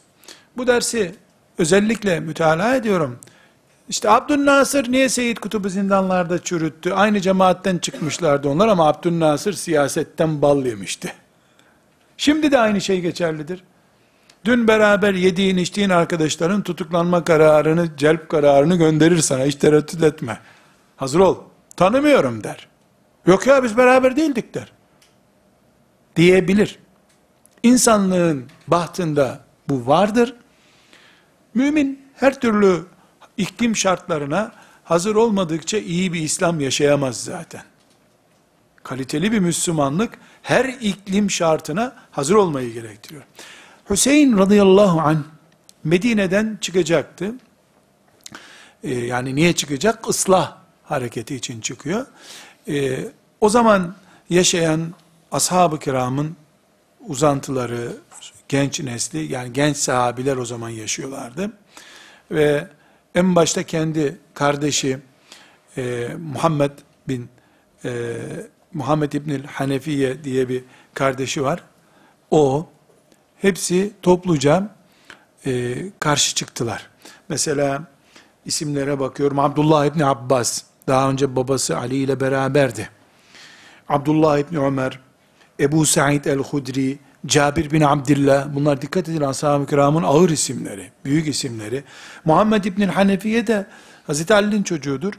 Bu 0.58 0.68
dersi 0.68 1.16
özellikle 1.58 2.20
mütalaa 2.20 2.76
ediyorum. 2.76 3.20
İşte 3.90 4.10
Abdülnasır 4.10 4.92
niye 4.92 5.10
Seyyid 5.10 5.38
Kutub'u 5.38 5.70
zindanlarda 5.70 6.44
çürüttü? 6.44 6.92
Aynı 6.92 7.22
cemaatten 7.22 7.78
çıkmışlardı 7.78 8.50
onlar 8.50 8.68
ama 8.68 8.88
Abdülnasır 8.88 9.54
siyasetten 9.54 10.42
bal 10.42 10.66
yemişti. 10.66 11.14
Şimdi 12.18 12.52
de 12.52 12.60
aynı 12.60 12.82
şey 12.82 13.02
geçerlidir. 13.02 13.64
Dün 14.46 14.68
beraber 14.68 15.14
yediğin 15.14 15.58
içtiğin 15.58 15.90
arkadaşların 15.90 16.62
tutuklanma 16.62 17.24
kararını, 17.24 17.98
celp 17.98 18.30
kararını 18.30 18.76
gönderir 18.76 19.18
sana. 19.18 19.46
Hiç 19.46 19.56
tereddüt 19.56 20.04
etme. 20.04 20.40
Hazır 20.98 21.20
ol. 21.20 21.38
Tanımıyorum 21.78 22.44
der. 22.44 22.68
Yok 23.26 23.48
ya 23.48 23.64
biz 23.64 23.78
beraber 23.78 24.16
değildik 24.16 24.54
der. 24.54 24.72
Diyebilir. 26.16 26.80
İnsanlığın 27.64 28.46
bahtında 28.68 29.40
bu 29.70 29.88
vardır. 29.88 30.36
Mümin 31.54 32.06
her 32.16 32.40
türlü 32.40 32.86
iklim 33.38 33.76
şartlarına 33.76 34.52
hazır 34.84 35.16
olmadıkça 35.16 35.78
iyi 35.78 36.14
bir 36.14 36.22
İslam 36.22 36.60
yaşayamaz 36.60 37.24
zaten. 37.24 37.64
Kaliteli 38.84 39.32
bir 39.32 39.40
Müslümanlık 39.40 40.18
her 40.42 40.66
iklim 40.66 41.32
şartına 41.32 41.96
hazır 42.12 42.36
olmayı 42.36 42.74
gerektiriyor. 42.74 43.24
Hüseyin 43.90 44.38
radıyallahu 44.38 45.02
anh 45.02 45.24
Medine'den 45.84 46.58
çıkacaktı. 46.62 47.36
Ee, 48.84 48.94
yani 48.94 49.36
niye 49.36 49.54
çıkacak? 49.54 50.06
Islah 50.10 50.58
hareketi 50.84 51.36
için 51.36 51.62
çıkıyor. 51.62 52.06
Ee, 52.68 53.00
o 53.42 53.50
zaman 53.50 53.96
yaşayan 54.30 54.94
ashab-ı 55.32 55.80
kiramın 55.80 56.36
uzantıları, 57.08 57.92
genç 58.50 58.80
nesli, 58.80 59.32
yani 59.34 59.54
genç 59.54 59.78
sahabiler 59.78 60.38
o 60.38 60.46
zaman 60.46 60.70
yaşıyorlardı. 60.70 61.52
Ve 62.32 62.68
en 63.16 63.36
başta 63.36 63.64
kendi 63.64 64.18
kardeşi 64.34 65.00
e, 65.78 66.10
Muhammed 66.34 66.72
bin 67.08 67.30
e, 67.86 68.18
Muhammed 68.74 69.12
İbnül 69.12 69.44
Hanefiye 69.44 70.24
diye 70.24 70.50
bir 70.50 70.64
kardeşi 70.94 71.44
var. 71.44 71.64
O 72.32 72.70
hepsi 73.38 73.92
topluca 74.02 74.76
e, 75.46 75.76
karşı 76.00 76.36
çıktılar. 76.36 76.90
Mesela 77.30 77.84
isimlere 78.46 79.00
bakıyorum. 79.00 79.40
Abdullah 79.40 79.86
İbni 79.86 80.06
Abbas, 80.06 80.64
daha 80.92 81.10
önce 81.10 81.36
babası 81.36 81.78
Ali 81.78 81.96
ile 81.96 82.20
beraberdi. 82.20 82.90
Abdullah 83.90 84.38
İbni 84.38 84.60
Ömer, 84.60 85.00
Ebu 85.60 85.86
Said 85.86 86.26
el-Hudri, 86.26 87.00
Cabir 87.26 87.72
bin 87.72 87.82
Abdillah, 87.82 88.48
bunlar 88.56 88.82
dikkat 88.82 89.10
edin 89.10 89.22
ashab-ı 89.22 89.66
kiramın 89.66 90.04
ağır 90.04 90.30
isimleri, 90.30 90.92
büyük 91.06 91.28
isimleri. 91.28 91.84
Muhammed 92.26 92.64
İbni 92.64 92.86
Hanefiye 92.86 93.48
de 93.48 93.66
Hazreti 94.08 94.34
Ali'nin 94.34 94.64
çocuğudur. 94.64 95.14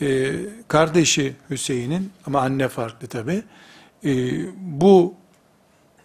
Ee, 0.00 0.32
kardeşi 0.68 1.36
Hüseyin'in 1.50 2.12
ama 2.26 2.40
anne 2.40 2.68
farklı 2.68 3.06
tabi. 3.06 3.42
Ee, 4.04 4.10
bu 4.56 5.14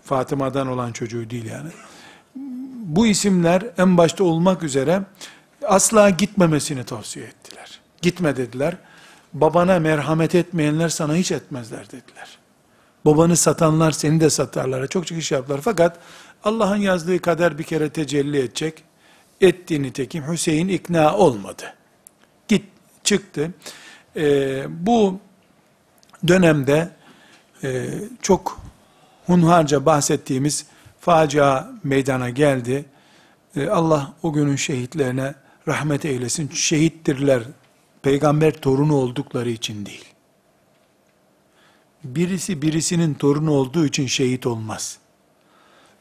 Fatıma'dan 0.04 0.68
olan 0.68 0.92
çocuğu 0.92 1.30
değil 1.30 1.46
yani. 1.46 1.70
Bu 2.86 3.08
isimler 3.08 3.64
en 3.78 3.98
başta 3.98 4.24
olmak 4.24 4.64
üzere 4.64 5.02
asla 5.68 6.10
gitmemesini 6.10 6.84
tavsiye 6.84 7.26
ettiler. 7.26 7.80
Gitme 8.02 8.38
dediler. 8.38 8.78
Babana 9.34 9.80
merhamet 9.80 10.36
etmeyenler 10.36 10.90
sana 10.90 11.16
hiç 11.16 11.32
etmezler 11.32 11.86
dediler. 11.88 12.38
Babanı 13.06 13.38
satanlar 13.38 13.92
seni 13.92 14.20
de 14.20 14.30
satarlar. 14.30 14.88
Çok 14.88 15.08
çıkış 15.08 15.32
yaptılar. 15.32 15.60
Fakat 15.64 16.00
Allah'ın 16.44 16.76
yazdığı 16.78 17.20
kader 17.20 17.58
bir 17.58 17.64
kere 17.64 17.90
tecelli 17.90 18.38
edecek. 18.40 18.84
Ettiğini 19.42 19.94
tekim 19.94 20.32
Hüseyin 20.32 20.68
ikna 20.68 21.18
olmadı. 21.18 21.74
Git 22.48 22.66
çıktı. 23.04 23.52
Ee, 24.16 24.66
bu 24.70 25.20
dönemde 26.28 26.90
e, 27.64 27.90
çok 28.22 28.62
hunharca 29.26 29.86
bahsettiğimiz 29.86 30.66
facia 31.00 31.68
meydana 31.84 32.30
geldi. 32.30 32.86
Ee, 33.56 33.68
Allah 33.68 34.14
o 34.24 34.34
günün 34.34 34.56
şehitlerine 34.56 35.34
rahmet 35.68 36.06
eylesin. 36.06 36.50
Şehittirler. 36.50 37.44
Peygamber 38.02 38.54
torunu 38.54 38.96
oldukları 38.96 39.50
için 39.50 39.86
değil. 39.86 40.06
Birisi 42.04 42.62
birisinin 42.62 43.14
torunu 43.14 43.52
olduğu 43.52 43.86
için 43.86 44.08
şehit 44.08 44.48
olmaz. 44.48 44.98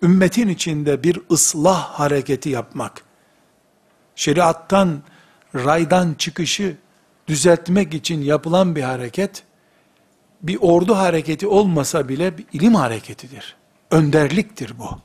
Ümmetin 0.02 0.48
içinde 0.48 1.02
bir 1.02 1.20
ıslah 1.30 1.84
hareketi 1.84 2.48
yapmak, 2.48 3.04
şeriattan, 4.16 5.02
raydan 5.54 6.14
çıkışı 6.14 6.76
düzeltmek 7.28 7.94
için 7.94 8.20
yapılan 8.20 8.76
bir 8.76 8.82
hareket, 8.82 9.42
bir 10.42 10.58
ordu 10.60 10.96
hareketi 10.96 11.46
olmasa 11.46 12.08
bile 12.08 12.38
bir 12.38 12.46
ilim 12.52 12.74
hareketidir. 12.74 13.56
Önderliktir 13.90 14.78
bu. 14.78 14.98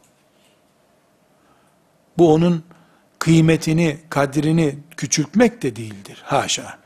Bu 2.17 2.33
onun 2.33 2.63
kıymetini, 3.19 3.99
kadrini 4.09 4.79
küçültmek 4.97 5.61
de 5.61 5.75
değildir. 5.75 6.21
Haşa. 6.25 6.82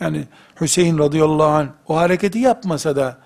Yani 0.00 0.24
Hüseyin 0.60 0.98
radıyallahu 0.98 1.48
anh 1.48 1.68
o 1.88 1.96
hareketi 1.96 2.38
yapmasa 2.38 2.96
da 2.96 3.18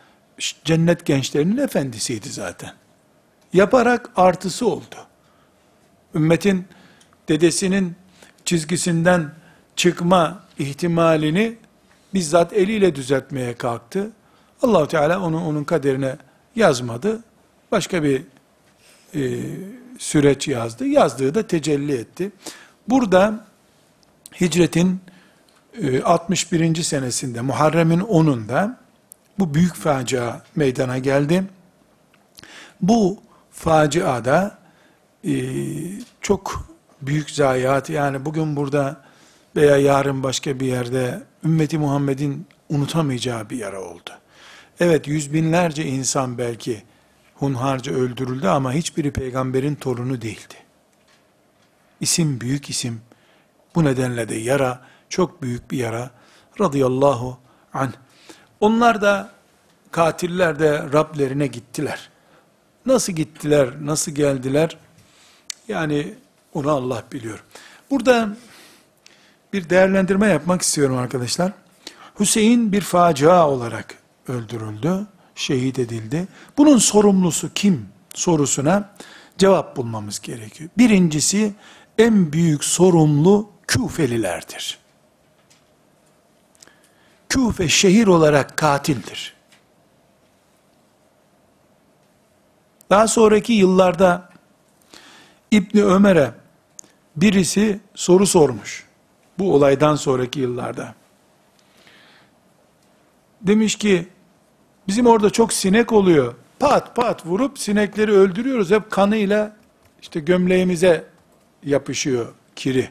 cennet 0.65 1.07
gençlerinin 1.07 1.57
efendisiydi 1.57 2.29
zaten. 2.29 2.73
Yaparak 3.53 4.11
artısı 4.17 4.67
oldu. 4.67 4.97
Ümmetin 6.15 6.67
dedesinin 7.29 7.97
çizgisinden 8.45 9.31
çıkma 9.77 10.43
ihtimalini 10.59 11.57
bizzat 12.15 12.53
eliyle 12.53 12.95
düzeltmeye 12.95 13.55
kalktı. 13.55 14.11
Allahu 14.63 14.89
Teala 14.89 15.21
onu 15.21 15.47
onun 15.47 15.65
kaderine 15.65 16.17
yazmadı. 16.57 17.23
Başka 17.73 18.03
bir 18.03 18.23
e, 19.15 19.41
süreç 19.99 20.49
yazdı. 20.49 20.87
Yazdığı 20.87 21.35
da 21.35 21.47
tecelli 21.47 21.93
etti. 21.93 22.33
Burada 22.89 23.45
hicretin 24.41 25.01
61. 26.05 26.79
E, 26.79 26.83
senesinde 26.83 27.41
Muharrem'in 27.41 28.01
10'unda 28.01 28.77
bu 29.39 29.55
büyük 29.55 29.75
facia 29.75 30.41
meydana 30.57 30.99
geldi. 30.99 31.45
Bu 32.81 33.21
faciada 33.51 34.59
e, 35.25 35.33
çok 36.21 36.69
büyük 37.03 37.31
zayiat 37.31 37.91
yani 37.91 38.25
bugün 38.25 38.57
burada 38.57 39.01
veya 39.57 39.77
yarın 39.77 40.23
başka 40.23 40.61
bir 40.61 40.67
yerde 40.67 41.23
ümmeti 41.45 41.79
Muhammed'in 41.79 42.47
unutamayacağı 42.69 43.51
bir 43.51 43.57
yara 43.57 43.81
oldu. 43.81 44.11
Evet 44.81 45.09
yüz 45.09 45.33
binlerce 45.33 45.85
insan 45.85 46.39
belki 46.39 46.83
hunharca 47.35 47.93
öldürüldü 47.93 48.49
ama 48.49 48.73
hiçbiri 48.73 49.13
peygamberin 49.13 49.75
torunu 49.75 50.23
değildi. 50.23 50.55
İsim 52.01 52.41
büyük 52.41 52.71
isim. 52.71 53.01
Bu 53.75 53.85
nedenle 53.85 54.29
de 54.29 54.35
yara 54.35 54.81
çok 55.13 55.43
büyük 55.43 55.71
bir 55.71 55.79
yara. 55.79 56.11
Radıyallahu 56.61 57.39
anh. 57.75 57.93
Onlar 58.61 59.03
da 59.03 59.31
katiller 59.91 60.59
de 60.59 60.79
Rablerine 60.93 61.47
gittiler. 61.47 62.11
Nasıl 62.87 63.13
gittiler, 63.13 63.71
nasıl 63.81 64.13
geldiler? 64.13 64.77
Yani 65.69 66.15
onu 66.55 66.71
Allah 66.71 67.03
biliyor. 67.13 67.45
Burada 67.91 68.37
bir 69.53 69.71
değerlendirme 69.71 70.29
yapmak 70.29 70.63
istiyorum 70.63 70.99
arkadaşlar. 70.99 71.53
Hüseyin 72.21 72.73
bir 72.73 72.81
facia 72.81 73.49
olarak 73.49 73.95
öldürüldü, 74.29 75.07
şehit 75.35 75.79
edildi. 75.79 76.29
Bunun 76.59 76.79
sorumlusu 76.79 77.53
kim 77.55 77.89
sorusuna 78.15 78.95
cevap 79.39 79.77
bulmamız 79.77 80.21
gerekiyor. 80.21 80.71
Birincisi 80.79 81.55
en 81.99 82.33
büyük 82.33 82.65
sorumlu 82.65 83.53
Küfelilerdir. 83.67 84.82
Küfe 87.33 87.69
şehir 87.69 88.07
olarak 88.07 88.57
katildir. 88.57 89.35
Daha 92.91 93.09
sonraki 93.09 93.53
yıllarda 93.53 94.29
İbni 95.51 95.85
Ömer'e 95.85 96.35
birisi 97.17 97.81
soru 97.95 98.27
sormuş. 98.27 98.87
Bu 99.39 99.55
olaydan 99.55 99.97
sonraki 99.97 100.41
yıllarda. 100.41 100.95
Demiş 103.41 103.77
ki, 103.77 104.09
bizim 104.89 105.07
orada 105.07 105.31
çok 105.31 105.53
sinek 105.53 105.93
oluyor. 105.93 106.35
Pat 106.59 106.97
pat 106.97 107.27
vurup 107.27 107.59
sinekleri 107.59 108.13
öldürüyoruz. 108.13 108.71
Hep 108.71 108.91
kanıyla 108.91 109.57
işte 110.03 110.21
gömleğimize 110.21 111.05
yapışıyor 111.63 112.33
kiri. 112.57 112.91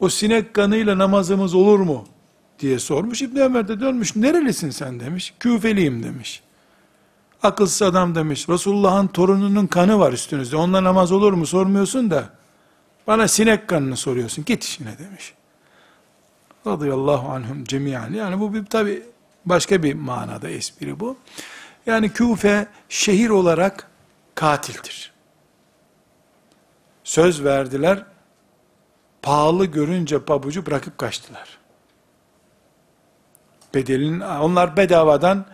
O 0.00 0.08
sinek 0.08 0.54
kanıyla 0.54 0.98
namazımız 0.98 1.54
olur 1.54 1.78
mu? 1.80 2.06
Diye 2.60 2.78
sormuş. 2.78 3.22
İbn 3.22 3.38
Ömer 3.38 3.68
de 3.68 3.80
dönmüş. 3.80 4.16
Nerelisin 4.16 4.70
sen 4.70 5.00
demiş. 5.00 5.34
Küfeliyim 5.40 6.02
demiş. 6.02 6.42
Akılsız 7.42 7.82
adam 7.82 8.14
demiş. 8.14 8.48
Resulullah'ın 8.48 9.06
torununun 9.06 9.66
kanı 9.66 9.98
var 9.98 10.12
üstünüzde. 10.12 10.56
Onunla 10.56 10.84
namaz 10.84 11.12
olur 11.12 11.32
mu 11.32 11.46
sormuyorsun 11.46 12.10
da 12.10 12.28
bana 13.06 13.28
sinek 13.28 13.68
kanını 13.68 13.96
soruyorsun. 13.96 14.44
Git 14.44 14.64
işine 14.64 14.98
demiş. 14.98 15.34
Radıyallahu 16.66 17.28
anhum 17.28 17.64
cemiyan. 17.64 18.12
Yani 18.12 18.40
bu 18.40 18.54
bir 18.54 18.66
tabi 18.66 19.02
başka 19.44 19.82
bir 19.82 19.94
manada 19.94 20.48
espri 20.48 21.00
bu. 21.00 21.16
Yani 21.86 22.12
Küfe 22.12 22.68
şehir 22.88 23.28
olarak 23.28 23.90
katildir. 24.34 25.12
Söz 27.04 27.44
verdiler, 27.44 28.04
pahalı 29.22 29.66
görünce 29.66 30.24
pabucu 30.24 30.66
bırakıp 30.66 30.98
kaçtılar. 30.98 31.59
Bedelin, 33.74 34.20
onlar 34.20 34.76
bedavadan 34.76 35.46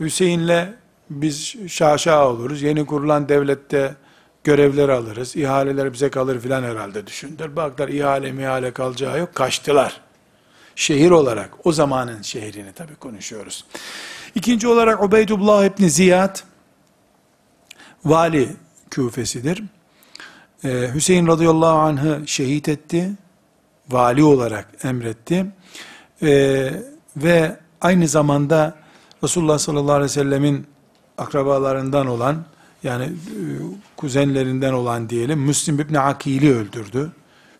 Hüseyin'le 0.00 0.74
biz 1.10 1.54
şaşa 1.68 2.28
oluruz. 2.28 2.62
Yeni 2.62 2.86
kurulan 2.86 3.28
devlette 3.28 3.94
görevler 4.44 4.88
alırız. 4.88 5.36
ihaleler 5.36 5.92
bize 5.92 6.10
kalır 6.10 6.40
filan 6.40 6.62
herhalde 6.62 7.06
düşündüler. 7.06 7.56
Baklar 7.56 7.88
ihale 7.88 8.32
mihale 8.32 8.70
kalacağı 8.70 9.18
yok. 9.18 9.34
Kaçtılar. 9.34 10.00
Şehir 10.76 11.10
olarak, 11.10 11.50
o 11.64 11.72
zamanın 11.72 12.22
şehrini 12.22 12.72
tabi 12.72 12.94
konuşuyoruz. 12.94 13.64
İkinci 14.34 14.68
olarak 14.68 15.02
Ubeydullah 15.02 15.64
İbni 15.64 15.90
Ziyad, 15.90 16.38
vali 18.04 18.56
küfesidir. 18.90 19.62
Ee, 20.64 20.90
Hüseyin 20.94 21.26
radıyallahu 21.26 21.78
anh'ı 21.78 22.22
şehit 22.26 22.68
etti, 22.68 23.10
vali 23.88 24.24
olarak 24.24 24.68
emretti. 24.84 25.46
Ee, 26.22 26.72
ve 27.22 27.56
aynı 27.80 28.08
zamanda 28.08 28.74
Resulullah 29.24 29.58
sallallahu 29.58 29.92
aleyhi 29.92 30.10
ve 30.10 30.14
sellemin 30.14 30.66
akrabalarından 31.18 32.06
olan, 32.06 32.44
yani 32.82 33.04
e, 33.04 33.10
kuzenlerinden 33.96 34.72
olan 34.72 35.10
diyelim, 35.10 35.40
Müslim 35.40 35.80
İbni 35.80 36.00
Akil'i 36.00 36.54
öldürdü. 36.54 37.12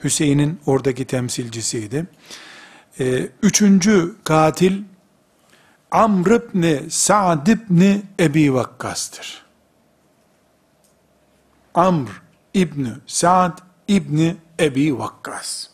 Hüseyin'in 0.05 0.61
oradaki 0.67 1.05
temsilcisiydi. 1.05 2.07
Ee, 3.01 3.29
üçüncü 3.43 4.15
katil, 4.25 4.83
Amr 5.91 6.31
ibn 6.31 6.89
Sa'd 6.89 7.47
ibn 7.47 8.03
Ebi 8.21 8.55
Vakkas'tır. 8.55 9.47
Amr 11.75 12.23
İbni 12.55 12.93
Sa'd 13.07 13.59
İbni 13.89 14.37
Ebi 14.61 14.99
Vakkas. 14.99 15.70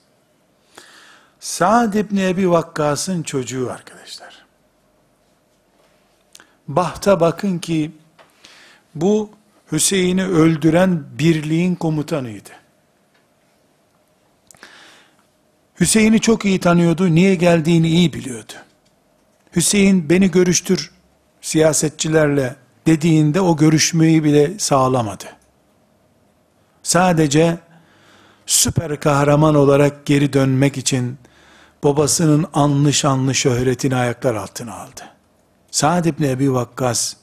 Sa'd 1.47 1.95
İbni 1.95 2.27
Ebi 2.29 2.51
Vakkas'ın 2.51 3.23
çocuğu 3.23 3.71
arkadaşlar. 3.71 4.47
Bahta 6.69 7.21
bakın 7.21 7.59
ki 7.59 7.91
bu 8.95 9.31
Hüseyin'i 9.73 10.25
öldüren 10.27 11.05
birliğin 11.19 11.75
komutanıydı. 11.75 12.51
Hüseyin'i 15.81 16.21
çok 16.21 16.45
iyi 16.45 16.61
tanıyordu, 16.61 17.15
niye 17.15 17.35
geldiğini 17.35 17.89
iyi 17.89 18.13
biliyordu. 18.13 18.53
Hüseyin 19.57 20.11
beni 20.11 20.31
görüştür 20.31 20.93
siyasetçilerle 21.41 22.57
dediğinde 22.87 23.41
o 23.41 23.57
görüşmeyi 23.57 24.25
bile 24.25 24.59
sağlamadı. 24.59 25.27
Sadece 26.83 27.59
süper 28.47 29.01
kahraman 29.01 29.55
olarak 29.55 30.07
geri 30.07 30.33
dönmek 30.33 30.77
için 30.77 31.19
babasının 31.85 32.47
anlı 32.55 32.93
şanlı 32.93 33.35
şöhretini 33.35 33.97
ayaklar 33.97 34.35
altına 34.35 34.75
aldı. 34.75 35.03
Sa'd 35.71 36.05
ibn 36.05 36.23
Ebi 36.25 36.53
Vakkas 36.53 37.17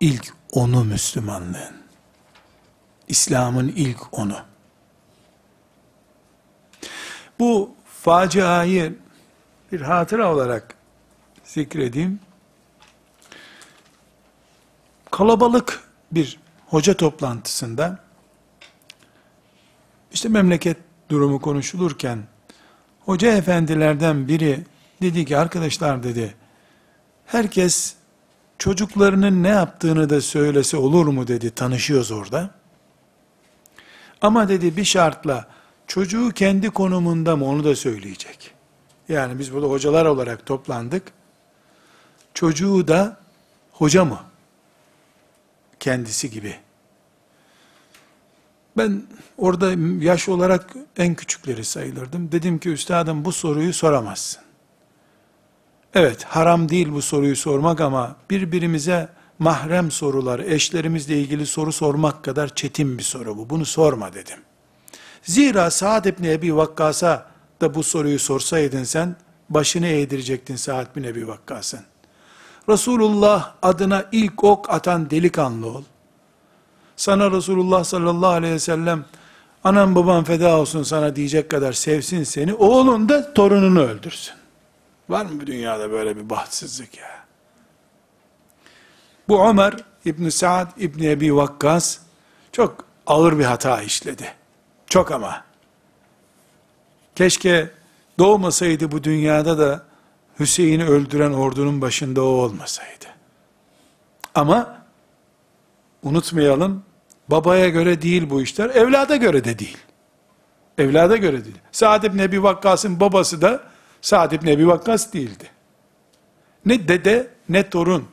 ilk 0.00 0.34
onu 0.52 0.84
Müslümanlığın. 0.84 1.78
İslam'ın 3.08 3.68
ilk 3.68 4.18
onu. 4.18 4.36
Bu 7.38 7.74
faciayı 7.84 8.98
bir 9.72 9.80
hatıra 9.80 10.34
olarak 10.34 10.74
zikredeyim. 11.44 12.20
Kalabalık 15.10 15.82
bir 16.12 16.38
hoca 16.66 16.96
toplantısında 16.96 17.98
işte 20.12 20.28
memleket 20.28 20.76
durumu 21.10 21.40
konuşulurken 21.40 22.18
hoca 23.08 23.32
efendilerden 23.32 24.28
biri 24.28 24.60
dedi 25.02 25.24
ki 25.24 25.36
arkadaşlar 25.36 26.02
dedi 26.02 26.34
herkes 27.26 27.94
çocuklarının 28.58 29.42
ne 29.42 29.48
yaptığını 29.48 30.10
da 30.10 30.20
söylese 30.20 30.76
olur 30.76 31.06
mu 31.06 31.28
dedi 31.28 31.50
tanışıyoruz 31.50 32.10
orada. 32.10 32.50
Ama 34.22 34.48
dedi 34.48 34.76
bir 34.76 34.84
şartla 34.84 35.48
çocuğu 35.86 36.30
kendi 36.30 36.70
konumunda 36.70 37.36
mı 37.36 37.44
onu 37.44 37.64
da 37.64 37.76
söyleyecek. 37.76 38.50
Yani 39.08 39.38
biz 39.38 39.52
burada 39.52 39.66
hocalar 39.66 40.06
olarak 40.06 40.46
toplandık. 40.46 41.02
Çocuğu 42.34 42.88
da 42.88 43.16
hoca 43.72 44.04
mı? 44.04 44.20
Kendisi 45.80 46.30
gibi. 46.30 46.56
Ben 48.78 49.02
orada 49.38 49.72
yaş 50.04 50.28
olarak 50.28 50.74
en 50.96 51.14
küçükleri 51.14 51.64
sayılırdım. 51.64 52.32
Dedim 52.32 52.58
ki 52.58 52.68
üstadım 52.68 53.24
bu 53.24 53.32
soruyu 53.32 53.74
soramazsın. 53.74 54.42
Evet 55.94 56.24
haram 56.24 56.68
değil 56.68 56.92
bu 56.92 57.02
soruyu 57.02 57.36
sormak 57.36 57.80
ama 57.80 58.16
birbirimize 58.30 59.08
mahrem 59.38 59.90
sorular, 59.90 60.38
eşlerimizle 60.38 61.20
ilgili 61.20 61.46
soru 61.46 61.72
sormak 61.72 62.24
kadar 62.24 62.54
çetin 62.54 62.98
bir 62.98 63.02
soru 63.02 63.36
bu. 63.36 63.50
Bunu 63.50 63.64
sorma 63.64 64.12
dedim. 64.12 64.38
Zira 65.22 65.70
Sa'd 65.70 66.04
ibn 66.04 66.24
Ebi 66.24 66.56
Vakkas'a 66.56 67.26
da 67.60 67.74
bu 67.74 67.82
soruyu 67.82 68.18
sorsaydın 68.18 68.84
sen, 68.84 69.16
başını 69.50 69.86
eğdirecektin 69.86 70.56
Sa'd 70.56 70.96
bin 70.96 71.02
Ebi 71.02 71.28
Vakkas'ın. 71.28 71.80
Resulullah 72.68 73.54
adına 73.62 74.04
ilk 74.12 74.44
ok 74.44 74.70
atan 74.70 75.10
delikanlı 75.10 75.66
ol. 75.66 75.82
Sana 76.98 77.30
Resulullah 77.30 77.84
sallallahu 77.84 78.30
aleyhi 78.30 78.54
ve 78.54 78.58
sellem, 78.58 79.04
anam 79.64 79.94
babam 79.94 80.24
feda 80.24 80.58
olsun 80.58 80.82
sana 80.82 81.16
diyecek 81.16 81.50
kadar 81.50 81.72
sevsin 81.72 82.24
seni, 82.24 82.54
oğlun 82.54 83.08
da 83.08 83.34
torununu 83.34 83.80
öldürsün. 83.80 84.34
Var 85.08 85.26
mı 85.26 85.46
dünyada 85.46 85.90
böyle 85.90 86.16
bir 86.16 86.30
bahtsızlık 86.30 86.98
ya? 86.98 87.24
Bu 89.28 89.48
Ömer 89.48 89.74
İbn 90.04 90.28
Saad 90.28 90.70
İbn 90.78 91.02
Ebi 91.02 91.36
Vakkas 91.36 91.98
çok 92.52 92.84
ağır 93.06 93.38
bir 93.38 93.44
hata 93.44 93.82
işledi. 93.82 94.34
Çok 94.86 95.12
ama. 95.12 95.44
Keşke 97.14 97.70
doğmasaydı 98.18 98.92
bu 98.92 99.04
dünyada 99.04 99.58
da 99.58 99.82
Hüseyin'i 100.40 100.84
öldüren 100.84 101.32
ordunun 101.32 101.80
başında 101.80 102.22
o 102.22 102.26
olmasaydı. 102.26 103.06
Ama 104.34 104.78
unutmayalım, 106.02 106.87
babaya 107.28 107.68
göre 107.68 108.02
değil 108.02 108.30
bu 108.30 108.42
işler, 108.42 108.70
evlada 108.70 109.16
göre 109.16 109.44
de 109.44 109.58
değil. 109.58 109.78
Evlada 110.78 111.16
göre 111.16 111.44
değil. 111.44 111.58
Sa'd 111.72 112.04
ibn 112.04 112.18
Ebi 112.18 112.42
Vakkas'ın 112.42 113.00
babası 113.00 113.42
da 113.42 113.62
Sa'd 114.00 114.32
ibn 114.32 114.46
Ebi 114.46 114.68
Vakkas 114.68 115.12
değildi. 115.12 115.50
Ne 116.66 116.88
dede 116.88 117.28
ne 117.48 117.70
torun. 117.70 118.08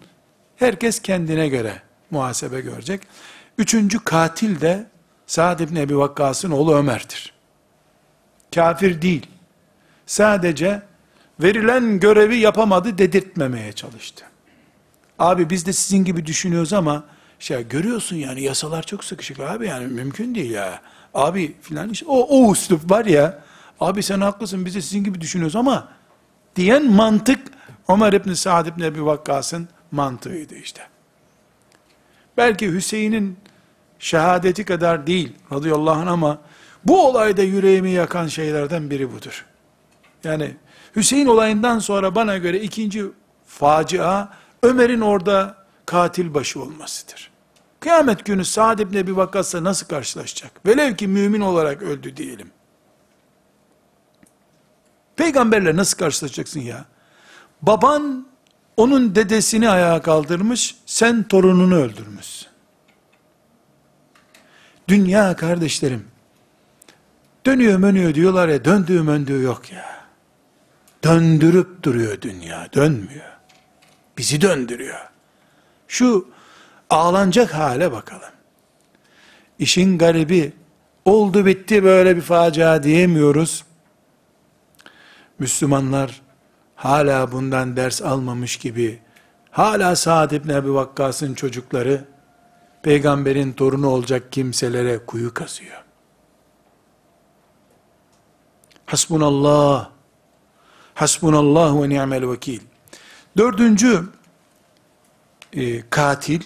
Herkes 0.55 1.01
kendine 1.01 1.47
göre 1.47 1.81
muhasebe 2.11 2.61
görecek. 2.61 3.01
Üçüncü 3.57 4.03
katil 4.03 4.61
de 4.61 4.87
Sa'd 5.27 5.59
ibn 5.59 5.75
Ebi 5.75 5.97
Vakkas'ın 5.97 6.51
oğlu 6.51 6.75
Ömer'dir. 6.75 7.33
Kafir 8.55 9.01
değil. 9.01 9.27
Sadece 10.05 10.81
verilen 11.39 11.99
görevi 11.99 12.37
yapamadı 12.37 12.97
dedirtmemeye 12.97 13.73
çalıştı. 13.73 14.25
Abi 15.19 15.49
biz 15.49 15.65
de 15.65 15.73
sizin 15.73 16.03
gibi 16.05 16.25
düşünüyoruz 16.25 16.73
ama 16.73 17.03
şey 17.45 17.67
görüyorsun 17.67 18.15
yani 18.15 18.41
yasalar 18.41 18.83
çok 18.83 19.03
sıkışık 19.03 19.39
abi 19.39 19.67
yani 19.67 19.87
mümkün 19.87 20.35
değil 20.35 20.51
ya. 20.51 20.81
Abi 21.13 21.55
filan 21.61 21.89
işte 21.89 22.05
o, 22.07 22.19
o 22.29 22.51
üslup 22.51 22.91
var 22.91 23.05
ya 23.05 23.43
abi 23.79 24.03
sen 24.03 24.21
haklısın 24.21 24.65
biz 24.65 24.75
de 24.75 24.81
sizin 24.81 25.03
gibi 25.03 25.21
düşünüyoruz 25.21 25.55
ama 25.55 25.87
diyen 26.55 26.91
mantık 26.91 27.39
Ömer 27.89 28.13
İbn 28.13 28.33
Sa'd 28.33 28.65
İbn 28.65 28.81
Ebi 28.81 29.05
Vakkas'ın 29.05 29.67
mantığıydı 29.91 30.55
işte. 30.55 30.81
Belki 32.37 32.71
Hüseyin'in 32.71 33.37
şehadeti 33.99 34.65
kadar 34.65 35.07
değil 35.07 35.33
radıyallahu 35.51 35.99
anh 35.99 36.07
ama 36.07 36.37
bu 36.85 37.07
olayda 37.07 37.41
yüreğimi 37.41 37.91
yakan 37.91 38.27
şeylerden 38.27 38.89
biri 38.89 39.13
budur. 39.13 39.45
Yani 40.23 40.55
Hüseyin 40.95 41.27
olayından 41.27 41.79
sonra 41.79 42.15
bana 42.15 42.37
göre 42.37 42.59
ikinci 42.59 43.05
facia 43.47 44.29
Ömer'in 44.63 45.01
orada 45.01 45.55
katil 45.85 46.33
başı 46.33 46.61
olmasıdır. 46.61 47.34
Kıyamet 47.85 48.25
günü 48.25 48.45
Sa'd 48.45 48.79
ibn 48.79 48.97
Ebi 48.97 49.17
Vakkas'la 49.17 49.63
nasıl 49.63 49.87
karşılaşacak? 49.87 50.65
Velev 50.65 50.95
ki 50.95 51.07
mümin 51.07 51.41
olarak 51.41 51.81
öldü 51.81 52.17
diyelim. 52.17 52.51
Peygamberle 55.15 55.75
nasıl 55.75 55.97
karşılaşacaksın 55.97 56.59
ya? 56.59 56.85
Baban 57.61 58.27
onun 58.77 59.15
dedesini 59.15 59.69
ayağa 59.69 60.01
kaldırmış, 60.01 60.75
sen 60.85 61.23
torununu 61.23 61.75
öldürmüşsün. 61.75 62.47
Dünya 64.87 65.35
kardeşlerim, 65.35 66.07
dönüyor 67.45 67.77
mönüyor 67.77 68.13
diyorlar 68.13 68.47
ya, 68.47 68.65
döndüğü 68.65 69.01
möndüğü 69.01 69.41
yok 69.41 69.71
ya. 69.71 70.05
Döndürüp 71.03 71.83
duruyor 71.83 72.21
dünya, 72.21 72.67
dönmüyor. 72.73 73.31
Bizi 74.17 74.41
döndürüyor. 74.41 75.09
Şu 75.87 76.34
ağlanacak 76.89 77.53
hale 77.53 77.91
bakalım. 77.91 78.29
İşin 79.59 79.97
garibi, 79.97 80.53
oldu 81.05 81.45
bitti 81.45 81.83
böyle 81.83 82.15
bir 82.15 82.21
facia 82.21 82.83
diyemiyoruz. 82.83 83.65
Müslümanlar 85.39 86.21
hala 86.75 87.31
bundan 87.31 87.77
ders 87.77 88.01
almamış 88.01 88.57
gibi, 88.57 88.99
hala 89.51 89.95
Sa'd 89.95 90.31
ibn 90.31 90.49
Ebi 90.49 90.73
Vakkas'ın 90.73 91.33
çocukları, 91.33 92.05
peygamberin 92.83 93.51
torunu 93.51 93.87
olacak 93.87 94.31
kimselere 94.31 95.05
kuyu 95.05 95.33
kazıyor. 95.33 95.83
Hasbunallah 98.85 99.95
Hasbunallah 100.95 101.81
ve 101.81 101.89
ni'mel 101.89 102.29
vekil. 102.29 102.61
Dördüncü 103.37 104.03
e, 105.53 105.89
katil, 105.89 106.41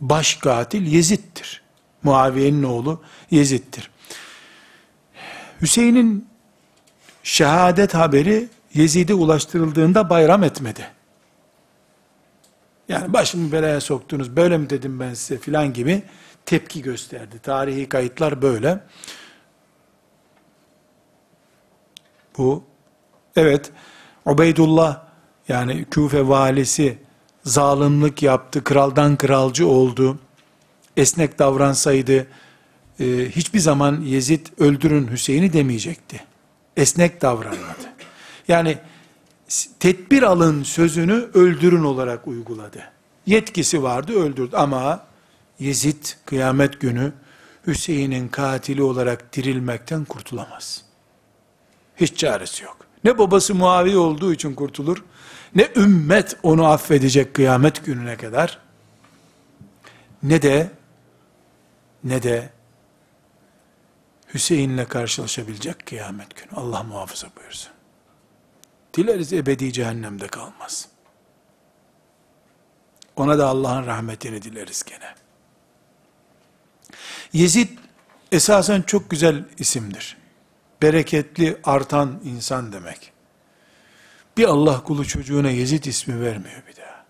baş 0.00 0.34
katil 0.34 0.86
Yezid'dir. 0.86 1.62
Muaviye'nin 2.02 2.62
oğlu 2.62 3.02
Yezid'dir. 3.30 3.90
Hüseyin'in 5.60 6.28
şehadet 7.22 7.94
haberi 7.94 8.48
Yezid'e 8.74 9.14
ulaştırıldığında 9.14 10.10
bayram 10.10 10.44
etmedi. 10.44 10.88
Yani 12.88 13.12
başımı 13.12 13.52
belaya 13.52 13.80
soktunuz, 13.80 14.36
böyle 14.36 14.58
mi 14.58 14.70
dedim 14.70 15.00
ben 15.00 15.14
size 15.14 15.38
filan 15.40 15.72
gibi 15.72 16.02
tepki 16.46 16.82
gösterdi. 16.82 17.38
Tarihi 17.42 17.88
kayıtlar 17.88 18.42
böyle. 18.42 18.80
Bu, 22.38 22.64
evet, 23.36 23.70
Ubeydullah, 24.26 25.02
yani 25.48 25.84
Küfe 25.84 26.28
valisi, 26.28 26.98
zalimlik 27.48 28.22
yaptı, 28.22 28.64
kraldan 28.64 29.16
kralcı 29.16 29.66
oldu, 29.66 30.18
esnek 30.96 31.38
davransaydı, 31.38 32.26
e, 33.00 33.04
hiçbir 33.30 33.58
zaman 33.58 34.00
Yezid 34.00 34.46
öldürün 34.58 35.10
Hüseyin'i 35.10 35.52
demeyecekti. 35.52 36.20
Esnek 36.76 37.22
davranmadı. 37.22 37.88
Yani 38.48 38.78
tedbir 39.80 40.22
alın 40.22 40.62
sözünü 40.62 41.28
öldürün 41.34 41.84
olarak 41.84 42.26
uyguladı. 42.26 42.82
Yetkisi 43.26 43.82
vardı 43.82 44.12
öldürdü 44.12 44.56
ama 44.56 45.06
Yezid 45.58 46.04
kıyamet 46.26 46.80
günü 46.80 47.12
Hüseyin'in 47.66 48.28
katili 48.28 48.82
olarak 48.82 49.36
dirilmekten 49.36 50.04
kurtulamaz. 50.04 50.82
Hiç 51.96 52.16
çaresi 52.16 52.64
yok. 52.64 52.76
Ne 53.04 53.18
babası 53.18 53.54
Muaviye 53.54 53.96
olduğu 53.98 54.32
için 54.32 54.54
kurtulur, 54.54 55.04
ne 55.54 55.68
ümmet 55.76 56.36
onu 56.42 56.66
affedecek 56.66 57.34
kıyamet 57.34 57.84
gününe 57.84 58.16
kadar, 58.16 58.58
ne 60.22 60.42
de, 60.42 60.70
ne 62.04 62.22
de 62.22 62.50
Hüseyin'le 64.34 64.84
karşılaşabilecek 64.84 65.86
kıyamet 65.86 66.36
günü. 66.36 66.50
Allah 66.56 66.82
muhafaza 66.82 67.28
buyursun. 67.36 67.72
Dileriz 68.94 69.32
ebedi 69.32 69.72
cehennemde 69.72 70.26
kalmaz. 70.26 70.88
Ona 73.16 73.38
da 73.38 73.48
Allah'ın 73.48 73.86
rahmetini 73.86 74.42
dileriz 74.42 74.82
gene. 74.82 75.14
Yezid 77.32 77.68
esasen 78.32 78.82
çok 78.82 79.10
güzel 79.10 79.44
isimdir. 79.58 80.16
Bereketli, 80.82 81.60
artan 81.64 82.20
insan 82.24 82.72
demek. 82.72 83.12
Bir 84.38 84.44
Allah 84.44 84.82
kulu 84.84 85.06
çocuğuna 85.06 85.50
Yezid 85.50 85.84
ismi 85.84 86.20
vermiyor 86.20 86.62
bir 86.68 86.76
daha. 86.76 87.04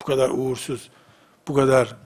Bu 0.00 0.04
kadar 0.04 0.30
uğursuz, 0.30 0.90
bu 1.48 1.54
kadar 1.54 1.96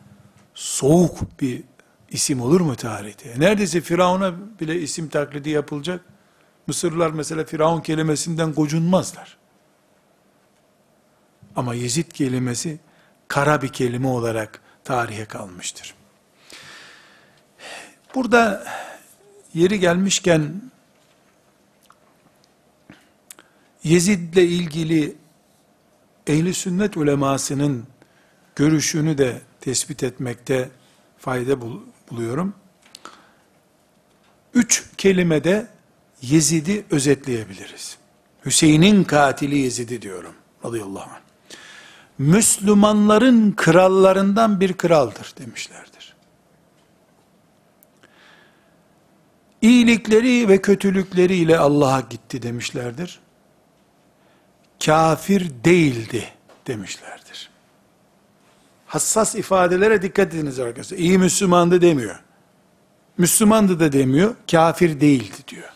soğuk 0.54 1.40
bir 1.40 1.62
isim 2.10 2.40
olur 2.40 2.60
mu 2.60 2.76
tarihte? 2.76 3.34
Neredeyse 3.40 3.80
Firavun'a 3.80 4.34
bile 4.60 4.80
isim 4.80 5.08
taklidi 5.08 5.50
yapılacak. 5.50 6.04
Mısırlılar 6.66 7.10
mesela 7.10 7.44
Firavun 7.44 7.80
kelimesinden 7.80 8.52
gocunmazlar. 8.52 9.36
Ama 11.56 11.74
Yezid 11.74 12.10
kelimesi 12.10 12.78
kara 13.28 13.62
bir 13.62 13.68
kelime 13.68 14.08
olarak 14.08 14.60
tarihe 14.84 15.24
kalmıştır. 15.24 15.94
Burada 18.14 18.64
yeri 19.54 19.80
gelmişken 19.80 20.62
Yezid'le 23.86 24.36
ilgili 24.36 25.16
ehli 26.26 26.54
sünnet 26.54 26.96
ulemasının 26.96 27.86
görüşünü 28.56 29.18
de 29.18 29.40
tespit 29.60 30.02
etmekte 30.02 30.70
fayda 31.18 31.56
buluyorum. 32.10 32.54
Üç 34.54 34.84
kelimede 34.96 35.66
Yezid'i 36.22 36.84
özetleyebiliriz. 36.90 37.96
Hüseyin'in 38.44 39.04
katili 39.04 39.58
Yezid'i 39.58 40.02
diyorum. 40.02 40.34
Radıyallahu 40.64 41.10
anh. 41.10 41.20
Müslümanların 42.18 43.52
krallarından 43.52 44.60
bir 44.60 44.72
kraldır 44.72 45.34
demişlerdir. 45.38 46.14
İyilikleri 49.62 50.48
ve 50.48 50.62
kötülükleriyle 50.62 51.58
Allah'a 51.58 52.00
gitti 52.00 52.42
demişlerdir. 52.42 53.20
Kafir 54.86 55.50
değildi 55.64 56.28
demişlerdir. 56.66 57.50
Hassas 58.86 59.34
ifadelere 59.34 60.02
dikkat 60.02 60.34
ediniz 60.34 60.60
arkadaşlar. 60.60 60.98
İyi 60.98 61.18
Müslümandı 61.18 61.80
demiyor. 61.80 62.22
Müslümandı 63.18 63.80
da 63.80 63.92
demiyor, 63.92 64.34
kafir 64.50 65.00
değildi 65.00 65.36
diyor. 65.48 65.72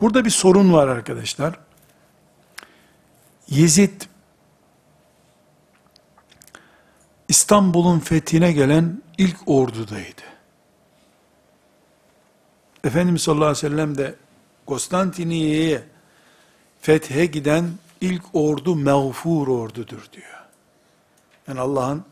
Burada 0.00 0.24
bir 0.24 0.30
sorun 0.30 0.72
var 0.72 0.88
arkadaşlar. 0.88 1.54
Yezid 3.48 4.02
İstanbul'un 7.28 7.98
fethine 7.98 8.52
gelen 8.52 9.02
ilk 9.18 9.36
ordudaydı. 9.46 10.22
Efendimiz 12.84 13.22
sallallahu 13.22 13.44
aleyhi 13.44 13.66
ve 13.66 13.70
sellem 13.70 13.98
de 13.98 14.14
Konstantiniye'ye 14.66 15.89
fethe 16.80 17.26
giden 17.26 17.70
ilk 18.00 18.22
ordu 18.32 18.76
mağfur 18.76 19.48
ordudur 19.48 20.02
diyor. 20.12 20.44
Yani 21.48 21.60
Allah'ın 21.60 22.04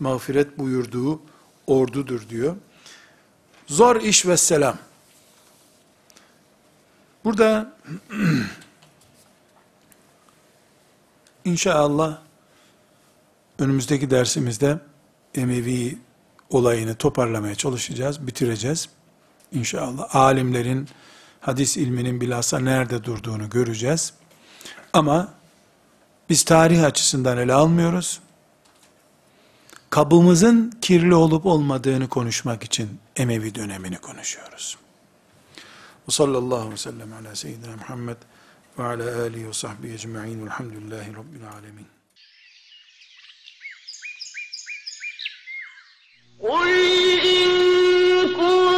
mağfiret 0.00 0.58
buyurduğu 0.58 1.20
ordudur 1.66 2.28
diyor. 2.28 2.56
Zor 3.66 3.96
iş 3.96 4.26
ve 4.26 4.36
selam. 4.36 4.78
Burada 7.24 7.76
inşallah 11.44 12.18
önümüzdeki 13.58 14.10
dersimizde 14.10 14.78
Emevi 15.34 15.98
olayını 16.50 16.94
toparlamaya 16.94 17.54
çalışacağız, 17.54 18.26
bitireceğiz. 18.26 18.88
İnşallah 19.52 20.16
alimlerin 20.16 20.88
hadis 21.41 21.77
ilminin 21.77 22.21
bilhassa 22.21 22.59
nerede 22.59 23.03
durduğunu 23.03 23.49
göreceğiz. 23.49 24.13
Ama 24.93 25.33
biz 26.29 26.43
tarih 26.43 26.83
açısından 26.83 27.37
ele 27.37 27.53
almıyoruz. 27.53 28.19
Kabımızın 29.89 30.73
kirli 30.81 31.15
olup 31.15 31.45
olmadığını 31.45 32.09
konuşmak 32.09 32.63
için 32.63 32.99
Emevi 33.15 33.55
dönemini 33.55 33.97
konuşuyoruz. 33.97 34.77
Ve 36.07 36.11
sallallahu 36.11 36.71
ve 36.71 36.77
sellem 36.77 37.13
ala 37.13 37.35
seyyidina 37.35 37.75
Muhammed 37.75 38.17
ve 38.79 38.83
ala 38.83 39.21
alihi 39.21 39.47
ve 39.47 39.53
sahbihi 39.53 39.93
ecma'in 39.93 40.45
velhamdülillahi 40.45 41.13
rabbil 41.15 41.47
alemin. 41.57 41.87
قل 46.41 46.69
إن 47.33 47.49
كنتم 48.37 48.74